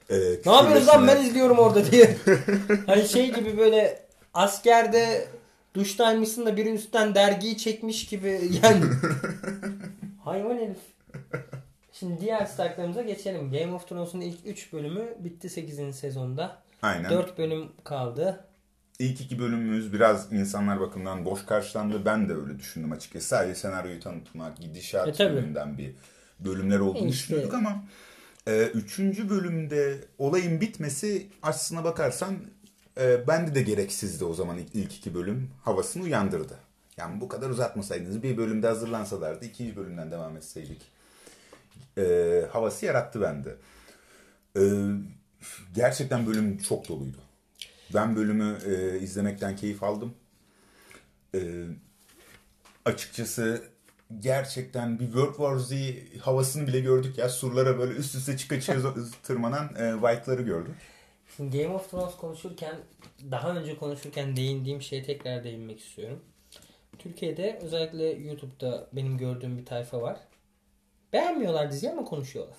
Ee, 0.09 0.15
Ne 0.45 0.51
yapıyorsunuz 0.51 0.87
lan 0.87 1.07
ben 1.07 1.21
izliyorum 1.21 1.59
orada 1.59 1.91
diye. 1.91 2.15
hani 2.85 3.07
şey 3.07 3.33
gibi 3.33 3.57
böyle 3.57 3.99
askerde 4.33 5.27
duştaymışsın 5.73 6.45
da 6.45 6.57
biri 6.57 6.69
üstten 6.69 7.15
dergiyi 7.15 7.57
çekmiş 7.57 8.05
gibi 8.05 8.41
yani. 8.63 8.85
Hayvan 10.23 10.55
herif. 10.57 10.77
Şimdi 11.93 12.21
diğer 12.21 12.45
Stark'larımıza 12.45 13.01
geçelim. 13.01 13.51
Game 13.51 13.73
of 13.73 13.87
Thrones'un 13.89 14.21
ilk 14.21 14.37
3 14.45 14.73
bölümü 14.73 15.05
bitti 15.19 15.49
8. 15.49 15.95
sezonda. 15.95 16.57
Aynen. 16.81 17.09
4 17.09 17.37
bölüm 17.37 17.71
kaldı. 17.83 18.45
İlk 18.99 19.21
iki 19.21 19.39
bölümümüz 19.39 19.93
biraz 19.93 20.33
insanlar 20.33 20.79
bakımından 20.79 21.25
boş 21.25 21.45
karşılandı. 21.45 22.05
Ben 22.05 22.29
de 22.29 22.33
öyle 22.33 22.59
düşündüm 22.59 22.91
açıkçası. 22.91 23.27
Sadece 23.27 23.55
senaryoyu 23.55 23.99
tanıtmak, 23.99 24.57
gidişat 24.57 25.19
E, 25.19 25.23
yönünden 25.23 25.77
bir 25.77 25.95
bölümler 26.39 26.79
olduğunu 26.79 27.07
İşte. 27.07 27.23
düşünüyorduk 27.23 27.53
ama 27.53 27.83
e, 28.47 28.63
üçüncü 28.63 29.29
bölümde 29.29 29.97
olayın 30.17 30.61
bitmesi 30.61 31.27
aslına 31.43 31.83
bakarsan 31.83 32.35
e, 32.99 33.27
bende 33.27 33.55
de 33.55 33.61
gereksizdi 33.61 34.25
o 34.25 34.33
zaman 34.33 34.57
ilk, 34.57 34.75
ilk 34.75 34.95
iki 34.95 35.13
bölüm 35.13 35.49
havasını 35.63 36.03
uyandırdı. 36.03 36.57
Yani 36.97 37.21
bu 37.21 37.27
kadar 37.27 37.49
uzatmasaydınız 37.49 38.23
bir 38.23 38.37
bölümde 38.37 38.67
hazırlansalardı 38.67 39.45
ikinci 39.45 39.75
bölümden 39.75 40.11
devam 40.11 40.37
etseydik. 40.37 40.81
E, 41.97 42.45
havası 42.51 42.85
yarattı 42.85 43.21
bende. 43.21 43.55
E, 44.57 44.61
gerçekten 45.75 46.27
bölüm 46.27 46.57
çok 46.57 46.89
doluydu. 46.89 47.17
Ben 47.93 48.15
bölümü 48.15 48.57
e, 48.65 48.99
izlemekten 48.99 49.55
keyif 49.55 49.83
aldım. 49.83 50.13
E, 51.35 51.39
açıkçası 52.85 53.63
gerçekten 54.19 54.99
bir 54.99 55.05
World 55.05 55.35
War 55.35 55.57
Z 55.57 55.71
havasını 56.21 56.67
bile 56.67 56.79
gördük 56.79 57.17
ya. 57.17 57.29
Surlara 57.29 57.79
böyle 57.79 57.93
üst 57.93 58.15
üste 58.15 58.37
çıka 58.37 58.61
çıka 58.61 58.93
tırmanan 59.23 59.65
e, 59.65 59.91
White'ları 60.01 60.41
gördük. 60.41 60.75
Şimdi 61.35 61.57
Game 61.57 61.73
of 61.73 61.91
Thrones 61.91 62.15
konuşurken 62.15 62.75
daha 63.31 63.55
önce 63.55 63.77
konuşurken 63.77 64.35
değindiğim 64.35 64.81
şeye 64.81 65.03
tekrar 65.03 65.43
değinmek 65.43 65.79
istiyorum. 65.79 66.19
Türkiye'de 66.99 67.59
özellikle 67.61 68.03
YouTube'da 68.03 68.87
benim 68.93 69.17
gördüğüm 69.17 69.57
bir 69.57 69.65
tayfa 69.65 70.01
var. 70.01 70.17
Beğenmiyorlar 71.13 71.71
diziyi 71.71 71.91
ama 71.91 72.05
konuşuyorlar. 72.05 72.55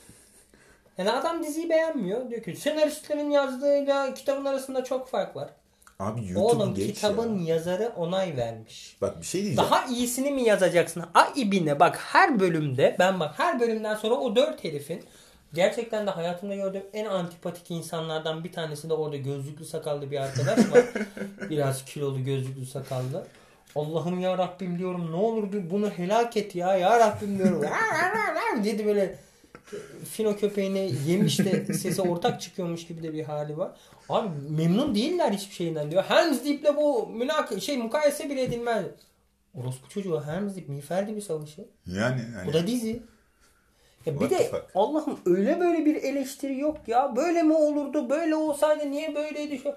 Yani 0.98 1.10
adam 1.10 1.42
diziyi 1.42 1.70
beğenmiyor. 1.70 2.30
Diyor 2.30 2.42
ki 2.42 2.56
senaristlerin 2.56 3.30
yazdığıyla 3.30 4.14
kitabın 4.14 4.44
arasında 4.44 4.84
çok 4.84 5.08
fark 5.08 5.36
var. 5.36 5.50
Abi 5.98 6.20
YouTube 6.20 6.40
Oğlum 6.40 6.74
geç 6.74 6.94
kitabın 6.94 7.38
ya. 7.38 7.54
yazarı 7.54 7.92
onay 7.96 8.36
vermiş. 8.36 8.96
Bak 9.00 9.20
bir 9.20 9.26
şey 9.26 9.44
diyeceğim. 9.44 9.70
Daha 9.70 9.86
iyisini 9.86 10.30
mi 10.30 10.42
yazacaksın? 10.42 11.04
A 11.14 11.24
ibine 11.36 11.80
bak 11.80 11.96
her 12.12 12.40
bölümde 12.40 12.96
ben 12.98 13.20
bak 13.20 13.38
her 13.38 13.60
bölümden 13.60 13.94
sonra 13.94 14.14
o 14.14 14.36
dört 14.36 14.64
herifin 14.64 15.04
gerçekten 15.54 16.06
de 16.06 16.10
hayatımda 16.10 16.54
gördüğüm 16.54 16.84
en 16.92 17.04
antipatik 17.04 17.70
insanlardan 17.70 18.44
bir 18.44 18.52
tanesi 18.52 18.88
de 18.88 18.94
orada 18.94 19.16
gözlüklü 19.16 19.64
sakallı 19.64 20.10
bir 20.10 20.18
arkadaş 20.20 20.58
var. 20.58 20.84
Biraz 21.50 21.84
kilolu 21.84 22.24
gözlüklü 22.24 22.66
sakallı. 22.66 23.26
Allah'ım 23.76 24.20
ya 24.20 24.38
Rabbim 24.38 24.78
diyorum 24.78 25.12
ne 25.12 25.16
olur 25.16 25.52
bir 25.52 25.70
bunu 25.70 25.90
helak 25.90 26.36
et 26.36 26.54
ya 26.54 26.76
ya 26.76 27.00
Rabbim 27.00 27.38
diyorum. 27.38 27.64
dedi 28.64 28.86
böyle 28.86 29.14
fino 30.10 30.36
köpeğini 30.36 30.92
yemiş 31.06 31.38
de 31.38 31.64
sesi 31.74 32.02
ortak 32.02 32.40
çıkıyormuş 32.40 32.86
gibi 32.86 33.02
de 33.02 33.12
bir 33.12 33.24
hali 33.24 33.58
var. 33.58 33.72
Abi 34.08 34.28
memnun 34.48 34.94
değiller 34.94 35.32
hiçbir 35.32 35.54
şeyinden 35.54 35.90
diyor. 35.90 36.04
Helm's 36.04 36.44
Deep'le 36.44 36.76
bu 36.76 37.06
münak 37.06 37.62
şey 37.62 37.78
mukayese 37.78 38.30
bile 38.30 38.42
edilmez. 38.42 38.84
Orospu 39.54 39.88
çocuğu 39.88 40.22
Helm's 40.26 40.56
Deep 40.56 40.68
miğfer 40.68 41.02
gibi 41.02 41.22
savaşı. 41.22 41.68
Yani 41.86 42.22
hani 42.36 42.48
Bu 42.48 42.52
da 42.52 42.66
dizi. 42.66 43.02
Ya 44.06 44.20
bir 44.20 44.30
de? 44.30 44.50
Allah'ım 44.74 45.20
öyle 45.26 45.60
böyle 45.60 45.84
bir 45.84 45.94
eleştiri 45.94 46.58
yok 46.58 46.78
ya. 46.86 47.16
Böyle 47.16 47.42
mi 47.42 47.54
olurdu? 47.54 48.10
Böyle 48.10 48.34
olsaydı 48.34 48.90
niye 48.90 49.14
böyleydi 49.14 49.58
şu? 49.58 49.74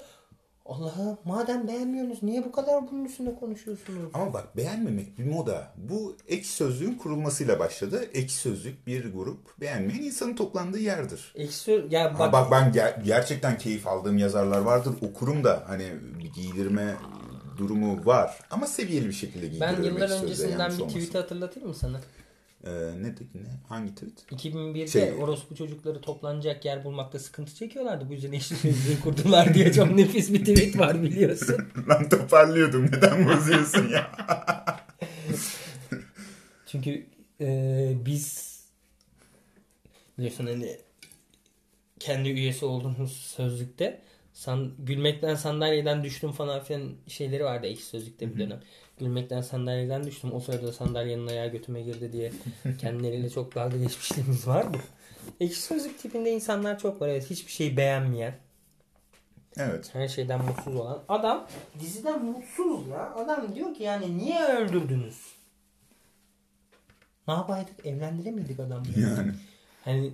Allah'ım 0.72 1.18
madem 1.26 1.68
beğenmiyorsunuz 1.68 2.24
niye 2.24 2.46
bu 2.46 2.52
kadar 2.52 2.92
bunun 2.92 3.06
üstünde 3.06 3.36
konuşuyorsunuz? 3.36 4.10
Ama 4.14 4.34
bak 4.34 4.58
beğenmemek 4.58 5.18
bir 5.20 5.26
moda. 5.26 5.74
Bu 5.78 6.18
ekşi 6.28 6.52
sözlüğün 6.52 6.94
kurulmasıyla 6.94 7.60
başladı. 7.60 8.06
Ekşi 8.14 8.36
sözlük 8.36 8.88
bir 8.88 9.14
grup 9.14 9.62
beğenmeyen 9.62 10.02
insanın 10.04 10.36
toplandığı 10.36 10.80
yerdir. 10.80 11.34
Eksi 11.36 11.86
ya 11.90 12.14
Bak, 12.14 12.20
bak, 12.20 12.34
bak 12.34 12.52
ben 12.52 12.72
ger- 12.72 13.04
gerçekten 13.04 13.58
keyif 13.58 13.88
aldığım 13.88 14.18
yazarlar 14.18 14.60
vardır. 14.62 14.94
Okurum 15.02 15.44
da 15.44 15.64
hani 15.68 15.86
giydirme 16.36 16.96
durumu 17.58 18.06
var. 18.06 18.40
Ama 18.52 18.68
seviyeli 18.68 19.08
bir 19.08 19.14
şekilde 19.14 19.48
giydiriyorum. 19.48 19.84
ben 19.84 19.90
yıllar 19.90 20.22
öncesinden 20.24 20.72
bir 20.78 20.84
tweet'i 20.84 21.18
hatırlatayım 21.18 21.70
mı 21.70 21.76
sana? 21.76 22.02
Ee, 22.66 22.70
ne, 22.72 23.08
ne? 23.34 23.50
Hangi 23.70 23.96
tweet? 23.96 24.32
2001'de 24.32 24.88
Şey- 24.88 25.14
orospu 25.14 25.56
çocukları 25.56 26.02
toplanacak 26.02 26.66
yer 26.66 26.84
bulmakta 26.84 27.20
sıkıntı 27.20 27.56
çekiyorlardı. 27.56 28.10
Bu 28.10 28.14
yüzden 28.14 28.40
sözlüğü 28.40 29.00
kurdular 29.04 29.54
diye 29.54 29.74
çok 29.74 29.92
nefis 29.96 30.34
bir 30.34 30.40
tweet 30.46 30.80
var 30.80 31.04
biliyorsun. 31.04 31.68
ben 31.90 32.10
toparlıyordum. 32.10 32.86
Neden 32.86 33.28
bozuyorsun 33.28 33.88
ya? 33.90 34.12
Çünkü 36.66 37.06
e, 37.42 37.94
biz 38.06 38.60
biliyorsun 40.18 40.46
hani 40.46 40.78
kendi 42.00 42.30
üyesi 42.30 42.66
olduğumuz 42.66 43.12
sözlükte 43.12 44.02
san, 44.34 44.72
gülmekten 44.80 45.36
sandalyeden 45.36 46.04
düştüm 46.04 46.32
falan 46.32 46.64
filan 46.64 46.92
şeyleri 47.08 47.44
vardı 47.44 47.68
ekşi 47.68 47.86
sözlükte 47.86 48.34
bir 48.36 48.40
dönem. 48.40 48.60
Gülmekten 49.02 49.42
sandalyeden 49.42 50.04
düştüm. 50.04 50.34
O 50.34 50.40
sırada 50.40 50.74
sandalyenin 50.74 51.28
ayağı 51.28 51.48
götüme 51.48 51.82
girdi 51.82 52.14
diye 52.14 52.32
kendileriyle 52.78 53.30
çok 53.30 53.56
dalga 53.56 53.78
geçmişliğimiz 53.78 54.48
vardı. 54.48 54.78
Ekşi 55.40 55.62
sözlük 55.62 56.00
tipinde 56.00 56.32
insanlar 56.32 56.80
çok 56.80 57.02
var. 57.02 57.08
Evet, 57.08 57.30
hiçbir 57.30 57.52
şeyi 57.52 57.78
beğenmeyen, 57.78 58.34
evet. 59.58 59.96
her 59.96 60.08
şeyden 60.08 60.46
mutsuz 60.46 60.76
olan. 60.76 61.04
Adam 61.10 61.48
diziden 61.80 62.26
mutsuz 62.26 62.88
ya. 62.88 63.14
Adam 63.16 63.56
diyor 63.56 63.74
ki 63.74 63.84
yani 63.84 64.18
niye 64.18 64.46
öldürdünüz? 64.46 65.18
Ne 67.28 67.34
yapaydık? 67.34 67.86
Evlendiremiydik 67.86 68.60
adamı. 68.60 68.86
Yani. 68.98 69.32
Hani 69.86 70.14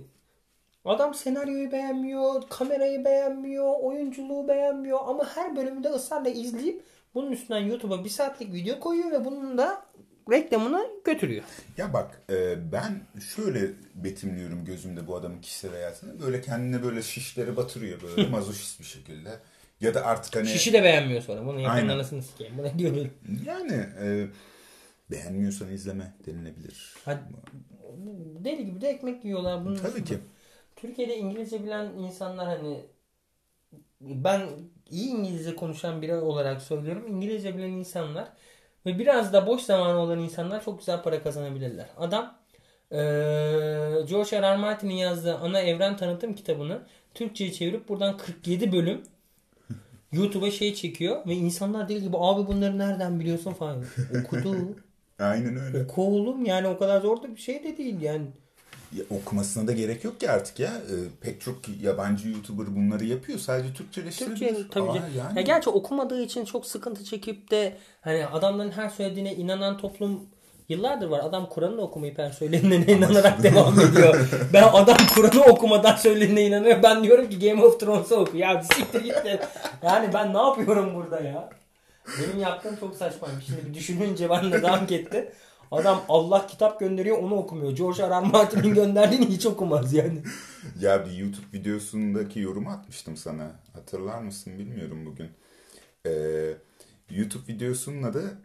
adam 0.88 1.14
senaryoyu 1.14 1.72
beğenmiyor, 1.72 2.42
kamerayı 2.48 3.04
beğenmiyor, 3.04 3.74
oyunculuğu 3.80 4.48
beğenmiyor 4.48 4.98
ama 5.06 5.24
her 5.34 5.56
bölümünde 5.56 5.88
ısrarla 5.88 6.28
izleyip 6.28 6.82
bunun 7.14 7.32
üstünden 7.32 7.60
YouTube'a 7.60 8.04
bir 8.04 8.08
saatlik 8.08 8.52
video 8.52 8.80
koyuyor 8.80 9.10
ve 9.10 9.24
bunun 9.24 9.58
da 9.58 9.82
reklamını 10.30 10.86
götürüyor. 11.04 11.44
Ya 11.76 11.92
bak 11.92 12.22
e, 12.30 12.72
ben 12.72 13.00
şöyle 13.36 13.60
betimliyorum 13.94 14.64
gözümde 14.64 15.06
bu 15.06 15.16
adamın 15.16 15.40
kişisel 15.40 15.70
hayatını. 15.70 16.20
Böyle 16.20 16.40
kendine 16.40 16.82
böyle 16.82 17.02
şişleri 17.02 17.56
batırıyor 17.56 18.02
böyle 18.02 18.28
mazoşist 18.30 18.80
bir 18.80 18.84
şekilde. 18.84 19.30
Ya 19.80 19.94
da 19.94 20.04
artık 20.04 20.36
hani 20.36 20.46
Şişi 20.46 20.72
de 20.72 20.82
beğenmiyor 20.82 21.22
sonra. 21.22 21.46
Bunu 21.46 21.68
Aynen. 21.68 21.88
anasını 21.88 22.22
sikeyim. 22.22 22.58
Bu 22.58 22.62
ne 22.62 22.78
diyor 22.78 22.94
böyle? 22.94 23.10
yani 23.46 23.86
e, 24.02 24.26
beğenmiyorsan 25.10 25.72
izleme 25.72 26.14
denilebilir. 26.26 26.94
Hadi, 27.04 27.20
deli 28.44 28.66
gibi 28.66 28.80
de 28.80 28.88
ekmek 28.88 29.24
yiyorlar. 29.24 29.64
Bunun 29.64 29.76
Tabii 29.76 30.04
ki. 30.04 30.18
Türkiye'de 30.80 31.16
İngilizce 31.16 31.64
bilen 31.64 31.86
insanlar 31.86 32.46
hani 32.46 32.84
ben 34.00 34.48
iyi 34.90 35.10
İngilizce 35.10 35.56
konuşan 35.56 36.02
biri 36.02 36.14
olarak 36.14 36.62
söylüyorum. 36.62 37.06
İngilizce 37.08 37.56
bilen 37.56 37.70
insanlar 37.70 38.28
ve 38.86 38.98
biraz 38.98 39.32
da 39.32 39.46
boş 39.46 39.62
zamanı 39.62 39.98
olan 39.98 40.18
insanlar 40.18 40.64
çok 40.64 40.78
güzel 40.78 41.02
para 41.02 41.22
kazanabilirler. 41.22 41.86
Adam 41.96 42.38
eee 42.92 42.98
George 44.08 44.40
R. 44.40 44.42
R. 44.42 44.56
Martin'in 44.56 44.94
yazdığı 44.94 45.36
ana 45.36 45.60
evren 45.60 45.96
tanıtım 45.96 46.34
kitabını 46.34 46.82
Türkçe'ye 47.14 47.52
çevirip 47.52 47.88
buradan 47.88 48.16
47 48.16 48.72
bölüm 48.72 49.02
YouTube'a 50.12 50.50
şey 50.50 50.74
çekiyor 50.74 51.26
ve 51.26 51.34
insanlar 51.34 51.88
deli 51.88 52.02
gibi 52.02 52.16
abi 52.20 52.46
bunları 52.46 52.78
nereden 52.78 53.20
biliyorsun 53.20 53.52
falan. 53.52 53.84
Okudu. 54.24 54.76
Aynen 55.18 55.56
öyle. 55.56 55.84
Oku 55.84 56.02
oğlum 56.06 56.44
yani 56.44 56.68
o 56.68 56.78
kadar 56.78 57.00
zor 57.00 57.22
da 57.22 57.36
bir 57.36 57.40
şey 57.40 57.64
de 57.64 57.76
değil 57.76 58.00
yani. 58.00 58.26
Okumasına 59.10 59.66
da 59.66 59.72
gerek 59.72 60.04
yok 60.04 60.20
ki 60.20 60.30
artık 60.30 60.60
ya. 60.60 60.68
E, 60.68 60.94
pek 61.20 61.40
çok 61.40 61.56
yabancı 61.82 62.28
YouTuber 62.28 62.76
bunları 62.76 63.04
yapıyor. 63.04 63.38
Sadece 63.38 63.74
Türkçeleştirebilir. 63.74 64.54
Türkçe 64.54 64.68
tabii 64.70 64.90
Aa, 64.90 65.08
yani. 65.16 65.36
Ya 65.36 65.42
gerçi 65.42 65.70
okumadığı 65.70 66.22
için 66.22 66.44
çok 66.44 66.66
sıkıntı 66.66 67.04
çekip 67.04 67.50
de 67.50 67.76
hani 68.00 68.26
adamların 68.26 68.70
her 68.70 68.88
söylediğine 68.88 69.34
inanan 69.34 69.78
toplum 69.78 70.20
yıllardır 70.68 71.08
var. 71.08 71.20
Adam 71.24 71.48
Kur'an'ı 71.48 71.80
okumayıp 71.80 72.18
her 72.18 72.30
söylenene 72.30 72.92
inanarak 72.92 73.42
devam 73.42 73.80
ediyor. 73.80 74.28
Ben 74.52 74.62
adam 74.62 74.96
Kur'an'ı 75.14 75.44
okumadan 75.44 75.96
söylenene 75.96 76.46
inanıyor. 76.46 76.82
Ben 76.82 77.04
diyorum 77.04 77.30
ki 77.30 77.48
Game 77.48 77.62
of 77.62 77.80
Thrones'u 77.80 78.16
oku. 78.16 78.36
Ya 78.36 78.62
siktir 78.62 79.00
git 79.00 79.24
de. 79.24 79.40
Yani 79.82 80.14
ben 80.14 80.34
ne 80.34 80.38
yapıyorum 80.38 80.94
burada 80.94 81.20
ya? 81.20 81.48
Benim 82.20 82.38
yaptığım 82.38 82.76
çok 82.76 82.94
saçmaymış. 82.94 83.46
Şimdi 83.46 83.66
bir 83.66 83.74
düşününce 83.74 84.30
ben 84.30 84.52
de 84.52 84.62
dank 84.62 84.92
etti. 84.92 85.32
Adam 85.70 86.02
Allah 86.08 86.46
kitap 86.46 86.80
gönderiyor 86.80 87.18
onu 87.18 87.34
okumuyor. 87.34 87.72
George 87.72 88.02
R. 88.02 88.10
R. 88.10 88.20
Martin'in 88.20 88.74
gönderdiğini 88.74 89.26
hiç 89.26 89.46
okumaz 89.46 89.92
yani. 89.92 90.22
Ya 90.80 91.06
bir 91.06 91.12
YouTube 91.12 91.46
videosundaki 91.52 92.40
yorumu 92.40 92.70
atmıştım 92.70 93.16
sana. 93.16 93.50
Hatırlar 93.72 94.22
mısın 94.22 94.58
bilmiyorum 94.58 95.06
bugün. 95.06 95.30
Ee, 96.06 96.10
YouTube 97.10 97.52
videosunun 97.52 98.02
adı 98.02 98.38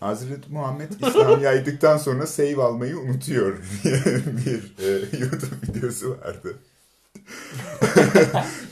Hazreti 0.00 0.52
Muhammed 0.52 0.90
İslam 0.92 1.42
yaydıktan 1.42 1.98
sonra 1.98 2.26
save 2.26 2.62
almayı 2.62 2.98
unutuyor 2.98 3.58
diye 3.84 4.00
bir 4.46 4.84
e, 4.84 5.18
YouTube 5.18 5.68
videosu 5.68 6.10
vardı. 6.10 6.58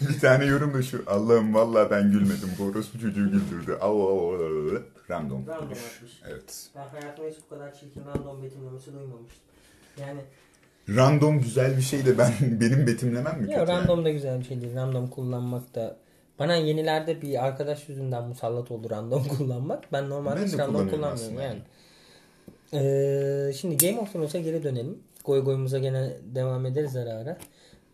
Bir 0.08 0.20
tane 0.20 0.44
yorum 0.44 0.74
da 0.74 0.82
şu 0.82 1.04
Allah'ım 1.06 1.54
vallahi 1.54 1.90
ben 1.90 2.10
gülmedim. 2.12 2.50
Bu 2.58 2.64
orospu 2.64 2.98
çocuğu 3.00 3.30
güldürdü. 3.30 3.72
Av, 3.80 4.00
av, 4.00 4.18
av, 4.18 4.34
av. 4.34 4.82
Random. 5.10 5.46
Random 5.48 5.68
atmış. 5.68 6.22
Evet. 6.28 6.68
Ben 6.76 7.00
hayatımda 7.00 7.30
hiç 7.30 7.36
bu 7.44 7.54
kadar 7.54 7.74
çirkin 7.74 8.02
random 8.06 8.42
betimlemesi 8.42 8.92
duymamıştım. 8.92 9.42
Yani 10.00 10.20
Random 10.96 11.40
güzel 11.40 11.76
bir 11.76 11.82
şey 11.82 12.06
de 12.06 12.18
ben 12.18 12.32
benim 12.60 12.86
betimlemem 12.86 13.40
mi 13.40 13.52
ya 13.52 13.58
kötü? 13.58 13.70
yani? 13.72 13.82
random 13.82 14.04
da 14.04 14.10
güzel 14.10 14.40
bir 14.40 14.44
şey 14.44 14.60
değil. 14.60 14.74
Random 14.76 15.08
kullanmak 15.08 15.74
da 15.74 15.96
bana 16.38 16.56
yenilerde 16.56 17.22
bir 17.22 17.46
arkadaş 17.46 17.88
yüzünden 17.88 18.24
musallat 18.24 18.70
oldu 18.70 18.90
random 18.90 19.24
kullanmak. 19.38 19.92
Ben 19.92 20.10
normalde 20.10 20.40
Ben 20.40 20.46
hiç 20.46 20.58
random 20.58 20.90
kullanmıyorum 20.90 21.40
yani. 21.40 21.60
Ee, 22.72 23.52
şimdi 23.52 23.76
Game 23.76 24.00
of 24.00 24.12
Thrones'a 24.12 24.38
geri 24.38 24.62
dönelim. 24.62 24.98
Goy 25.24 25.44
goyumuza 25.44 25.78
gene 25.78 26.12
devam 26.34 26.66
ederiz 26.66 26.96
ara 26.96 27.10
ara. 27.12 27.38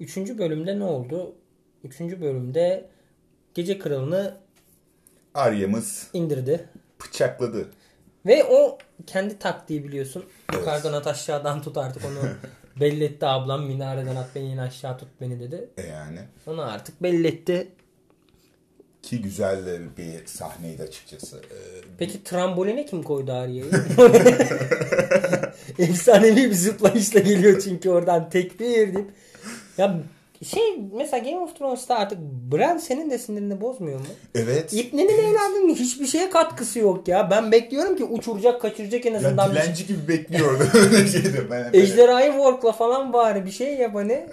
Üçüncü 0.00 0.38
bölümde 0.38 0.78
ne 0.78 0.84
oldu? 0.84 1.34
Üçüncü 1.84 2.20
bölümde 2.20 2.88
Gece 3.54 3.78
Kralı'nı 3.78 4.36
Arya'mız 5.34 6.08
indirdi. 6.12 6.68
bıçakladı. 7.00 7.68
Ve 8.26 8.44
o 8.44 8.78
kendi 9.06 9.38
taktiği 9.38 9.84
biliyorsun. 9.84 10.24
Yukarıdan 10.52 10.92
at 10.92 11.06
aşağıdan 11.06 11.62
tut 11.62 11.76
artık 11.78 12.02
onu 12.04 12.18
belli 12.80 13.04
etti 13.04 13.26
ablam. 13.26 13.66
Minareden 13.66 14.16
at 14.16 14.28
beni 14.34 14.52
in 14.52 14.56
aşağı 14.58 14.98
tut 14.98 15.08
beni 15.20 15.40
dedi. 15.40 15.68
E 15.78 15.82
yani. 15.86 16.18
Onu 16.46 16.62
artık 16.62 17.02
belli 17.02 17.26
etti. 17.26 17.68
Ki 19.02 19.22
güzel 19.22 19.66
bir 19.96 20.26
sahneydi 20.26 20.82
açıkçası. 20.82 21.36
Ee, 21.36 21.80
Peki 21.98 22.24
tramboline 22.24 22.86
kim 22.86 23.02
koydu 23.02 23.32
Arya'yı? 23.32 23.64
Efsanevi 25.78 26.36
bir 26.50 26.54
zıplayışla 26.54 27.20
geliyor 27.20 27.60
çünkü 27.60 27.90
oradan 27.90 28.30
tekbir 28.30 28.94
deyip. 28.94 29.10
Ya 29.78 29.96
şey 30.44 30.62
mesela 30.96 31.24
Game 31.24 31.38
of 31.42 31.56
Thrones'ta 31.58 31.94
artık 31.98 32.18
Bran 32.52 32.78
senin 32.78 33.10
de 33.10 33.18
sinirini 33.18 33.60
bozmuyor 33.60 33.98
mu? 34.00 34.06
evet. 34.34 34.72
İpnenin 34.72 35.18
evladının 35.18 35.74
hiçbir 35.74 36.06
şeye 36.06 36.30
katkısı 36.30 36.78
yok 36.78 37.08
ya. 37.08 37.30
Ben 37.30 37.52
bekliyorum 37.52 37.96
ki 37.96 38.04
uçuracak 38.04 38.60
kaçıracak 38.62 39.06
en 39.06 39.12
Ya 39.12 39.18
azından 39.18 39.50
bir 39.50 39.54
şey. 39.54 39.62
dilenci 39.64 39.86
gibi 39.86 40.08
bekliyordu. 40.08 40.64
Ejderhayı 41.72 42.32
workla 42.32 42.72
falan 42.72 43.12
bari 43.12 43.46
bir 43.46 43.50
şey 43.50 43.74
yap 43.74 43.94
hani. 43.94 44.26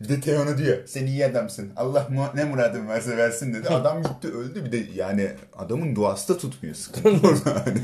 Bir 0.00 0.08
de 0.08 0.20
Theon'a 0.20 0.58
diyor. 0.58 0.78
Sen 0.86 1.06
iyi 1.06 1.26
adamsın. 1.26 1.68
Allah 1.76 2.06
mu- 2.10 2.26
ne 2.34 2.44
muradın 2.44 2.88
varsa 2.88 3.16
versin 3.16 3.54
dedi. 3.54 3.68
Adam 3.68 4.02
gitti 4.02 4.28
öldü. 4.28 4.64
Bir 4.64 4.72
de 4.72 4.82
yani 4.94 5.28
adamın 5.58 5.96
duası 5.96 6.34
da 6.34 6.38
tutmuyor 6.38 6.74
sıkıntı 6.74 7.08
orada. 7.28 7.66
Hani. 7.66 7.78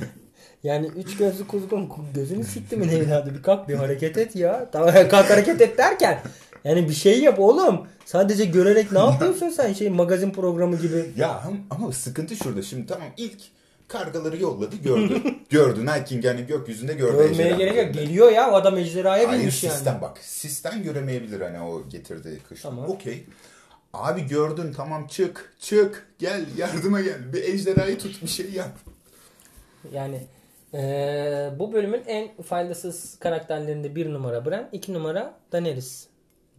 Yani 0.62 0.86
üç 0.96 1.16
gözlü 1.16 1.46
kuzgun 1.46 1.92
gözünü 2.14 2.44
siktimin 2.44 2.88
evladı 2.88 3.34
bir 3.34 3.42
kalk 3.42 3.68
bir 3.68 3.74
hareket 3.74 4.18
et 4.18 4.36
ya. 4.36 4.66
Tamam 4.72 4.90
kalk 5.10 5.30
hareket 5.30 5.60
et 5.60 5.78
derken 5.78 6.18
yani 6.66 6.88
bir 6.88 6.94
şey 6.94 7.20
yap 7.20 7.40
oğlum. 7.40 7.86
Sadece 8.04 8.44
görerek 8.44 8.92
ne 8.92 8.98
yapıyorsun 8.98 9.48
sen 9.48 9.72
şey 9.72 9.90
magazin 9.90 10.30
programı 10.30 10.76
gibi. 10.76 11.10
Ya 11.16 11.42
ama, 11.70 11.92
sıkıntı 11.92 12.36
şurada. 12.36 12.62
Şimdi 12.62 12.86
tamam 12.86 13.08
ilk 13.16 13.38
kargaları 13.88 14.42
yolladı 14.42 14.76
gördü. 14.76 15.22
gördü. 15.50 15.86
Night 15.86 16.04
King 16.08 16.24
yani 16.24 16.46
gökyüzünde 16.46 16.94
gördü. 16.94 17.16
Görmeye 17.16 17.56
gerek 17.56 17.76
yok. 17.76 17.94
Geliyor 17.94 18.32
ya 18.32 18.50
o 18.50 18.54
adam 18.54 18.78
ejderhaya 18.78 19.28
Hayır 19.28 19.40
binmiş 19.40 19.64
yani. 19.64 19.74
sistem 19.74 19.98
bak. 20.02 20.18
Sistem 20.18 20.82
göremeyebilir 20.82 21.40
hani 21.40 21.60
o 21.60 21.88
getirdiği 21.88 22.38
kış. 22.38 22.62
Tamam. 22.62 22.90
Okey. 22.90 23.24
Abi 23.92 24.26
gördün 24.26 24.72
tamam 24.72 25.06
çık 25.06 25.52
çık 25.60 26.06
gel 26.18 26.44
yardıma 26.56 27.00
gel. 27.00 27.32
Bir 27.32 27.42
ejderhayı 27.42 27.98
tut 27.98 28.22
bir 28.22 28.28
şey 28.28 28.50
yap. 28.50 28.78
Yani 29.92 30.20
Ee, 30.74 31.50
bu 31.58 31.72
bölümün 31.72 32.02
en 32.06 32.42
faydasız 32.42 33.18
karakterlerinde 33.18 33.94
bir 33.94 34.12
numara 34.12 34.46
Bran, 34.46 34.68
iki 34.72 34.92
numara 34.92 35.34
Daenerys. 35.52 36.06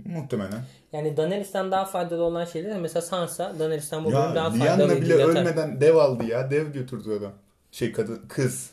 Muhtemelen. 0.06 0.62
Yani 0.94 1.18
Daenerys'ten 1.18 1.72
daha 1.72 1.86
faydalı 1.86 2.24
olan 2.24 2.46
şeyler 2.46 2.80
mesela 2.80 3.02
Sansa 3.02 3.60
Daenerys'ten 3.60 4.02
bu 4.06 4.08
bölüm 4.08 4.20
Ya 4.20 4.36
daha 4.36 4.50
faydalı. 4.50 4.90
Lyanna 4.90 5.02
bile 5.02 5.14
yatar. 5.16 5.30
ölmeden 5.42 5.82
dev 5.82 5.96
aldı 5.96 6.24
ya. 6.26 6.52
Dev 6.52 6.72
götürdü 6.72 7.18
adam. 7.20 7.34
Şey 7.72 7.92
kadın 7.92 8.22
kız. 8.30 8.70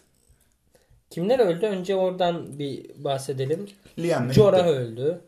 Kimler 1.11 1.39
öldü? 1.39 1.67
Önce 1.67 1.95
oradan 1.97 2.59
bir 2.59 2.91
bahsedelim. 3.05 3.67
Lyanna 3.99 4.33
Jorah 4.33 4.59
gitti. 4.59 4.71
öldü. 4.71 5.21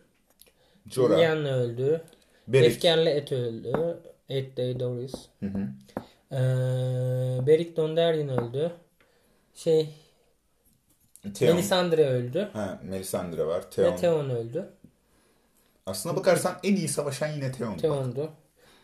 Jorah. 0.90 1.18
Lyanna 1.18 1.48
öldü. 1.56 2.00
Beric. 2.48 2.66
Efkarlı 2.66 3.08
Et 3.10 3.32
öldü. 3.32 3.98
Et 4.28 4.56
Daenerys. 4.56 5.14
Hı 5.40 5.46
hı. 5.46 5.68
Ee, 6.32 7.46
Beric 7.46 7.76
Dondarrion 7.76 8.28
öldü. 8.28 8.72
Şey 9.54 9.88
Theon. 11.34 11.54
Melisandre 11.54 12.06
öldü. 12.06 12.48
Ha, 12.52 12.80
Melisandre 12.84 13.46
var. 13.46 13.58
Ve 13.58 13.70
Theon. 13.70 13.96
Theon 13.96 14.30
öldü. 14.30 14.68
Aslına 15.86 16.16
bakarsan 16.16 16.56
en 16.64 16.76
iyi 16.76 16.88
savaşan 16.88 17.28
yine 17.28 17.52
Theon. 17.52 17.76
Theon'du. 17.76 18.30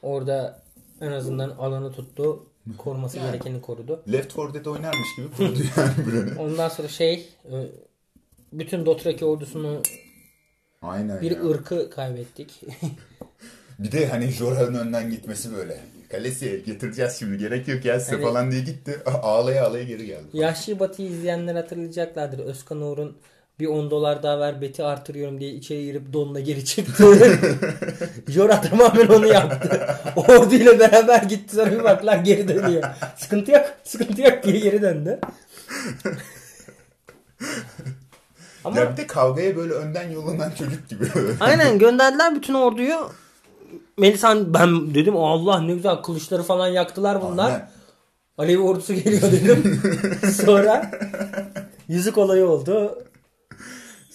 Orada 0.03 0.62
en 1.00 1.12
azından 1.12 1.50
alanı 1.50 1.92
tuttu. 1.92 2.46
Koruması 2.78 3.16
Yani. 3.18 3.26
gerekeni 3.26 3.61
korudu. 3.61 4.03
Left 4.12 4.36
4 4.36 4.55
Dead 4.55 4.64
oynarmış 4.66 5.09
gibi 5.16 5.30
kurdu 5.30 5.59
yani 5.76 5.92
Bran'ı. 6.12 6.40
Ondan 6.42 6.68
sonra 6.68 6.88
şey 6.88 7.28
e, 7.44 7.55
bütün 8.53 8.86
Dothraki 8.86 9.24
ordusunu 9.24 9.82
Aynen 10.82 11.20
bir 11.20 11.30
ya. 11.36 11.44
ırkı 11.44 11.90
kaybettik. 11.90 12.61
Bir 13.78 13.92
de 13.92 14.07
hani 14.07 14.28
Jorah'ın 14.30 14.74
önden 14.74 15.11
gitmesi 15.11 15.57
böyle. 15.57 15.80
Kalesi 16.11 16.62
getireceğiz 16.66 17.16
şimdi 17.18 17.38
gerek 17.38 17.68
yok 17.68 17.84
ya 17.84 18.00
size 18.00 18.12
Hani- 18.12 18.24
falan 18.24 18.50
diye 18.50 18.61
gitti. 18.61 18.98
Ağlaya 19.22 19.66
ağlaya 19.66 19.84
geri 19.84 20.07
geldi. 20.07 20.24
Yahşi 20.32 20.80
Batı'yı 20.80 21.09
izleyenler 21.09 21.55
hatırlayacaklardır. 21.55 22.38
Özkan 22.38 22.80
Uğur'un 22.80 23.16
bir 23.63 23.67
10 23.67 23.91
dolar 23.91 24.23
daha 24.23 24.41
ver 24.41 24.61
beti 24.61 24.85
artırıyorum 24.85 25.41
diye 25.41 25.51
içeri 25.51 25.85
girip 25.85 26.13
donla 26.13 26.41
geri 26.41 26.65
çıktı. 26.65 27.05
Jorah 28.29 28.63
tamamen 28.63 29.07
onu 29.07 29.27
yaptı. 29.27 29.87
Orduyla 30.17 30.79
beraber 30.79 31.23
gitti 31.23 31.57
sonra 31.57 31.71
bir 31.73 31.85
baklar 31.85 32.17
geri 32.17 32.49
dönüyor. 32.49 32.83
Sıkıntı 33.17 33.51
yok, 33.51 33.65
sıkıntı 33.85 34.23
yok 34.23 34.43
diye 34.45 34.59
geri 34.59 34.83
döndü. 34.83 35.21
Ama 38.65 38.81
Ya 38.81 38.93
bir 38.93 38.97
de 38.97 39.07
kavgaya 39.07 39.57
böyle 39.57 39.73
önden 39.73 40.11
yollanan 40.11 40.51
çocuk 40.51 40.89
gibi. 40.89 41.05
aynen 41.41 41.79
gönderdiler 41.79 42.35
bütün 42.35 42.55
orduyu. 42.55 43.11
Melisan 43.99 44.55
ben 44.55 44.95
dedim 44.95 45.17
Allah 45.17 45.61
ne 45.61 45.75
güzel 45.75 45.97
kılıçları 45.97 46.43
falan 46.43 46.69
yaktılar 46.69 47.23
bunlar. 47.23 47.47
Aynen. 47.47 47.71
Alevi 48.39 48.59
ordusu 48.61 48.95
geliyor 48.95 49.23
dedim. 49.23 49.83
Sonra 50.47 50.91
yüzük 51.89 52.19
olayı 52.19 52.47
oldu. 52.47 52.99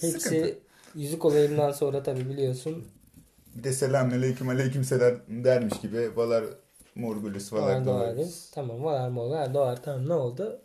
Hepsi 0.00 0.58
yüzük 0.94 1.24
olayından 1.24 1.72
sonra 1.72 2.02
tabi 2.02 2.28
biliyorsun. 2.28 2.88
Bir 3.54 3.64
de 3.64 3.72
selamünaleyküm 3.72 4.48
aleyküm 4.48 4.84
selam 4.84 5.14
dermiş 5.28 5.80
gibi 5.80 6.16
Valar 6.16 6.44
Morgulus 6.94 7.52
Valar 7.52 7.62
Valar 7.62 7.84
doğar. 7.84 8.26
Tamam 8.54 8.78
mı 8.78 9.30
var 9.30 9.54
doğar 9.54 9.82
tamam 9.82 10.08
ne 10.08 10.14
oldu? 10.14 10.60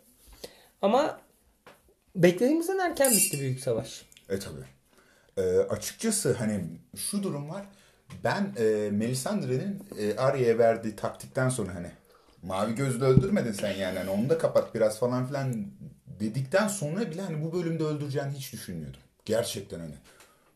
Ama 0.82 1.20
beklediğimizden 2.16 2.78
erken 2.78 3.12
bitti 3.12 3.40
büyük 3.40 3.60
savaş. 3.60 4.04
E 4.28 4.38
tabi. 4.38 4.60
E, 5.36 5.58
açıkçası 5.58 6.32
hani 6.32 6.64
şu 6.96 7.22
durum 7.22 7.50
var. 7.50 7.66
Ben 8.24 8.52
e, 8.58 8.90
Melisandre'nin 8.90 9.82
e, 9.98 10.16
Arya'ya 10.16 10.58
verdiği 10.58 10.96
taktikten 10.96 11.48
sonra 11.48 11.74
hani 11.74 11.90
mavi 12.42 12.74
gözlü 12.74 13.04
öldürmedin 13.04 13.52
sen 13.52 13.72
yani 13.72 13.98
hani 13.98 14.10
onu 14.10 14.28
da 14.28 14.38
kapat 14.38 14.74
biraz 14.74 14.98
falan 14.98 15.26
filan 15.26 15.66
dedikten 16.20 16.68
sonra 16.68 17.10
bile 17.10 17.22
hani 17.22 17.44
bu 17.44 17.52
bölümde 17.52 17.84
öldüreceğini 17.84 18.32
hiç 18.32 18.52
düşünmüyordum. 18.52 19.00
Gerçekten 19.24 19.80
hani. 19.80 19.94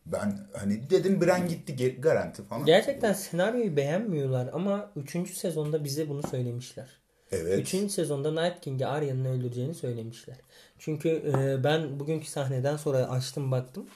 Ben 0.05 0.39
hani 0.53 0.89
dedim 0.89 1.21
Bran 1.21 1.47
gitti 1.47 2.01
garanti 2.01 2.43
falan. 2.43 2.65
Gerçekten 2.65 3.13
senaryoyu 3.13 3.75
beğenmiyorlar 3.75 4.49
ama 4.53 4.91
3. 4.95 5.33
sezonda 5.33 5.83
bize 5.83 6.09
bunu 6.09 6.27
söylemişler. 6.27 6.89
evet. 7.31 7.73
3. 7.73 7.91
sezonda 7.91 8.41
Night 8.41 8.61
King'i 8.61 8.85
Arya'nın 8.85 9.25
öldüreceğini 9.25 9.73
söylemişler. 9.73 10.35
Çünkü 10.79 11.09
e, 11.09 11.63
ben 11.63 11.99
bugünkü 11.99 12.27
sahneden 12.27 12.77
sonra 12.77 13.09
açtım 13.09 13.51
baktım. 13.51 13.87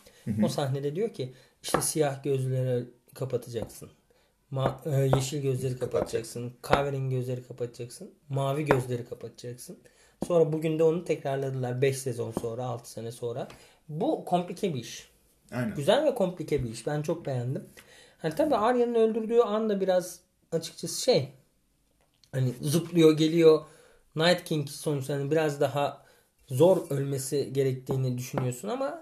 O 0.43 0.47
sahnede 0.47 0.95
diyor 0.95 1.09
ki 1.13 1.33
işte 1.63 1.81
siyah 1.81 2.23
gözleri 2.23 2.85
kapatacaksın. 3.15 3.89
Ma- 4.51 5.03
e, 5.03 5.15
yeşil 5.15 5.41
gözleri 5.41 5.77
kapatacaksın. 5.77 6.53
Kahverengi 6.61 7.15
gözleri 7.15 7.43
kapatacaksın. 7.47 8.11
Mavi 8.29 8.65
gözleri 8.65 9.05
kapatacaksın. 9.05 9.77
Sonra 10.27 10.53
bugün 10.53 10.79
de 10.79 10.83
onu 10.83 11.05
tekrarladılar 11.05 11.81
5 11.81 11.97
sezon 11.97 12.31
sonra 12.41 12.63
6 12.65 12.91
sene 12.91 13.11
sonra. 13.11 13.47
Bu 13.89 14.25
komplike 14.25 14.73
bir 14.73 14.79
iş. 14.79 15.09
Aynen. 15.51 15.75
Güzel 15.75 16.05
ve 16.05 16.15
komplike 16.15 16.63
bir 16.63 16.69
iş. 16.69 16.87
Ben 16.87 17.01
çok 17.01 17.25
beğendim. 17.25 17.65
Hani 18.17 18.35
tabii 18.35 18.55
Arya'nın 18.55 18.95
öldürdüğü 18.95 19.39
anda 19.39 19.81
biraz 19.81 20.19
açıkçası 20.51 21.01
şey 21.01 21.29
hani 22.31 22.53
zıplıyor 22.61 23.17
geliyor. 23.17 23.65
Night 24.15 24.43
King 24.43 24.69
sonuçta 24.69 25.13
hani 25.13 25.31
biraz 25.31 25.61
daha 25.61 26.03
zor 26.47 26.89
ölmesi 26.89 27.53
gerektiğini 27.53 28.17
düşünüyorsun 28.17 28.67
ama 28.67 29.01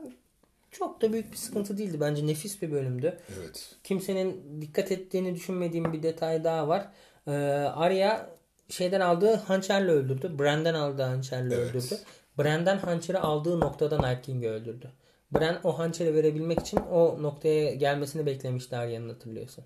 çok 0.72 1.02
da 1.02 1.14
büyük 1.14 1.32
bir 1.32 1.38
sıkıntı 1.38 1.78
değildi. 1.78 2.00
Bence 2.00 2.28
nefis 2.28 2.62
bir 2.62 2.72
bölümdü. 2.72 3.20
Evet. 3.38 3.76
Kimsenin 3.84 4.62
dikkat 4.62 4.92
ettiğini 4.92 5.36
düşünmediğim 5.36 5.94
bir 5.94 6.04
detay 6.04 6.44
daha 6.44 6.68
var. 6.68 6.88
Ee, 7.28 7.32
Arya 7.76 8.30
şeyden 8.70 9.02
aldığı 9.02 9.36
hançerle 9.36 9.92
öldürdü. 9.92 10.40
Bran'den 10.40 10.74
aldığı 10.74 11.04
hançerle 11.04 11.56
Evet. 11.56 11.70
öldürdü. 11.70 11.98
Bran'den 12.38 12.78
hançeri 12.78 13.18
aldığı 13.18 13.60
noktada 13.60 14.08
Night 14.10 14.26
King'i 14.26 14.50
öldürdü. 14.50 14.92
Bran 15.32 15.60
o 15.64 15.80
hançeri 15.80 16.16
verebilmek 16.16 16.60
için 16.60 16.78
o 16.78 17.24
noktaya 17.24 17.74
gelmesini 17.74 18.26
beklemişti 18.26 18.76
Arya'nın 18.78 19.10
hatırlıyorsun. 19.10 19.64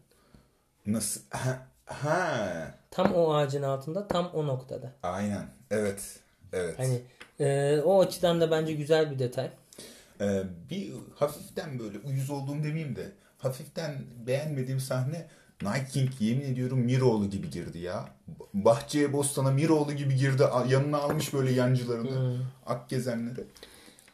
Nasıl? 0.86 1.22
Ha, 1.30 1.68
ha. 1.86 2.74
Tam 2.92 3.14
o 3.14 3.34
ağacın 3.34 3.64
altında 3.64 4.08
tam 4.08 4.32
o 4.34 4.48
noktada. 4.48 4.92
Aynen. 5.04 5.46
Evet. 5.72 6.20
Evet. 6.54 6.80
Hani 6.80 7.02
e, 7.40 7.80
o 7.82 8.02
açıdan 8.02 8.42
da 8.42 8.52
bence 8.52 8.74
güzel 8.74 9.12
bir 9.12 9.20
detay. 9.20 9.50
Ee, 10.22 10.44
bir 10.70 10.94
hafiften 11.16 11.80
böyle 11.80 12.00
uyuz 12.00 12.30
olduğum 12.30 12.64
demeyeyim 12.64 12.96
de 12.96 13.12
hafiften 13.38 13.96
beğenmediğim 14.28 14.80
sahne 14.80 15.28
Night 15.62 15.92
King 15.92 16.10
yemin 16.20 16.42
ediyorum 16.46 16.80
Miroğlu 16.80 17.30
gibi 17.30 17.50
girdi 17.50 17.80
ya. 17.80 18.06
Bahçeye 18.54 19.14
bostana 19.14 19.52
Miroğlu 19.52 19.94
gibi 19.94 20.16
girdi. 20.16 20.44
Yanına 20.70 20.98
almış 20.98 21.34
böyle 21.34 21.52
yancılarını. 21.52 22.38
Ak 22.66 22.90
gezenleri. 22.90 23.44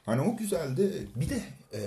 Hani 0.05 0.21
o 0.21 0.37
güzeldi. 0.37 1.07
Bir 1.15 1.29
de 1.29 1.41
e, 1.73 1.81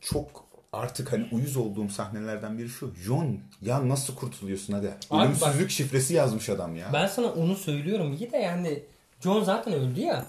çok 0.00 0.44
artık 0.72 1.12
hani 1.12 1.28
uyuz 1.32 1.56
olduğum 1.56 1.88
sahnelerden 1.88 2.58
biri 2.58 2.68
şu. 2.68 2.94
John 2.94 3.38
ya 3.62 3.88
nasıl 3.88 4.14
kurtuluyorsun 4.14 4.72
hadi. 4.72 4.94
Abi 5.10 5.24
Ölümsüzlük 5.24 5.70
şifresi 5.70 6.14
yazmış 6.14 6.48
adam 6.48 6.76
ya. 6.76 6.90
Ben 6.92 7.06
sana 7.06 7.26
onu 7.26 7.56
söylüyorum. 7.56 8.12
İyi 8.20 8.32
de 8.32 8.36
yani 8.36 8.82
John 9.20 9.42
zaten 9.44 9.72
öldü 9.74 10.00
ya. 10.00 10.26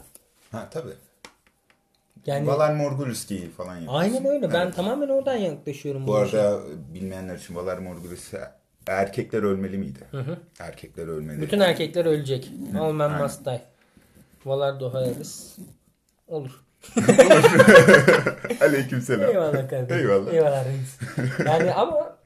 Ha 0.52 0.70
tabii. 0.72 0.94
Yani 2.30 2.48
Valar 2.48 2.74
değil 3.30 3.52
falan 3.58 3.76
yapıyorsun. 3.76 4.00
aynen 4.00 4.26
öyle. 4.26 4.54
Ben 4.54 4.62
Evet. 4.66 4.76
tamamen 4.76 5.10
oradan 5.10 5.36
yaklaşıyorum. 5.36 6.04
Bu 6.08 6.08
bu 6.08 6.16
arada 6.16 6.60
bilmeyenler 6.94 7.36
için 7.36 7.56
Valar 7.56 7.78
Morgulus 7.78 8.34
erkekler 8.88 9.44
ölmeli 9.44 9.78
miydi? 9.78 10.00
Erkekler 10.60 11.08
ölmeli. 11.08 11.42
Bütün 11.42 11.60
erkekler 11.60 12.06
ölecek. 12.06 12.52
All 12.80 12.92
men 12.92 13.10
aynen. 13.10 13.22
must 13.22 13.46
die. 13.46 13.62
Valar 14.46 14.80
Dohaeris. 14.80 15.58
Olur. 16.28 16.52
Aleykümselam. 18.62 19.30
Eyvallah 19.30 19.70
kardeşim. 19.70 20.10
Eyvallah. 20.10 20.34
Eyvallah 20.34 20.66
reis. 20.66 20.98
Yani 21.46 21.74
ama 21.74 22.18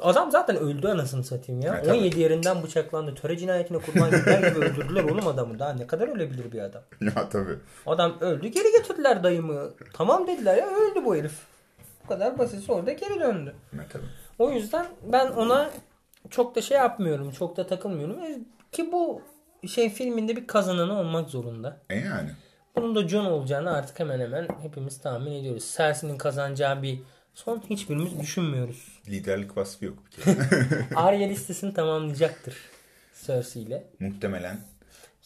adam 0.00 0.30
zaten 0.30 0.56
öldü 0.56 0.88
anasını 0.88 1.24
satayım 1.24 1.60
ya. 1.60 1.82
Tabii. 1.82 1.96
17 1.96 2.20
yerinden 2.20 2.62
bıçaklandı. 2.62 3.14
Töre 3.14 3.36
cinayetine 3.38 3.78
kurban 3.78 4.10
gider 4.10 4.38
gibi 4.38 4.64
öldürdüler 4.64 5.04
oğlum 5.04 5.26
adamı. 5.26 5.58
Daha 5.58 5.72
ne 5.72 5.86
kadar 5.86 6.08
ölebilir 6.08 6.52
bir 6.52 6.60
adam? 6.60 6.82
ya 7.00 7.28
tabii. 7.28 7.56
Adam 7.86 8.20
öldü 8.20 8.48
geri 8.48 8.72
getirdiler 8.72 9.22
dayımı. 9.22 9.70
Tamam 9.92 10.26
dediler 10.26 10.56
ya 10.56 10.66
öldü 10.66 11.04
bu 11.04 11.16
herif. 11.16 11.38
Bu 12.04 12.08
kadar 12.08 12.38
basit 12.38 12.70
orada 12.70 12.92
geri 12.92 13.20
döndü. 13.20 13.54
Ya, 13.76 13.84
tabii. 13.92 14.04
O 14.38 14.50
yüzden 14.50 14.86
ben 15.12 15.30
ona 15.30 15.70
çok 16.30 16.56
da 16.56 16.60
şey 16.62 16.76
yapmıyorum. 16.78 17.30
Çok 17.30 17.56
da 17.56 17.66
takılmıyorum. 17.66 18.20
E, 18.20 18.38
Ki 18.72 18.92
bu 18.92 19.22
şey 19.68 19.90
filminde 19.90 20.36
bir 20.36 20.46
kazananı 20.46 20.98
olmak 20.98 21.30
zorunda. 21.30 21.76
E 21.90 21.98
yani. 21.98 22.30
Bunun 22.76 22.94
da 22.96 23.08
John 23.08 23.24
olacağını 23.24 23.74
artık 23.76 24.00
hemen 24.00 24.20
hemen 24.20 24.48
hepimiz 24.62 25.00
tahmin 25.00 25.32
ediyoruz. 25.32 25.74
Cersei'nin 25.76 26.18
kazanacağı 26.18 26.82
bir 26.82 27.00
son 27.44 27.62
hiçbirimiz 27.70 28.20
düşünmüyoruz. 28.20 28.88
Liderlik 29.08 29.56
vasfı 29.56 29.84
yok 29.84 29.98
bir 30.06 30.10
kere. 30.22 30.36
Arya 30.96 31.28
listesini 31.28 31.74
tamamlayacaktır 31.74 32.54
Cersei 33.26 33.62
ile. 33.62 33.84
Muhtemelen. 34.00 34.60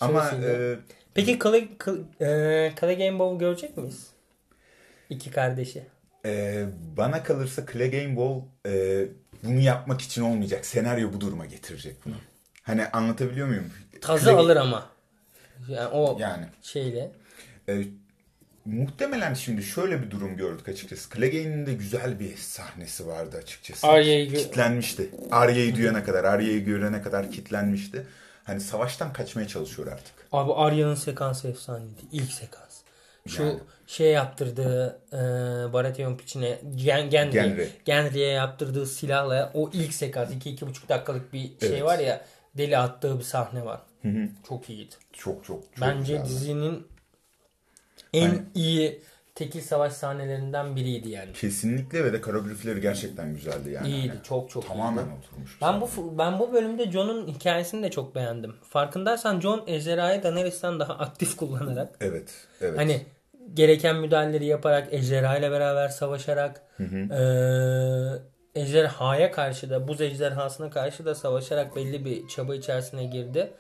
Ama 0.01 0.31
e, 0.31 0.77
Peki 1.15 1.39
Kale, 1.39 1.69
Kale, 1.79 1.99
e, 2.21 2.75
Kale 2.75 2.95
Game 2.95 3.19
Bow'u 3.19 3.39
görecek 3.39 3.77
miyiz? 3.77 4.07
İki 5.11 5.31
kardeşi. 5.31 5.83
e, 6.27 6.65
bana 6.97 7.23
kalırsa 7.23 7.67
Clegane 7.73 8.09
Wall 8.15 8.41
e, 8.67 9.05
bunu 9.43 9.61
yapmak 9.61 10.01
için 10.01 10.23
olmayacak. 10.23 10.67
Senaryo 10.67 11.13
bu 11.13 11.21
duruma 11.21 11.47
getirecek 11.47 11.97
bunu. 12.07 12.15
Hani 12.63 12.87
anlatabiliyor 12.87 13.47
muyum? 13.49 13.71
Tazı 14.01 14.31
Clegane- 14.31 14.37
alır 14.37 14.57
ama. 14.57 14.87
Yani 15.69 15.89
o 15.89 16.17
Yani. 16.21 16.47
şeyle. 16.63 17.13
E, 17.69 17.83
muhtemelen 18.65 19.35
şimdi 19.35 19.63
şöyle 19.63 20.03
bir 20.03 20.11
durum 20.11 20.37
gördük 20.37 20.69
açıkçası. 20.69 21.11
Clegane'in 21.15 21.67
de 21.67 21.73
güzel 21.75 22.21
bir 22.21 22.37
sahnesi 22.37 23.07
vardı 23.07 23.37
açıkçası. 23.43 23.87
Arya'yı 23.87 24.31
gö- 24.31 24.37
kitlenmişti. 24.37 25.11
Arya'yı 25.31 25.77
duyana 25.77 26.05
kadar, 26.05 26.25
Arya'yı 26.25 26.65
görene 26.65 27.03
kadar 27.03 27.31
kitlenmişti. 27.31 28.07
Hani 28.45 28.61
savaştan 28.61 29.13
kaçmaya 29.13 29.49
çalışıyor 29.49 29.93
artık. 29.93 30.15
Abi 30.33 30.53
Arya'nın 30.53 30.95
sekansı 30.95 31.49
efsaneydi. 31.49 32.01
İlk 32.13 32.33
sekans. 32.33 32.73
Şu 33.29 33.43
Yani. 33.43 33.59
şey 33.87 34.11
yaptırdığı 34.13 34.99
e, 35.13 35.19
Baratheon 35.73 36.17
piçine 36.17 36.59
Gen, 36.77 37.11
Genry, 37.11 37.31
Genry. 37.33 37.69
Genry'e 37.85 38.27
yaptırdığı 38.27 38.87
silahla 38.87 39.51
o 39.55 39.71
ilk 39.73 39.95
sekans 39.95 40.31
2-2,5 40.31 40.89
dakikalık 40.89 41.33
bir 41.33 41.41
şey 41.61 41.69
Evet. 41.69 41.83
var 41.83 41.99
ya 41.99 42.25
deli 42.59 42.79
attığı 42.79 43.19
bir 43.19 43.25
sahne 43.25 43.65
var. 43.65 43.81
Çok 44.49 44.71
iyiydi. 44.71 44.95
Çok 45.13 45.45
çok 45.45 45.47
çok 45.47 45.81
Bence 45.81 46.13
güzeldi. 46.13 46.29
dizinin 46.29 46.87
en 48.13 48.29
Hani- 48.29 48.43
iyi 48.55 49.03
tekil 49.35 49.61
savaş 49.61 49.93
sahnelerinden 49.93 50.77
biriydi 50.77 51.09
yani. 51.11 51.33
Kesinlikle 51.33 52.05
ve 52.05 52.13
de 52.13 52.21
koreografileri 52.21 52.81
gerçekten 52.81 53.35
güzeldi 53.35 53.71
yani. 53.71 53.89
İyiydi, 53.89 54.09
Hani 54.09 54.23
çok 54.23 54.51
çok 54.51 54.69
Tamamen 54.69 55.03
iyiydi. 55.03 55.15
oturmuş. 55.19 55.59
Ben 55.63 55.81
bu 55.81 56.19
ben 56.19 56.39
bu 56.39 56.53
bölümde 56.53 56.91
Jon'un 56.91 57.27
hikayesini 57.27 57.83
de 57.83 57.91
çok 57.91 58.15
beğendim. 58.15 58.55
Farkındaysan 58.69 59.41
Jon 59.41 59.63
ejderhayı 59.67 60.23
Daenerys'ten 60.23 60.81
daha 60.81 60.93
aktif 60.99 61.37
kullanarak 61.37 61.97
Evet, 62.01 62.31
evet. 62.61 62.79
hani 62.79 63.07
gereken 63.55 63.97
müdahaleleri 63.97 64.47
yaparak 64.47 64.89
ejderha 64.95 65.39
ile 65.39 65.51
beraber 65.51 65.89
savaşarak 65.89 66.63
eee 66.81 68.23
ejderhaya 68.55 69.33
karşı 69.33 69.71
da 69.71 69.89
buz 69.89 70.01
ejderhasına 70.01 70.71
karşı 70.71 71.05
da 71.05 71.15
savaşarak 71.15 71.77
belli 71.77 72.05
bir 72.05 72.29
çaba 72.29 72.55
içerisine 72.55 73.05
girdi. 73.05 73.53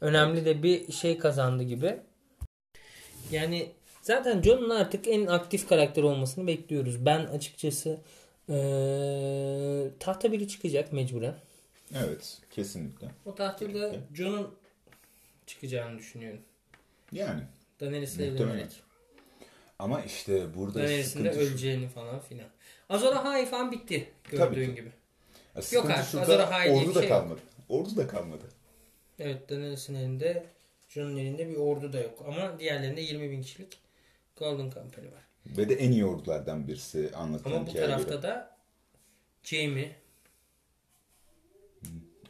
Önemli 0.00 0.44
de 0.44 0.62
bir 0.62 0.92
şey 0.92 1.18
kazandı 1.18 1.62
gibi. 1.62 1.96
Yani 3.30 3.72
zaten 4.08 4.42
Jon'un 4.42 4.70
artık 4.70 5.08
en 5.08 5.26
aktif 5.26 5.68
karakter 5.68 6.02
olmasını 6.02 6.46
bekliyoruz. 6.46 7.06
Ben 7.06 7.18
açıkçası 7.26 8.00
eee 8.48 9.88
tahta 10.00 10.32
biri 10.32 10.48
çıkacak 10.48 10.92
mecburen. 10.92 11.34
Evet, 11.94 12.38
kesinlikle. 12.50 13.06
O 13.26 13.34
tahtada 13.34 13.94
Jon'un 14.14 14.54
çıkacağını 15.46 15.98
düşünüyorum. 15.98 16.40
Yani 17.12 17.42
Daenerys'le 17.80 18.18
evlenerek. 18.20 18.70
ama 19.78 20.02
işte 20.02 20.54
burada 20.54 20.74
Daenerys'in 20.78 21.24
de 21.24 21.28
sıkıntı 21.32 21.46
şu. 21.46 21.50
öleceğini 21.52 21.88
falan 21.88 22.20
filan. 22.20 22.46
Azor 22.88 23.12
Ahai 23.16 23.46
falan 23.46 23.72
bitti 23.72 24.08
gördüğün 24.30 24.74
gibi. 24.74 24.92
Ya 25.56 25.62
sıkıntı 25.62 25.94
artık, 25.94 26.10
şurada, 26.10 26.22
Azor 26.26 26.38
Ahai 26.40 26.70
diye 26.70 26.80
ordu 26.80 26.90
bir 26.90 26.94
da 26.94 27.00
şey 27.00 27.10
yok. 27.10 27.18
kalmadı. 27.20 27.40
Ordu 27.68 27.96
da 27.96 28.06
kalmadı. 28.08 28.44
Evet 29.18 29.50
Daenerys'in 29.50 29.94
elinde 29.94 30.46
Jon'un 30.88 31.16
elinde 31.16 31.48
bir 31.48 31.56
ordu 31.56 31.92
da 31.92 32.00
yok. 32.00 32.24
Ama 32.28 32.58
diğerlerinde 32.60 33.00
20 33.00 33.30
bin 33.30 33.42
kişilik 33.42 33.78
Golden 34.38 34.70
Company 34.70 35.06
var. 35.06 35.28
Ve 35.46 35.68
de 35.68 35.74
en 35.74 35.92
iyi 35.92 36.04
ordulardan 36.04 36.68
birisi 36.68 37.10
anlatılan 37.14 37.56
Ama 37.56 37.66
bu 37.66 37.72
tarafta 37.72 38.10
göre. 38.14 38.22
da 38.22 38.58
Jaime 39.42 39.96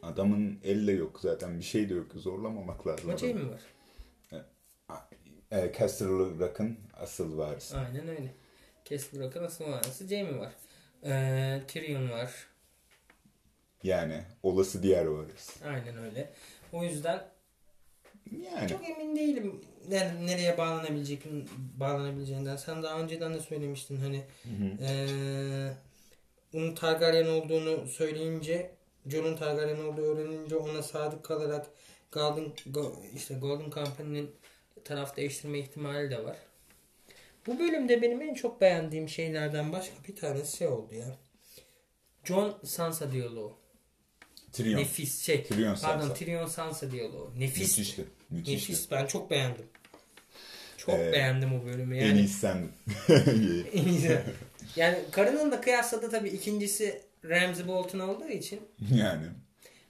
Adamın 0.03 0.61
elle 0.65 0.93
yok 0.93 1.21
zaten 1.21 1.59
bir 1.59 1.65
şey 1.65 1.89
de 1.89 1.95
yok. 1.95 2.13
Zorlamamak 2.15 2.87
lazım. 2.87 3.09
ama. 3.11 3.19
Jaime 3.19 3.51
var. 3.51 3.61
E, 5.53 5.73
Caster 5.79 6.09
Rock'ın 6.09 6.79
asıl 6.97 7.39
varisi. 7.39 7.77
Aynen 7.77 8.09
öyle. 8.09 8.35
Castle 8.85 9.19
Rock'ın 9.19 9.45
asıl 9.45 9.67
manası 9.67 10.09
Jaime 10.09 10.39
var. 10.39 10.53
Ee, 11.05 11.63
Tyrion 11.69 12.11
var. 12.11 12.47
Yani 13.83 14.23
olası 14.43 14.83
diğer 14.83 15.05
varisi. 15.05 15.65
Aynen 15.65 15.97
öyle. 15.99 16.33
O 16.73 16.85
yüzden 16.85 17.25
Yani 18.55 18.69
Çok 18.69 18.91
emin 18.91 19.17
değilim 19.17 19.61
yani 19.91 20.27
nereye 20.27 20.59
bağlanabilecek 20.59 21.23
bağlanabileceğinden. 21.81 22.57
Sen 22.57 22.83
daha 22.83 23.01
önceden 23.01 23.35
de 23.35 23.41
söylemiştin 23.41 23.97
hani 23.97 24.25
eee 24.81 25.73
onun 26.55 26.75
Targaryen 26.75 27.27
olduğunu 27.27 27.87
söyleyince 27.89 28.71
Jon'un 29.07 29.37
Targaryen 29.37 29.85
olduğu 29.85 30.03
öğrenince 30.03 30.57
ona 30.57 30.83
sadık 30.83 31.25
kalarak 31.25 31.67
Golden 32.13 32.53
Go- 32.67 33.17
işte 33.17 33.35
Golden 33.35 33.71
Company'nin 33.71 34.31
taraf 34.85 35.17
değiştirme 35.17 35.59
ihtimali 35.59 36.11
de 36.11 36.25
var. 36.25 36.37
Bu 37.47 37.59
bölümde 37.59 38.03
benim 38.03 38.23
en 38.23 38.35
çok 38.35 38.61
beğendiğim 38.61 39.09
şeylerden 39.09 39.73
başka 39.73 39.95
bir 40.09 40.17
tanesi 40.17 40.57
şey 40.57 40.69
oldu 40.69 40.95
ya. 40.95 41.17
Jon 42.25 42.59
Sansa 42.65 43.13
diyaloğu. 43.13 43.57
Tyrion. 44.53 44.79
Nefis 44.79 45.23
şey. 45.23 45.45
Pardon 45.45 45.75
Sansa. 45.75 46.15
Tyrion 46.15 46.47
Sansa 46.47 46.91
diyaloğu. 46.91 47.33
Nefis. 47.39 47.79
Müthişti. 47.79 48.05
Müthişti. 48.31 48.73
Nefis. 48.73 48.91
Ben 48.91 49.07
çok 49.07 49.31
beğendim. 49.31 49.67
Çok 50.89 51.01
Ee, 51.01 51.13
beğendim 51.13 51.61
o 51.61 51.65
bölümü. 51.67 51.97
En 51.97 52.07
Yani 52.07 52.19
iyisi 52.19 52.39
sendin. 52.39 52.73
en 53.73 53.85
iyisi. 53.87 54.23
Yani 54.77 54.99
karının 55.11 55.53
da 55.53 55.61
kıyasladı 55.61 56.11
tabii 56.11 56.29
ikincisi 56.29 57.01
Ramsey 57.25 57.69
Bolton 57.69 57.99
olduğu 57.99 58.29
için 58.29 58.61
yani. 58.95 59.27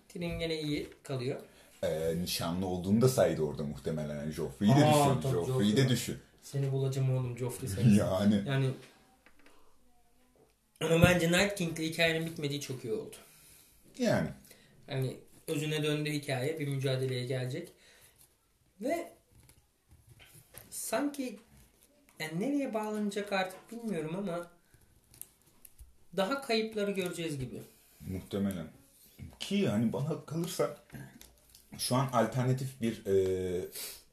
Tyrion 0.09 0.38
gene 0.38 0.61
iyi 0.61 0.88
kalıyor. 1.03 1.40
E, 1.82 2.16
nişanlı 2.22 2.66
olduğunu 2.66 3.01
da 3.01 3.09
saydı 3.09 3.42
orada 3.42 3.62
muhtemelen. 3.62 4.16
Yani 4.16 4.32
Joffrey'i 4.32 4.70
de 4.70 4.84
Aa, 4.84 5.18
düşün. 5.22 5.30
Joffrey'i 5.30 5.76
de 5.76 5.88
düşün. 5.88 6.18
Seni 6.42 6.72
bulacağım 6.72 7.16
oğlum 7.16 7.38
Joffrey 7.38 7.68
sayesinde. 7.70 7.99
Yani. 8.01 8.42
Yani 8.46 8.70
ama 10.80 11.03
bence 11.03 11.32
Night 11.32 11.55
King'le 11.55 11.78
hikayenin 11.78 12.26
bitmediği 12.26 12.61
çok 12.61 12.84
iyi 12.84 12.92
oldu. 12.92 13.16
Yani. 13.99 14.28
Hani 14.86 15.16
özüne 15.49 15.82
döndü 15.82 16.11
hikaye 16.11 16.59
bir 16.61 16.68
mücadeleye 16.68 17.26
gelecek. 17.26 17.68
Ve 18.80 19.12
sanki 20.89 21.39
yani 22.18 22.41
nereye 22.41 22.74
bağlanacak 22.74 23.32
artık 23.32 23.72
bilmiyorum 23.72 24.16
ama 24.18 24.47
daha 26.16 26.43
kayıpları 26.43 26.91
göreceğiz 26.91 27.39
gibi. 27.39 27.62
Muhtemelen. 28.01 28.66
Ki 29.41 29.68
hani 29.68 29.93
bana 29.93 30.24
kalırsa 30.24 30.76
şu 31.78 31.97
an 31.97 32.09
alternatif 32.12 32.80
bir 32.80 33.07
e, 33.07 33.64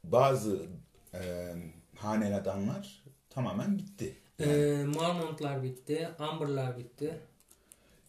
bazı 0.03 0.65
e, 1.13 1.53
hanedanlar 1.95 3.03
tamamen 3.29 3.77
bitti. 3.77 4.15
Ee, 4.39 4.83
Marmontlar 4.95 5.63
bitti, 5.63 6.09
Amber'lar 6.19 6.77
bitti. 6.77 7.19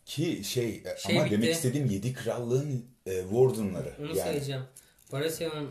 Ki 0.04 0.44
şey, 0.44 0.82
e, 0.84 0.98
Şey 0.98 1.16
ama 1.16 1.24
bitti. 1.26 1.34
demek 1.34 1.54
istediğim 1.54 1.86
yedi 1.86 2.12
krallığın 2.12 2.84
e, 3.06 3.22
wardenları. 3.22 3.94
Onu 4.00 4.06
yani 4.06 4.18
sayacağım. 4.18 4.66
Baratheon 5.12 5.68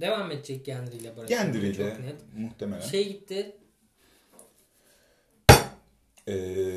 devam 0.00 0.30
edecek 0.30 0.64
Gendry 0.64 0.96
ile 0.96 1.16
Baratheon. 1.16 1.42
Gendry 1.52 1.68
ile 1.70 1.96
muhtemelen. 2.36 2.80
Şey 2.80 3.08
gitti, 3.08 3.56
E, 6.28 6.34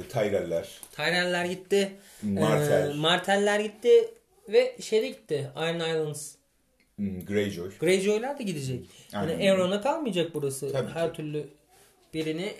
Tyrell'ler, 0.09 0.80
Tyrell'ler 0.91 1.45
gitti, 1.45 1.91
Martell, 2.22 2.89
ee, 2.89 2.93
Martell'ler 2.93 3.59
gitti 3.59 4.13
ve 4.49 4.78
şey 4.82 5.01
de 5.01 5.07
gitti, 5.07 5.51
Iron 5.55 5.76
Islands. 5.80 6.36
hmm, 6.95 7.26
Greyjoy. 7.26 7.78
Greyjoy'lar 7.80 8.39
da 8.39 8.43
gidecek. 8.43 8.86
Yani 9.13 9.32
Aynen. 9.32 9.39
Aeron'a 9.39 9.82
kalmayacak 9.82 10.34
burası. 10.34 10.72
Tabii 10.72 10.91
Her 10.91 11.09
ki. 11.13 11.17
türlü 11.17 11.47
birini 12.13 12.53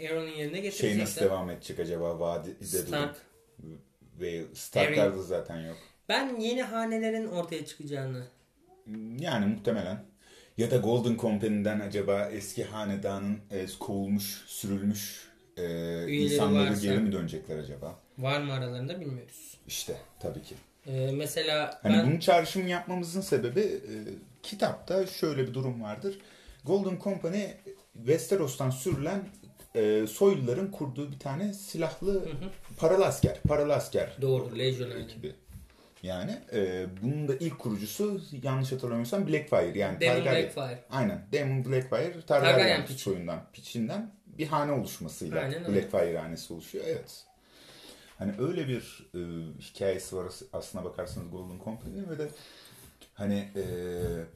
Aeron'un 0.00 0.28
yerine 0.28 0.52
Şey 0.54 0.62
getirecekler. 0.62 1.02
nasıl 1.02 1.20
devam 1.20 1.50
edecek 1.50 1.78
acaba 1.78 2.20
vadide. 2.20 2.64
Stark. 2.64 3.16
Ve 4.20 4.42
Stark'larda 4.54 5.22
zaten 5.22 5.56
yok. 5.60 5.76
Ben 6.08 6.36
yeni 6.40 6.62
hanelerin 6.62 7.26
ortaya 7.26 7.66
çıkacağını. 7.66 8.26
Yani 9.18 9.46
muhtemelen. 9.46 10.04
Ya 10.56 10.70
da 10.70 10.76
Golden 10.76 11.16
Company'den 11.16 11.80
acaba 11.80 12.28
eski 12.32 12.64
hanedanın 12.64 13.38
e, 13.50 13.66
kovulmuş, 13.78 14.44
sürülmüş 14.46 15.28
e, 15.56 16.06
insanları 16.12 16.70
varsa. 16.70 16.82
geri 16.82 16.98
mi 16.98 17.12
dönecekler 17.12 17.58
acaba? 17.58 17.98
Var 18.18 18.40
mı 18.40 18.52
aralarında 18.52 19.00
bilmiyoruz. 19.00 19.56
İşte 19.66 19.96
tabii 20.20 20.42
ki. 20.42 20.54
Ee, 20.86 21.10
mesela 21.12 21.78
Hani 21.82 21.94
ben 21.96 22.06
bunun 22.06 22.18
çağrışım 22.18 22.68
yapmamızın 22.68 23.20
sebebi 23.20 23.60
e, 23.60 23.94
kitapta 24.42 25.06
şöyle 25.06 25.48
bir 25.48 25.54
durum 25.54 25.82
vardır. 25.82 26.18
Golden 26.64 26.98
Company 27.04 27.44
Westeros'tan 27.94 28.70
sürülen 28.70 29.20
e, 29.74 30.06
soyluların 30.06 30.70
kurduğu 30.70 31.12
bir 31.12 31.18
tane 31.18 31.54
silahlı 31.54 32.28
paralı 32.76 33.06
asker. 33.06 33.36
Paralı 33.48 33.74
asker 33.74 34.16
doğru 34.22 34.58
Legionary. 34.58 35.02
ekibi. 35.02 35.26
Yani 35.26 35.34
e, 36.52 36.86
bunun 37.02 37.28
da 37.28 37.34
ilk 37.40 37.58
kurucusu 37.58 38.20
yanlış 38.42 38.72
hatırlamıyorsam 38.72 39.26
Blackfire 39.28 39.78
yani 39.78 40.00
Daemon 40.00 40.14
Targaryen. 40.16 40.42
Blackfire. 40.44 40.84
Aynen. 40.90 41.26
Daemon 41.32 41.64
Blackfire 41.64 42.20
Targaryen 42.26 42.54
Targaryen 42.56 42.86
piçi. 42.86 42.98
soyundan, 42.98 43.40
piçinden 43.52 44.10
bir 44.38 44.46
hane 44.46 44.72
oluşmasıyla 44.72 45.40
Aynen 45.40 45.64
öyle. 45.64 45.74
Blackfire 45.82 46.18
hanesi 46.18 46.52
oluşuyor. 46.52 46.84
Evet. 46.88 47.24
Hani 48.18 48.32
öyle 48.38 48.68
bir 48.68 49.10
e, 49.14 49.18
hikayesi 49.60 50.16
var 50.16 50.24
as- 50.26 50.42
aslına 50.52 50.84
bakarsanız 50.84 51.30
Golden 51.30 51.58
Company'nin 51.64 52.10
ve 52.10 52.18
de 52.18 52.28
hani 53.14 53.48
e, 53.56 53.64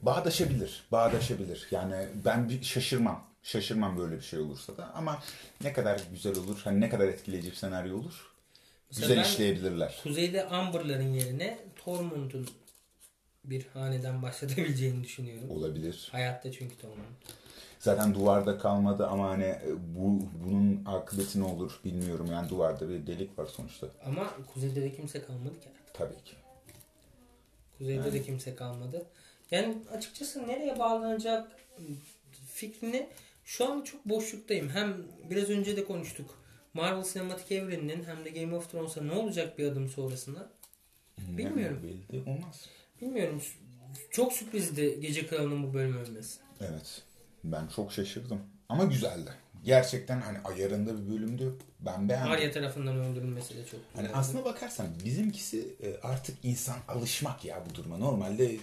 bağdaşabilir. 0.01 0.83
Bağdaşabilir. 0.91 1.67
Yani 1.71 1.95
ben 2.25 2.49
bir 2.49 2.63
şaşırmam. 2.63 3.23
Şaşırmam 3.43 3.97
böyle 3.97 4.15
bir 4.15 4.21
şey 4.21 4.39
olursa 4.39 4.77
da 4.77 4.93
ama 4.93 5.19
ne 5.63 5.73
kadar 5.73 6.01
güzel 6.11 6.37
olur, 6.37 6.61
hani 6.63 6.81
ne 6.81 6.89
kadar 6.89 7.07
etkileyici 7.07 7.51
bir 7.51 7.55
senaryo 7.55 7.97
olur. 7.97 8.31
Mesela 8.97 9.07
güzel 9.07 9.17
ben- 9.17 9.29
işleyebilirler. 9.29 9.99
Kuzeyde 10.03 10.45
Amber'ların 10.45 11.13
yerine 11.13 11.59
Tormund'un 11.75 12.47
bir 13.43 13.65
haneden 13.73 14.21
başlatabileceğini 14.21 15.03
düşünüyorum. 15.03 15.51
Olabilir. 15.51 16.07
Hayatta 16.11 16.51
çünkü 16.51 16.77
Tormund. 16.77 17.05
Zaten 17.79 18.13
duvarda 18.13 18.57
kalmadı 18.57 19.07
ama 19.07 19.29
hani 19.29 19.55
bu 19.95 20.19
bunun 20.45 20.85
akıbeti 20.85 21.39
ne 21.39 21.43
olur 21.43 21.79
bilmiyorum. 21.85 22.29
Yani 22.31 22.49
duvarda 22.49 22.89
bir 22.89 23.07
delik 23.07 23.39
var 23.39 23.45
sonuçta. 23.45 23.87
Ama 24.05 24.33
kuzeyde 24.53 24.81
de 24.81 24.95
kimse 24.95 25.21
kalmadı 25.25 25.59
ki. 25.61 25.69
Tabii 25.93 26.23
ki. 26.25 26.33
Kuzeyde 27.77 28.13
de 28.13 28.23
kimse 28.23 28.55
kalmadı. 28.55 29.05
Yani 29.51 29.77
açıkçası 29.97 30.47
nereye 30.47 30.79
bağlanacak 30.79 31.51
fikrini 32.53 33.07
şu 33.45 33.71
an 33.71 33.81
çok 33.81 34.05
boşluktayım. 34.05 34.69
Hem 34.69 34.97
biraz 35.29 35.49
önce 35.49 35.77
de 35.77 35.85
konuştuk. 35.85 36.44
Marvel 36.75 37.03
sinematik 37.03 37.51
evreninin 37.51 38.03
hem 38.03 38.25
de 38.25 38.29
Game 38.29 38.55
of 38.55 38.71
Thrones'a 38.71 39.01
ne 39.01 39.11
olacak 39.11 39.57
bir 39.57 39.67
adım 39.67 39.89
sonrasında? 39.89 40.49
Bilmiyorum. 41.17 41.79
Belli 41.83 42.21
olmaz. 42.29 42.69
Bilmiyorum. 43.01 43.41
Çok 44.11 44.33
sürprizdi 44.33 44.99
Gece 45.01 45.27
Kralı'nın 45.27 45.63
bu 45.63 45.73
bölümü 45.73 45.97
ölmesi. 45.99 46.39
Evet. 46.61 47.01
Ben 47.43 47.67
çok 47.67 47.91
şaşırdım. 47.91 48.39
Ama 48.69 48.83
güzeldi. 48.83 49.29
Gerçekten 49.63 50.21
hani 50.21 50.37
ayarında 50.39 50.93
bir 50.97 51.13
bölümdü. 51.13 51.55
Ben 51.79 52.09
beğendim. 52.09 52.31
Arya 52.31 52.51
tarafından 52.51 52.97
öldürülmesi 52.97 53.57
de 53.57 53.65
çok 53.65 53.79
Hani 53.93 54.01
güzeldi. 54.01 54.17
aslına 54.17 54.45
bakarsan 54.45 54.87
bizimkisi 55.05 55.75
e, 55.83 56.07
artık 56.07 56.37
insan 56.43 56.77
alışmak 56.87 57.45
ya 57.45 57.63
bu 57.69 57.75
duruma. 57.75 57.97
Normalde 57.97 58.53
e, 58.53 58.59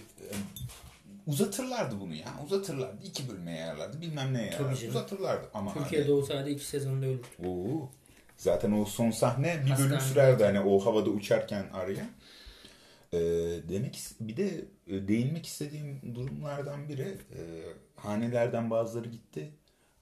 uzatırlardı 1.27 1.99
bunu 1.99 2.15
ya. 2.15 2.33
Uzatırlardı. 2.45 3.05
iki 3.05 3.29
bölüme 3.29 3.51
yayarlardı. 3.51 4.01
Bilmem 4.01 4.33
ne 4.33 4.41
yayarlardı. 4.41 4.87
Uzatırlardı. 4.89 5.49
Ama 5.53 5.73
Türkiye'de 5.73 6.05
hani, 6.05 6.15
olsaydı 6.15 6.49
iki 6.49 6.65
sezonda 6.65 7.05
ölürdü. 7.05 7.27
Oo. 7.45 7.89
Zaten 8.37 8.71
o 8.71 8.85
son 8.85 9.11
sahne 9.11 9.63
bir 9.65 9.83
bölüm 9.83 9.99
sürerdi 9.99 10.43
hani 10.43 10.59
o 10.59 10.79
havada 10.79 11.09
uçarken 11.09 11.65
Arya. 11.73 12.09
Ee, 13.13 13.19
demek 13.69 13.99
bir 14.19 14.37
de 14.37 14.65
e, 14.87 15.07
değinmek 15.07 15.45
istediğim 15.45 16.15
durumlardan 16.15 16.89
biri 16.89 17.17
e, 17.31 17.41
hanelerden 17.95 18.69
bazıları 18.69 19.09
gitti. 19.09 19.49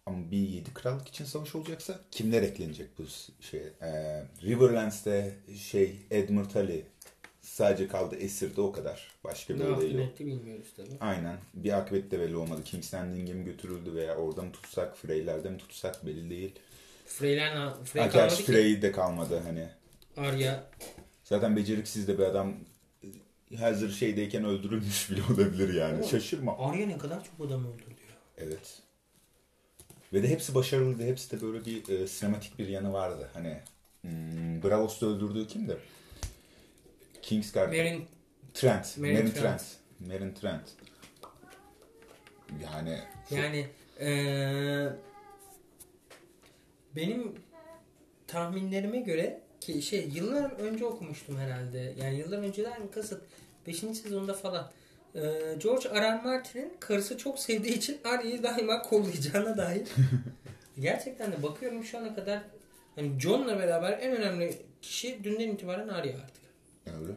Ama 0.05 0.31
bir 0.31 0.37
yedi 0.37 0.73
krallık 0.73 1.07
için 1.07 1.25
savaş 1.25 1.55
olacaksa 1.55 1.99
kimler 2.11 2.41
eklenecek 2.41 2.87
bu 2.97 3.03
şey? 3.43 3.61
Ee, 3.81 4.23
Riverlands'te 4.41 5.35
şey 5.57 5.95
Edmund 6.11 6.45
Tully 6.45 6.83
sadece 7.41 7.87
kaldı 7.87 8.15
esirde 8.15 8.61
o 8.61 8.71
kadar. 8.71 9.11
Başka 9.23 9.53
bir 9.53 9.59
Ne 9.59 9.63
yaptı 9.63 9.85
etti 9.87 10.25
bilmiyoruz 10.25 10.67
tabii. 10.77 10.97
Aynen. 10.99 11.37
Bir 11.53 11.77
akıbet 11.77 12.11
de 12.11 12.19
belli 12.19 12.35
olmadı. 12.35 12.63
King's 12.63 12.93
Landing'e 12.93 13.33
mi 13.33 13.45
götürüldü 13.45 13.95
veya 13.95 14.15
orada 14.15 14.41
mı 14.41 14.51
tutsak, 14.51 14.97
Freyler'de 14.97 15.49
mi 15.49 15.57
tutsak 15.57 16.05
belli 16.05 16.29
değil. 16.29 16.55
Freyler, 17.17 17.73
Frey 17.83 18.09
kalmadı 18.09 18.35
ki. 18.35 18.43
Frey 18.43 18.81
de 18.81 18.91
kalmadı 18.91 19.41
hani. 19.45 19.67
Arya 20.17 20.63
Zaten 21.23 21.55
beceriksiz 21.55 22.07
de 22.07 22.17
bir 22.17 22.23
adam 22.23 22.53
hazır 23.59 23.91
şeydeyken 23.91 24.45
öldürülmüş 24.45 25.11
bile 25.11 25.21
olabilir 25.33 25.73
yani. 25.73 25.95
Evet. 25.95 26.11
Şaşırma. 26.11 26.57
Arya 26.57 26.87
ne 26.87 26.97
kadar 26.97 27.23
çok 27.23 27.47
adam 27.47 27.65
öldürdü 27.65 27.89
ya. 28.09 28.15
Evet. 28.37 28.81
Ve 30.13 30.23
de 30.23 30.29
hepsi 30.29 30.55
başarılıydı. 30.55 31.03
Hepsi 31.03 31.31
de 31.31 31.41
böyle 31.41 31.65
bir 31.65 31.89
e, 31.89 32.07
sinematik 32.07 32.59
bir 32.59 32.67
yanı 32.67 32.93
vardı. 32.93 33.29
Hani 33.33 33.57
hmm, 34.01 34.63
Bravos'ta 34.63 35.05
öldürdüğü 35.05 35.47
kimdi? 35.47 35.77
Kingsguard. 37.21 37.71
Meryn 37.71 38.01
Trent. 38.53 38.97
Meryn 38.97 39.15
Meryn 39.15 39.31
Trent. 39.31 39.41
Trent. 39.41 39.65
Meryn 39.99 40.33
Trent. 40.33 40.69
Yani 42.63 42.99
Yani 43.31 43.67
eee, 43.99 44.93
benim 46.95 47.35
tahminlerime 48.27 48.99
göre 48.99 49.41
ki 49.59 49.81
şey 49.81 50.09
yıllar 50.13 50.51
önce 50.51 50.85
okumuştum 50.85 51.37
herhalde. 51.37 51.93
Yani 52.01 52.17
yıllar 52.19 52.37
önceden 52.37 52.91
kasıt 52.91 53.21
5. 53.67 53.77
sezonda 53.77 54.33
falan. 54.33 54.71
Eee, 55.15 55.55
George 55.63 55.89
R. 55.89 56.01
R. 56.01 56.21
Martin'in 56.23 56.73
karısı 56.79 57.17
çok 57.17 57.39
sevdiği 57.39 57.73
için 57.77 57.97
Arya'yı 58.03 58.43
daima 58.43 58.81
kollayacağına 58.81 59.57
dair. 59.57 59.87
Gerçekten 60.79 61.31
de 61.31 61.43
bakıyorum 61.43 61.83
şu 61.83 61.97
ana 61.97 62.15
kadar 62.15 62.41
hani 62.95 63.19
John'la 63.19 63.59
beraber 63.59 63.99
en 64.01 64.15
önemli 64.15 64.57
kişi 64.81 65.23
dünden 65.23 65.49
itibaren 65.49 65.87
Arya 65.87 66.13
artık. 66.13 66.41
öyle. 67.01 67.13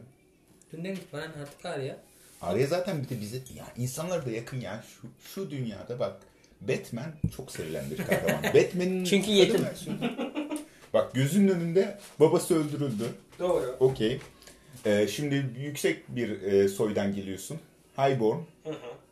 Dünden 0.73 0.95
itibaren 0.95 1.31
artık 1.41 1.65
Arya. 1.65 1.97
Arya 2.41 2.67
zaten 2.67 3.03
bir 3.03 3.09
de 3.09 3.21
bize 3.21 3.37
ya 3.55 3.65
insanlar 3.77 4.25
da 4.25 4.31
yakın 4.31 4.59
ya 4.59 4.83
şu 4.87 5.07
şu 5.33 5.51
dünyada 5.51 5.99
bak 5.99 6.21
Batman 6.61 7.11
çok 7.37 7.51
sevilen 7.51 7.91
bir 7.91 7.97
kahraman. 7.97 8.43
Batman'in 8.53 9.05
Çünkü 9.05 9.31
yetim. 9.31 9.65
bak 10.93 11.13
gözünün 11.13 11.47
önünde 11.47 11.97
babası 12.19 12.55
öldürüldü. 12.59 13.03
Doğru. 13.39 13.75
Okey. 13.79 14.19
Ee, 14.85 15.07
şimdi 15.07 15.45
yüksek 15.59 16.15
bir 16.15 16.41
e, 16.41 16.67
soydan 16.69 17.15
geliyorsun. 17.15 17.59
Highborn. 17.97 18.37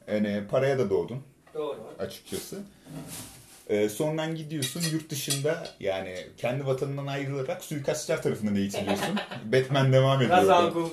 Yani 0.07 0.43
paraya 0.51 0.79
da 0.79 0.89
doğdun 0.89 1.19
Doğru. 1.53 1.77
açıkçası. 1.99 2.57
Ee, 3.69 3.89
sonradan 3.89 4.35
gidiyorsun 4.35 4.81
yurt 4.93 5.09
dışında 5.09 5.67
yani 5.79 6.15
kendi 6.37 6.65
vatanından 6.65 7.07
ayrılarak 7.07 7.63
suikastçılar 7.63 8.21
tarafından 8.21 8.55
eğitiliyorsun. 8.55 9.19
Batman 9.45 9.93
devam 9.93 10.21
ediyor. 10.21 10.37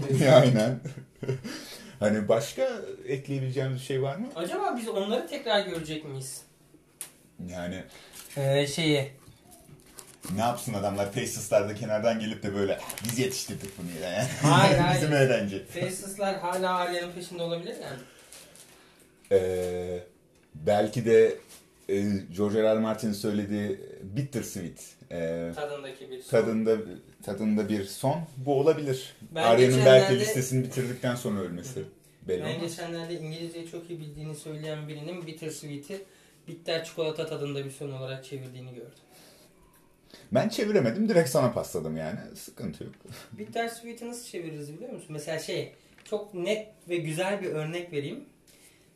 Diyorsun. 0.09 0.27
Aynen. 0.33 0.81
Hani 2.01 2.29
başka 2.29 2.69
ekleyebileceğimiz 3.09 3.83
şey 3.83 4.03
var 4.03 4.17
mı? 4.17 4.27
Acaba 4.37 4.77
biz 4.77 4.89
onları 4.89 5.27
tekrar 5.29 5.67
görecek 5.67 6.05
miyiz? 6.05 6.43
Yani 7.49 7.85
Ee, 8.37 8.67
şeyi. 8.67 9.13
ne 10.35 10.41
yapsın 10.41 10.75
adamlar 10.75 11.13
Faces'larda 11.13 11.75
kenardan 11.75 12.21
gelip 12.21 12.43
de 12.43 12.55
böyle 12.55 12.79
biz 13.05 13.19
yetiştirdik 13.19 13.71
bunu 13.79 14.05
ya. 14.05 14.27
Hayır, 14.43 14.79
hayır. 14.79 15.01
Bizim 15.03 15.13
eğlence. 15.17 15.65
Faceless'lar 15.67 16.39
hala 16.39 16.75
Arya'nın 16.75 17.13
peşinde 17.13 17.43
olabilir 17.43 17.75
yani. 17.83 17.99
Ee, 19.33 19.99
belki 20.55 21.05
de 21.07 21.37
e, 21.91 22.03
George 22.37 22.63
R. 22.63 22.77
R. 22.77 22.79
Martin'in 22.79 23.13
söylediği 23.13 23.81
bittersweet 24.03 24.95
e, 25.11 25.53
Tadındaki 25.55 26.11
bir 26.11 26.23
tadında 26.23 26.77
tadında 27.23 27.69
bir 27.69 27.85
son 27.85 28.17
bu 28.37 28.55
olabilir. 28.61 29.17
Arya'nın 29.35 29.85
belki 29.87 30.21
listesini 30.21 30.65
bitirdikten 30.65 31.15
sonra 31.15 31.41
ölmesi. 31.41 31.85
Belli 32.29 32.43
Ben 32.45 32.55
olmaz. 32.57 32.71
geçenlerde 32.71 33.15
İngilizceyi 33.21 33.69
çok 33.71 33.91
iyi 33.91 34.01
bildiğini 34.01 34.35
söyleyen 34.35 34.89
birinin 34.89 35.27
Bittersweet'i 35.27 36.03
bitter 36.49 36.85
çikolata 36.85 37.27
tadında 37.27 37.65
bir 37.65 37.71
son 37.71 37.91
olarak 37.91 38.25
çevirdiğini 38.25 38.75
gördüm. 38.75 38.93
Ben 40.33 40.49
çeviremedim 40.49 41.09
direkt 41.09 41.29
sana 41.29 41.53
pasladım 41.53 41.97
yani. 41.97 42.19
Sıkıntı 42.37 42.85
yok. 42.85 42.93
Bittersweet'i 43.33 44.09
nasıl 44.09 44.25
çeviririz 44.31 44.73
biliyor 44.73 44.93
musun? 44.93 45.09
Mesela 45.11 45.39
şey 45.39 45.73
çok 46.05 46.35
net 46.35 46.69
ve 46.89 46.97
güzel 46.97 47.43
bir 47.43 47.47
örnek 47.47 47.93
vereyim. 47.93 48.25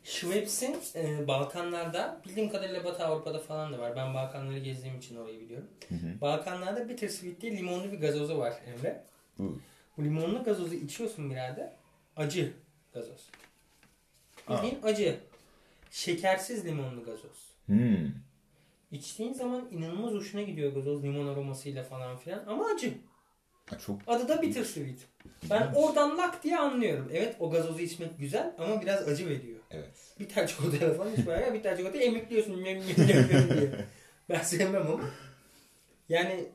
Schweppes'in 0.05 0.77
e, 0.95 1.29
Balkanlarda 1.29 2.21
bildiğim 2.27 2.51
kadarıyla 2.51 2.85
Batı 2.85 3.05
Avrupa'da 3.05 3.39
falan 3.39 3.73
da 3.73 3.79
var. 3.79 3.97
Ben 3.97 4.15
Balkanları 4.15 4.59
gezdiğim 4.59 4.99
için 4.99 5.17
orayı 5.17 5.41
biliyorum. 5.41 5.69
Hı 5.89 5.95
hı. 5.95 6.21
Balkanlarda 6.21 6.89
Bittersweet 6.89 7.41
diye 7.41 7.57
limonlu 7.57 7.93
bir 7.93 8.01
gazozu 8.01 8.39
var 8.39 8.55
Emre. 8.67 9.05
Bu. 9.39 9.61
Bu 9.99 10.05
limonlu 10.05 10.45
gazozu 10.45 10.75
içiyorsun 10.75 11.31
birader. 11.31 11.73
Acı 12.17 12.53
gazoz. 12.95 13.29
Bildiğin 14.51 14.79
acı. 14.83 15.17
Şekersiz 15.91 16.67
limonlu 16.67 17.05
gazoz. 17.05 17.55
Hmm. 17.67 18.11
İçtiğin 18.93 19.33
zaman 19.33 19.69
inanılmaz 19.71 20.13
hoşuna 20.13 20.43
gidiyor 20.43 20.73
gazoz 20.73 21.05
limon 21.05 21.27
aromasıyla 21.27 21.85
falan 21.85 22.17
filan 22.17 22.47
ama 22.47 22.67
acı. 22.67 22.95
Ha, 23.71 23.79
çok 23.79 24.01
Adı 24.07 24.29
da 24.29 24.43
bittersweet. 24.43 25.07
Ben 25.51 25.73
oradan 25.75 26.19
lak 26.19 26.45
diye 26.45 26.59
anlıyorum. 26.59 27.09
Evet 27.13 27.37
o 27.41 27.51
gazozu 27.51 27.81
içmek 27.81 28.19
güzel 28.19 28.55
ama 28.59 28.83
biraz 28.83 29.09
acı 29.09 29.29
veriyor. 29.29 29.59
Evet. 29.75 30.15
Bir 30.21 30.29
tane 30.29 30.47
çikolatayla 30.47 30.95
falan 30.95 31.15
iç 31.15 31.27
bayağı 31.27 31.55
bir 31.55 31.63
tane 31.63 31.81
yem 31.83 32.15
yem 32.17 32.65
yem 32.65 32.83
yem 33.09 33.51
diye. 33.51 33.71
Ben 34.31 34.43
sevmem 34.43 34.87
ama. 34.87 35.05
Yani 36.09 36.49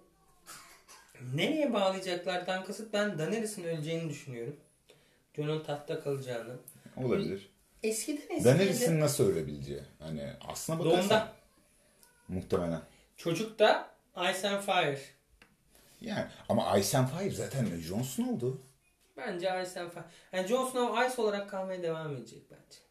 nereye 1.34 1.74
bağlayacaklardan 1.74 2.64
kasıt 2.64 2.94
ben 2.94 3.20
Daenerys'in 3.20 3.64
öleceğini 3.64 4.10
düşünüyorum. 4.10 4.56
Jon'un 5.36 5.64
tahtta 5.64 6.04
kalacağını. 6.04 6.56
Olabilir. 6.98 7.50
Eskiden 7.84 8.22
eskiden 8.22 8.44
Daenerys'in 8.46 9.00
nasıl 9.00 9.32
ölebileceği. 9.32 9.82
Hani 10.00 10.34
aslına 10.48 10.80
bakarsan 10.80 11.00
doğumda 11.00 11.34
muhtemelen. 12.28 12.82
çocuk 13.18 13.60
da 13.60 13.90
Ice 14.16 14.50
and 14.50 14.62
Fire. 14.62 15.00
Yani 16.02 16.26
ama 16.50 16.78
Ice 16.78 16.98
and 16.98 17.08
Fire 17.08 17.32
zaten 17.32 17.66
Jon 17.66 18.02
Snow'du. 18.02 18.62
Bence 19.18 19.48
Ice 19.48 19.80
and 19.80 19.92
Fire. 19.92 20.06
Yani 20.32 20.48
Jon 20.48 20.70
Snow 20.70 21.08
Ice 21.08 21.22
olarak 21.22 21.50
kalmaya 21.50 21.84
devam 21.84 22.16
edecek 22.16 22.44
bence. 22.52 22.89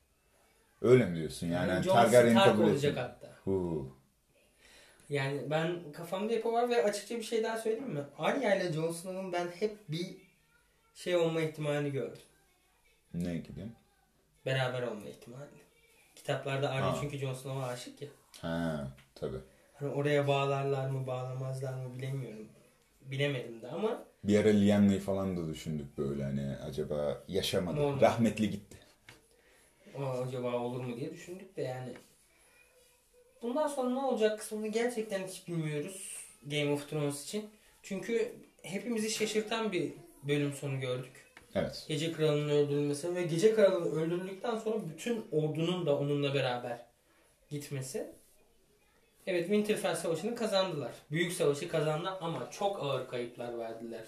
Öyle 0.83 1.07
mi 1.07 1.17
diyorsun? 1.17 1.47
Yani, 1.47 1.71
Yani 1.71 1.85
Jon 1.85 1.93
Targaryen'i 1.95 2.41
Stark 2.41 2.47
kabul 2.57 2.63
olacak 2.65 2.85
etmiyor. 2.85 3.09
hatta. 3.09 3.35
Hu. 3.45 3.93
Yani 5.09 5.51
ben 5.51 5.93
kafamda 5.93 6.33
yapı 6.33 6.53
var 6.53 6.69
ve 6.71 6.85
açıkça 6.85 7.17
bir 7.17 7.23
şey 7.23 7.43
daha 7.45 7.59
söyleyeyim 7.59 7.91
mi? 7.91 8.01
Arya 8.19 8.55
ile 8.55 8.73
Jon 8.73 8.93
Snow'un 8.93 9.33
ben 9.33 9.49
hep 9.49 9.77
bir 9.89 10.17
şey 10.95 11.17
olma 11.17 11.41
ihtimalini 11.41 11.93
gördüm. 11.93 12.23
Ne 13.15 13.35
gibi? 13.37 13.67
Beraber 14.47 14.83
olma 14.83 15.09
ihtimali. 15.09 15.49
Kitaplarda 16.17 16.71
Arya 16.71 16.93
Ha. 16.93 16.99
çünkü 17.01 17.19
Jon 17.19 17.35
Snow'a 17.35 17.67
aşık 17.67 18.03
ya. 18.03 18.09
Ha 18.41 18.89
tabii. 19.15 19.39
Hani 19.75 19.91
oraya 19.91 20.29
bağlarlar 20.29 20.91
mı 20.91 21.07
bağlamazlar 21.07 21.73
mı 21.75 21.99
bilemiyorum. 21.99 22.49
Bilemedim 23.03 23.63
de 23.63 23.69
ama 23.69 24.03
Bir 24.25 24.39
ara 24.39 24.49
Liam'le 24.49 24.99
falan 25.01 25.37
da 25.37 25.49
düşündük 25.49 25.99
böyle 25.99 26.25
hani 26.25 26.57
acaba 26.57 27.23
yaşamadı. 27.29 27.77
Normal. 27.81 28.01
Rahmetli 28.01 28.51
gitti. 28.51 28.78
Acaba 30.07 30.57
olur 30.57 30.81
mu 30.81 30.97
diye 30.97 31.13
düşündük 31.13 31.57
de 31.57 31.63
yani 31.63 31.93
Bundan 33.43 33.67
sonra 33.67 33.91
ne 33.91 33.99
olacak 33.99 34.39
kısmını 34.39 34.67
gerçekten 34.67 35.27
hiç 35.27 35.49
bilmiyoruz 35.49 36.17
Game 36.47 36.73
of 36.73 36.91
Thrones 36.91 37.25
için. 37.25 37.51
Çünkü 37.83 38.33
hepimizi 38.63 39.11
şaşırtan 39.11 39.73
bir 39.73 39.93
bölüm 40.23 40.53
sonu 40.53 40.81
gördük. 40.81 41.13
Evet. 41.55 41.85
Gece 41.89 42.13
Kralı'nın 42.13 42.49
öldürülmesi 42.49 43.15
ve 43.15 43.23
Gece 43.23 43.55
Kralı 43.55 44.01
öldürüldükten 44.01 44.57
sonra 44.57 44.77
bütün 44.89 45.27
ordunun 45.33 45.87
da 45.87 45.99
onunla 45.99 46.35
beraber 46.35 46.87
gitmesi. 47.51 48.13
Evet 49.27 49.43
Winterfell 49.43 49.97
Savaşı'nı 49.97 50.35
kazandılar. 50.35 50.93
Büyük 51.11 51.33
savaşı 51.33 51.69
kazandı 51.69 52.09
ama 52.21 52.51
çok 52.51 52.83
ağır 52.83 53.09
kayıplar 53.09 53.59
verdiler. 53.59 54.05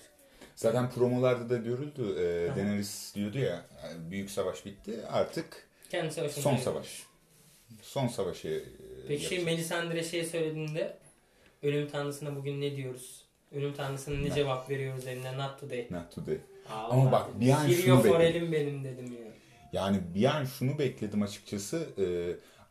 Zaten 0.55 0.91
promolarda 0.91 1.51
da 1.51 1.57
görüldü. 1.57 2.03
E. 2.19 2.57
Daenerys 2.57 3.15
diyordu 3.15 3.39
ya 3.39 3.67
büyük 4.11 4.31
savaş 4.31 4.67
bitti 4.67 5.07
artık 5.11 5.70
Kendi 5.91 6.13
savaşını 6.15 6.43
son 6.43 6.57
savaş. 6.57 7.03
Son 7.83 8.07
savaşı 8.09 8.49
e, 8.49 9.09
Peki 9.09 9.23
yapacak. 9.25 9.45
Melisandre 9.45 10.05
şey 10.05 10.25
söylediğinde 10.25 10.97
ölüm 11.63 11.89
tanrısına 11.89 12.37
bugün 12.37 12.61
ne 12.61 12.77
diyoruz? 12.77 13.25
Ölüm 13.53 13.73
tanrısına 13.75 14.19
ne 14.19 14.29
Ne? 14.31 14.35
cevap 14.35 14.71
veriyoruz 14.71 15.07
eline? 15.07 15.39
Not 15.39 15.61
today. 15.61 15.87
Not 15.91 16.15
today. 16.15 16.39
Allah 16.71 16.93
Ama 16.93 17.13
bak, 17.13 17.41
bir 17.41 17.51
an 17.51 17.69
şunu 17.69 18.05
bekledim. 18.05 18.53
Benim 18.53 18.85
dedim 18.85 19.13
ya. 19.13 19.31
Yani 19.73 20.01
bir 20.15 20.25
an 20.25 20.45
şunu 20.45 20.79
bekledim 20.79 21.23
açıkçası. 21.23 21.89
e, 21.99 22.05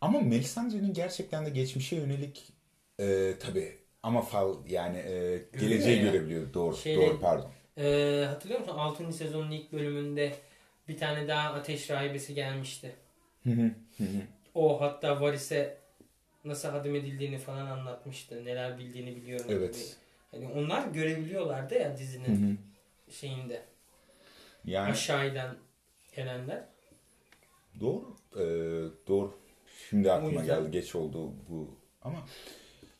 ama 0.01 0.19
Melisandre'nin 0.21 0.93
gerçekten 0.93 1.45
de 1.45 1.49
geçmişe 1.49 1.95
yönelik 1.95 2.53
e, 2.99 3.33
tabii 3.39 3.77
ama 4.03 4.21
fal 4.21 4.55
yani 4.69 4.97
e, 4.97 5.41
geleceği 5.59 5.97
ya. 5.97 6.03
görebiliyor. 6.03 6.53
Doğru, 6.53 6.77
Şeyle- 6.77 7.01
doğru 7.07 7.19
pardon. 7.19 7.51
Ee, 7.77 8.25
hatırlıyor 8.29 8.59
musun? 8.59 8.73
6. 8.77 9.13
sezonun 9.13 9.51
ilk 9.51 9.71
bölümünde 9.73 10.33
bir 10.87 10.97
tane 10.97 11.27
daha 11.27 11.53
ateş 11.53 11.89
rahibesi 11.89 12.33
gelmişti. 12.33 12.95
O 14.55 14.81
hatta 14.81 15.21
Varys'e 15.21 15.77
nasıl 16.45 16.69
hadim 16.69 16.95
edildiğini 16.95 17.37
falan 17.37 17.65
anlatmıştı. 17.65 18.45
Neler 18.45 18.77
bildiğini 18.77 19.15
biliyorum. 19.15 19.45
Evet. 19.49 19.75
gibi. 19.75 19.85
Hani 20.31 20.53
onlar 20.59 20.87
görebiliyorlardı 20.87 21.75
ya 21.75 21.97
dizinin 21.97 22.59
şeyinde. 23.09 23.61
Yani 24.65 24.91
Aşağıdan 24.91 25.55
gelenler. 26.15 26.63
doğru. 27.79 28.15
e, 28.35 28.43
doğru. 29.07 29.37
Şimdi 29.89 30.11
aklıma 30.11 30.45
geldi. 30.45 30.71
Geç 30.71 30.95
oldu 30.95 31.31
bu 31.49 31.77
ama 32.01 32.17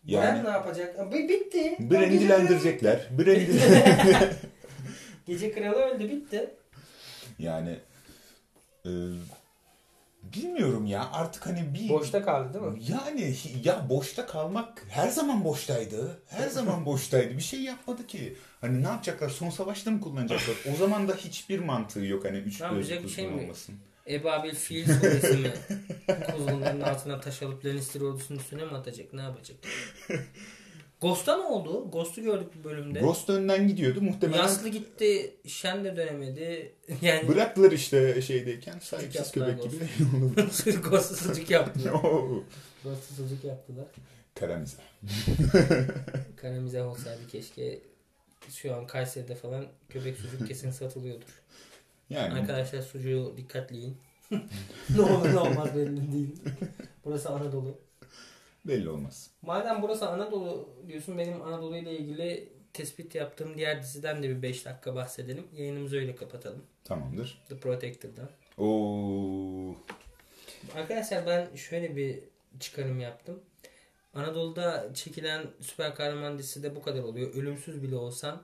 Yani, 0.05 0.25
yani 0.25 0.43
ne 0.43 0.49
yapacak? 0.49 1.11
B- 1.11 1.29
bitti. 1.29 1.77
brandilendirecekler. 1.79 3.07
Brandi 3.17 3.51
Gece 5.27 5.51
Kralı 5.51 5.75
öldü 5.75 6.09
bitti. 6.09 6.49
yani 7.39 7.79
e, 8.85 8.89
bilmiyorum 10.23 10.85
ya 10.85 11.09
artık 11.11 11.45
hani 11.45 11.73
bir 11.73 11.89
Boşta 11.89 12.25
kaldı 12.25 12.53
değil 12.53 12.65
mi? 12.65 12.79
Yani 12.89 13.35
ya 13.63 13.89
boşta 13.89 14.25
kalmak 14.25 14.85
her 14.89 15.07
zaman 15.09 15.43
boştaydı. 15.43 16.21
Her 16.27 16.47
zaman 16.47 16.85
boştaydı. 16.85 17.37
Bir 17.37 17.41
şey 17.41 17.61
yapmadı 17.61 18.07
ki. 18.07 18.37
Hani 18.61 18.83
ne 18.83 18.87
yapacaklar? 18.87 19.29
Son 19.29 19.49
savaşta 19.49 19.91
mı 19.91 20.01
kullanacaklar? 20.01 20.55
O 20.73 20.75
zaman 20.77 21.07
da 21.07 21.15
hiçbir 21.15 21.59
mantığı 21.59 22.05
yok. 22.05 22.25
Hani 22.25 22.37
üç 22.37 22.61
Ne 22.61 22.65
yapacak 22.67 22.89
gözlü 22.89 23.03
bir 23.03 23.09
şey 23.13 23.23
kuzgun 23.25 23.39
mi? 23.39 23.45
olmasın. 23.45 23.75
Ebabil 24.07 24.55
fiil 24.55 24.85
suresi 24.85 25.37
mi? 25.37 25.51
Kuzgunların 26.35 26.81
altına 26.81 27.19
taş 27.19 27.43
alıp 27.43 27.65
Lannister 27.65 28.01
ordusunun 28.01 28.39
üstüne 28.39 28.65
mi 28.65 28.71
atacak? 28.77 29.13
Ne 29.13 29.21
yapacak? 29.21 29.57
Ghost'a 31.01 31.37
ne 31.37 31.43
oldu? 31.43 31.91
Ghost'u 31.91 32.21
gördük 32.21 32.47
bu 32.59 32.63
bölümde. 32.63 32.99
Ghost 32.99 33.29
önden 33.29 33.67
gidiyordu. 33.67 34.01
Muhtemelen 34.01 34.41
Yaslı 34.43 34.69
gitti. 34.69 35.33
Shen 35.47 35.83
de 35.83 35.95
dönemedi. 35.97 36.73
Yani 37.01 37.27
bıraktılar 37.27 37.71
işte 37.71 38.21
şeydeyken 38.21 38.79
sahipsiz 38.79 39.31
köpek 39.31 39.63
gibi. 39.63 39.75
Ghost'u 40.89 41.15
sucuk 41.15 41.49
yaptılar. 41.49 41.93
Ghost'u 42.83 43.13
sucuk 43.15 43.43
yaptılar. 43.43 43.85
Karamize. 44.35 44.77
Kara 46.35 46.61
mizah 46.61 46.87
olsaydı 46.87 47.27
keşke 47.31 47.79
şu 48.49 48.75
an 48.75 48.87
Kayseri'de 48.87 49.35
falan 49.35 49.65
köpek 49.89 50.17
sucuk 50.17 50.47
kesin 50.47 50.71
satılıyordur. 50.71 51.41
Yani 52.09 52.33
Arkadaşlar 52.33 52.81
sucuğu 52.81 53.33
dikkatli 53.37 53.75
yiyin. 53.77 53.97
ne 54.89 55.01
olur 55.01 55.33
ne 55.33 55.39
olmaz 55.39 55.75
belli 55.75 56.11
değil. 56.11 56.35
Burası 57.05 57.29
Anadolu. 57.29 57.77
Belli 58.65 58.89
olmaz. 58.89 59.31
Madem 59.41 59.81
burası 59.81 60.09
Anadolu 60.09 60.69
diyorsun 60.87 61.17
benim 61.17 61.41
Anadolu 61.41 61.77
ile 61.77 61.97
ilgili 61.97 62.49
tespit 62.73 63.15
yaptığım 63.15 63.57
diğer 63.57 63.81
diziden 63.83 64.23
de 64.23 64.29
bir 64.29 64.41
5 64.41 64.65
dakika 64.65 64.95
bahsedelim. 64.95 65.47
Yayınımızı 65.55 65.97
öyle 65.97 66.15
kapatalım. 66.15 66.63
Tamamdır. 66.83 67.41
The 67.49 67.57
Protector'dan. 67.57 68.29
Oo. 68.57 69.75
Arkadaşlar 70.75 71.25
ben 71.27 71.55
şöyle 71.55 71.95
bir 71.95 72.19
çıkarım 72.59 72.99
yaptım. 72.99 73.39
Anadolu'da 74.13 74.93
çekilen 74.93 75.45
süper 75.61 75.95
kahraman 75.95 76.37
dizisi 76.37 76.63
de 76.63 76.75
bu 76.75 76.81
kadar 76.81 77.03
oluyor. 77.03 77.33
Ölümsüz 77.33 77.83
bile 77.83 77.95
olsan 77.95 78.41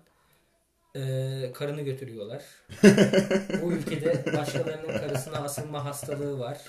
eee, 0.96 1.52
karını 1.54 1.82
götürüyorlar. 1.82 2.44
o 3.64 3.72
ülkede 3.72 4.26
başkalarının 4.38 5.00
karısına 5.00 5.38
asılma 5.38 5.86
hastalığı 5.86 6.40
var. 6.40 6.62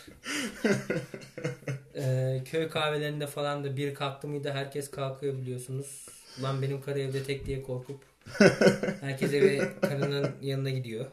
Eee, 1.97 2.42
köy 2.44 2.68
kahvelerinde 2.68 3.26
falan 3.26 3.64
da 3.64 3.76
bir 3.76 3.94
kalktı 3.94 4.28
mıydı 4.28 4.51
herkes 4.51 4.90
kalkıyor 4.90 5.34
biliyorsunuz. 5.38 6.07
Lan 6.42 6.62
benim 6.62 6.82
karı 6.82 6.99
evde 7.01 7.22
tek 7.24 7.47
diye 7.47 7.62
korkup 7.62 8.05
herkes 9.01 9.32
eve 9.34 9.80
karının 9.80 10.30
yanına 10.42 10.70
gidiyor. 10.70 11.07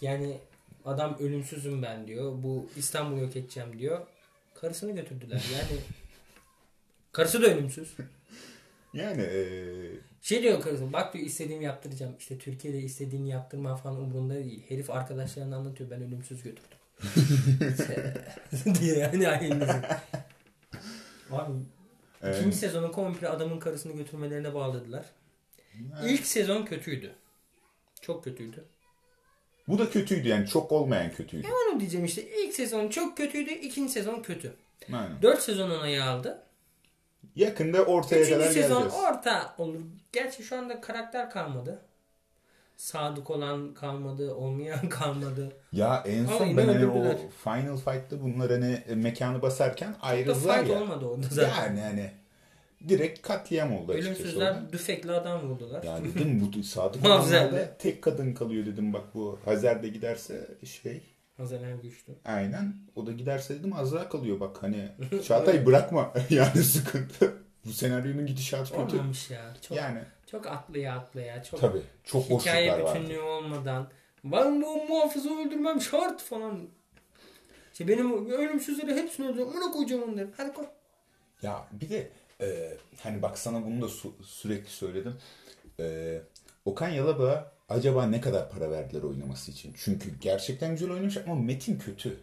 Yani 0.00 0.38
adam 0.84 1.16
ölümsüzüm 1.20 1.82
ben 1.82 2.06
diyor. 2.06 2.32
Bu 2.42 2.66
İstanbul'u 2.76 3.20
yok 3.20 3.36
edeceğim 3.36 3.78
diyor. 3.78 4.06
Karısını 4.54 4.92
götürdüler. 4.92 5.42
Yani 5.52 5.80
karısı 7.12 7.42
da 7.42 7.46
ölümsüz. 7.46 7.94
Yani 8.94 9.22
eee, 9.22 9.90
Şey 10.22 10.42
diyor 10.42 10.60
karısı 10.60 10.92
bak 10.92 11.14
diyor 11.14 11.26
istediğimi 11.26 11.64
yaptıracağım. 11.64 12.14
İşte 12.18 12.38
Türkiye'de 12.38 12.78
istediğini 12.78 13.28
yaptırma 13.30 13.76
falan 13.76 13.96
umurunda 14.00 14.34
değil. 14.34 14.62
Herif 14.68 14.90
arkadaşlarına 14.90 15.56
anlatıyor 15.56 15.90
ben 15.90 16.02
ölümsüz 16.02 16.42
götürdüm. 16.42 16.79
diye 18.80 18.98
yani 18.98 19.28
ailenizi. 19.28 19.72
Abi 21.30 21.52
eee, 22.24 22.36
ikinci 22.38 22.56
sezonu 22.56 22.92
komple 22.92 23.28
adamın 23.28 23.60
karısını 23.60 23.92
götürmelerine 23.92 24.54
bağladılar. 24.54 25.04
İlk 26.04 26.26
sezon 26.26 26.64
kötüydü. 26.64 27.14
Çok 28.00 28.24
kötüydü. 28.24 28.64
bu 29.68 29.78
da 29.78 29.90
kötüydü 29.90 30.28
yani 30.28 30.48
çok 30.48 30.72
olmayan 30.72 31.12
kötüydü. 31.12 31.46
Onu 31.70 31.80
diyeceğim 31.80 32.06
işte. 32.06 32.22
İlk 32.42 32.54
sezon 32.54 32.88
çok 32.88 33.16
kötüydü. 33.16 33.50
ikinci 33.50 33.92
sezon 33.92 34.22
kötü. 34.22 34.54
Aynen. 34.92 35.22
4 35.22 35.42
sezon 35.42 35.70
onayı 35.70 36.04
aldı. 36.04 36.42
Yakında 37.36 37.84
ortaya 37.84 38.20
Üçüncü 38.20 38.38
kadar 38.38 38.50
sezon 38.50 38.78
geleceğiz. 38.82 39.04
orta 39.04 39.54
olur. 39.58 39.80
Gerçi 40.12 40.42
şu 40.42 40.56
anda 40.58 40.80
karakter 40.80 41.30
kalmadı. 41.30 41.82
Sadık 42.80 43.30
olan 43.30 43.74
kalmadı, 43.74 44.34
olmayan 44.34 44.88
kalmadı. 44.88 45.52
Ya 45.72 46.04
en 46.06 46.24
Ama 46.24 46.38
son 46.38 46.46
yine 46.46 46.56
ben 46.56 46.66
hani 46.68 46.86
o. 46.86 47.16
Final 47.44 47.76
Fight'ta 47.76 48.22
bunlar 48.22 48.50
hani 48.50 48.82
e, 48.88 48.94
mekanı 48.94 49.42
basarken 49.42 49.96
ayrıldılar 50.02 50.58
fight 50.58 50.70
ya. 50.70 50.82
olmadı 50.82 51.04
orada 51.04 51.26
zaten. 51.30 51.66
Yani 51.66 51.80
hani 51.80 52.10
direkt 52.88 53.22
katliam 53.22 53.72
oldu 53.76 53.92
açıkçası. 53.92 54.20
orada. 54.20 54.22
Ölümsüzler 54.22 54.72
düfekli 54.72 55.12
adam 55.12 55.48
vurdular. 55.48 55.82
Ya 55.82 56.04
dedim 56.04 56.52
bu 56.56 56.62
Sadık 56.62 57.06
olanlarda 57.06 57.76
tek 57.78 58.02
kadın 58.02 58.34
kalıyor 58.34 58.66
dedim 58.66 58.92
bak 58.92 59.14
bu 59.14 59.38
Hazer'de 59.44 59.88
giderse 59.88 60.48
şey 60.64 61.02
Hazaner 61.36 61.74
güçlü. 61.74 62.12
aynen 62.24 62.74
o 62.96 63.06
da 63.06 63.12
giderse 63.12 63.58
dedim 63.58 63.72
Azra 63.72 64.08
kalıyor 64.08 64.40
bak 64.40 64.56
hani 64.60 64.88
Çağatay 65.24 65.66
bırakma 65.66 66.12
yani 66.30 66.62
sıkıntı. 66.62 67.32
Bu 67.66 67.72
senaryonun 67.72 68.26
gidişatı 68.26 68.70
kötü. 68.76 68.96
Olmamış 68.96 69.30
ya. 69.30 69.54
Çok, 69.68 69.76
Yani 69.76 70.00
çok 70.30 70.46
atlıya 70.46 70.94
atlıya. 70.98 71.42
Çok 71.42 71.60
tabii 71.60 71.82
çok 72.04 72.24
hikaye 72.24 72.86
bütünlüğü 72.86 73.20
olmadan. 73.20 73.88
Ben 74.24 74.62
bu 74.62 74.84
muhafızı 74.84 75.30
öldürmem 75.40 75.80
şart 75.80 76.22
falan. 76.22 76.68
İşte 77.72 77.88
benim 77.88 78.30
ölümsüzleri 78.30 78.94
hepsini 78.94 79.26
öldürüyorum. 79.28 79.54
Buna 79.54 79.72
koyacağım 79.72 80.02
onları. 80.02 80.30
Hadi 80.36 80.52
koy. 80.52 80.66
Ya 81.42 81.68
bir 81.72 81.90
de 81.90 82.10
e, 82.40 82.76
hani 83.02 83.22
bak 83.22 83.38
sana 83.38 83.64
bunu 83.66 83.82
da 83.82 83.88
su- 83.88 84.14
sürekli 84.24 84.70
söyledim. 84.70 85.16
E, 85.80 86.18
Okan 86.64 86.88
Yalabık'a 86.88 87.52
acaba 87.68 88.06
ne 88.06 88.20
kadar 88.20 88.50
para 88.50 88.70
verdiler 88.70 89.02
oynaması 89.02 89.50
için? 89.50 89.74
Çünkü 89.76 90.18
gerçekten 90.20 90.70
güzel 90.70 90.90
oynamış 90.90 91.16
ama 91.16 91.34
metin 91.34 91.78
kötü. 91.78 92.16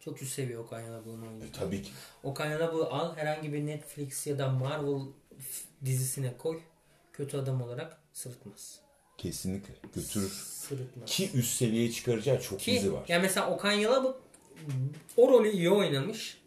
Çok 0.00 0.22
üst 0.22 0.32
seviye 0.32 0.58
Okan 0.58 0.80
Yanabık'ın 0.80 1.22
oyunu. 1.22 1.44
E, 1.44 1.52
tabii 1.52 1.82
ki. 1.82 1.90
Okan 2.22 2.50
Yanabık'ı 2.50 2.86
al 2.86 3.16
herhangi 3.16 3.52
bir 3.52 3.66
Netflix 3.66 4.26
ya 4.26 4.38
da 4.38 4.48
Marvel 4.48 5.00
dizisine 5.84 6.36
koy. 6.38 6.60
Kötü 7.14 7.36
adam 7.36 7.62
olarak 7.62 7.98
sırıtmaz. 8.12 8.80
Kesinlikle 9.18 9.74
götürür. 9.94 10.30
Sırıtmaz. 10.30 11.10
Ki 11.10 11.30
üst 11.34 11.56
seviyeye 11.56 11.92
çıkaracağı 11.92 12.40
çok 12.40 12.60
Ki 12.60 12.72
dizi 12.72 12.92
var. 12.92 13.04
yani 13.08 13.22
mesela 13.22 13.50
Okan 13.50 13.72
Yalabık 13.72 14.16
o 15.16 15.28
rolü 15.28 15.50
iyi 15.50 15.70
oynamış. 15.70 16.38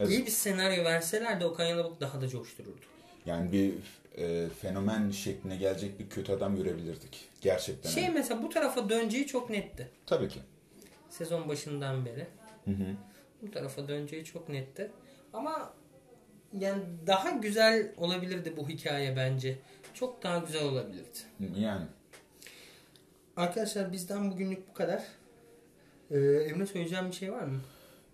Evet. 0.00 0.10
İyi 0.12 0.26
bir 0.26 0.30
senaryo 0.30 0.84
verseler 0.84 1.40
de 1.40 1.46
Okan 1.46 1.64
Yalabık 1.64 2.00
daha 2.00 2.20
da 2.20 2.28
coştururdu. 2.28 2.80
Yani 3.26 3.52
bir 3.52 3.74
e, 4.22 4.48
fenomen 4.48 5.10
şekline 5.10 5.56
gelecek 5.56 5.98
bir 5.98 6.08
kötü 6.08 6.32
adam 6.32 6.56
görebilirdik. 6.56 7.28
Gerçekten. 7.40 7.90
Şey 7.90 8.08
mesela 8.10 8.42
bu 8.42 8.48
tarafa 8.48 8.88
döneceği 8.88 9.26
çok 9.26 9.50
netti. 9.50 9.90
Tabii 10.06 10.28
ki. 10.28 10.40
Sezon 11.10 11.48
başından 11.48 12.06
beri. 12.06 12.26
Hı 12.64 12.70
hı. 12.70 12.96
Bu 13.42 13.50
tarafa 13.50 13.88
döneceği 13.88 14.24
çok 14.24 14.48
netti. 14.48 14.90
Ama 15.32 15.74
yani 16.58 16.82
daha 17.06 17.30
güzel 17.30 17.92
olabilirdi 17.96 18.56
bu 18.56 18.68
hikaye 18.68 19.16
bence. 19.16 19.58
Çok 19.98 20.22
daha 20.22 20.38
güzel 20.38 20.64
olabilirdi. 20.64 21.18
Yani. 21.56 21.86
Arkadaşlar 23.36 23.92
bizden 23.92 24.30
bugünlük 24.30 24.68
bu 24.68 24.74
kadar. 24.74 25.02
Ee, 26.10 26.18
Emre 26.18 26.66
söyleyeceğim 26.66 27.06
bir 27.08 27.12
şey 27.12 27.32
var 27.32 27.42
mı? 27.42 27.60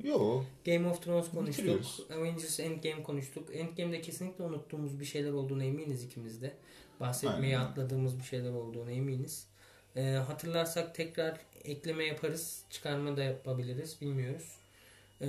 Yo. 0.03 0.43
Game 0.66 0.89
of 0.89 1.03
Thrones 1.03 1.30
konuştuk. 1.30 1.49
Bitiriyoruz. 1.49 2.07
Avengers 2.12 2.61
Endgame 2.61 3.03
konuştuk. 3.03 3.57
Endgame'de 3.57 4.01
kesinlikle 4.01 4.45
unuttuğumuz 4.45 5.01
bir 5.01 5.05
şeyler 5.05 5.32
olduğuna 5.32 5.64
eminiz 5.64 6.05
ikimiz 6.05 6.43
de. 6.43 6.53
Bahsetmeyi 7.01 7.59
Aynen. 7.59 7.70
atladığımız 7.70 8.18
bir 8.18 8.24
şeyler 8.24 8.53
olduğuna 8.53 8.91
eminiz. 8.91 9.47
Ee, 9.97 10.03
hatırlarsak 10.03 10.95
tekrar 10.95 11.41
ekleme 11.64 12.05
yaparız. 12.05 12.64
Çıkarma 12.70 13.16
da 13.16 13.24
yapabiliriz. 13.24 14.01
Bilmiyoruz. 14.01 14.59
Ee, 15.20 15.26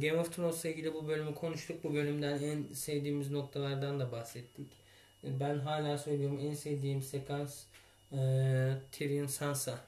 Game 0.00 0.20
of 0.20 0.36
Thrones'la 0.36 0.68
ilgili 0.68 0.94
bu 0.94 1.08
bölümü 1.08 1.34
konuştuk. 1.34 1.84
Bu 1.84 1.94
bölümden 1.94 2.42
en 2.42 2.74
sevdiğimiz 2.74 3.30
noktalardan 3.30 4.00
da 4.00 4.12
bahsettik. 4.12 4.79
Ben 5.24 5.58
hala 5.58 5.98
söylüyorum 5.98 6.38
en 6.42 6.54
sevdiğim 6.54 7.02
sekans 7.02 7.62
e, 8.12 8.16
Tyrion 8.92 9.26
Sansa 9.26 9.78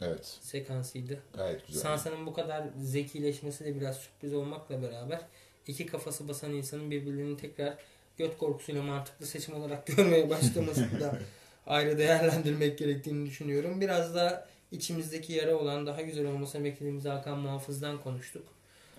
Evet. 0.00 0.38
sekansıydı. 0.40 1.22
Gayet 1.34 1.66
güzel. 1.66 1.82
Sansa'nın 1.82 2.26
bu 2.26 2.32
kadar 2.32 2.64
zekileşmesi 2.80 3.64
de 3.64 3.80
biraz 3.80 3.96
sürpriz 3.96 4.34
olmakla 4.34 4.82
beraber 4.82 5.20
iki 5.66 5.86
kafası 5.86 6.28
basan 6.28 6.52
insanın 6.52 6.90
birbirlerini 6.90 7.36
tekrar 7.36 7.74
göt 8.18 8.38
korkusuyla 8.38 8.82
mantıklı 8.82 9.26
seçim 9.26 9.54
olarak 9.54 9.86
görmeye 9.96 10.30
başlaması 10.30 11.00
da 11.00 11.18
ayrı 11.66 11.98
değerlendirmek 11.98 12.78
gerektiğini 12.78 13.26
düşünüyorum. 13.26 13.80
Biraz 13.80 14.14
da 14.14 14.48
içimizdeki 14.72 15.32
yara 15.32 15.56
olan 15.56 15.86
daha 15.86 16.02
güzel 16.02 16.26
olmasını 16.26 16.64
beklediğimiz 16.64 17.04
Hakan 17.04 17.38
Muhafız'dan 17.38 18.02
konuştuk. 18.02 18.46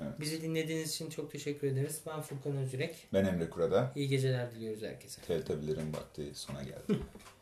Evet. 0.02 0.20
Bizi 0.20 0.41
dinlediğiniz 0.41 0.89
için 0.89 1.10
çok 1.10 1.32
teşekkür 1.32 1.68
ederiz. 1.68 2.02
Ben 2.08 2.22
Furkan 2.22 2.58
Özürek. 2.58 3.08
Ben 3.14 3.26
Emre 3.26 3.50
Kurada. 3.50 3.91
İyi 3.96 4.08
geceler 4.08 4.52
diliyoruz 4.52 4.84
herkese. 4.84 5.22
Teletabilerin 5.22 5.94
vakti 5.94 6.32
sona 6.34 6.64
geldi. 6.64 6.84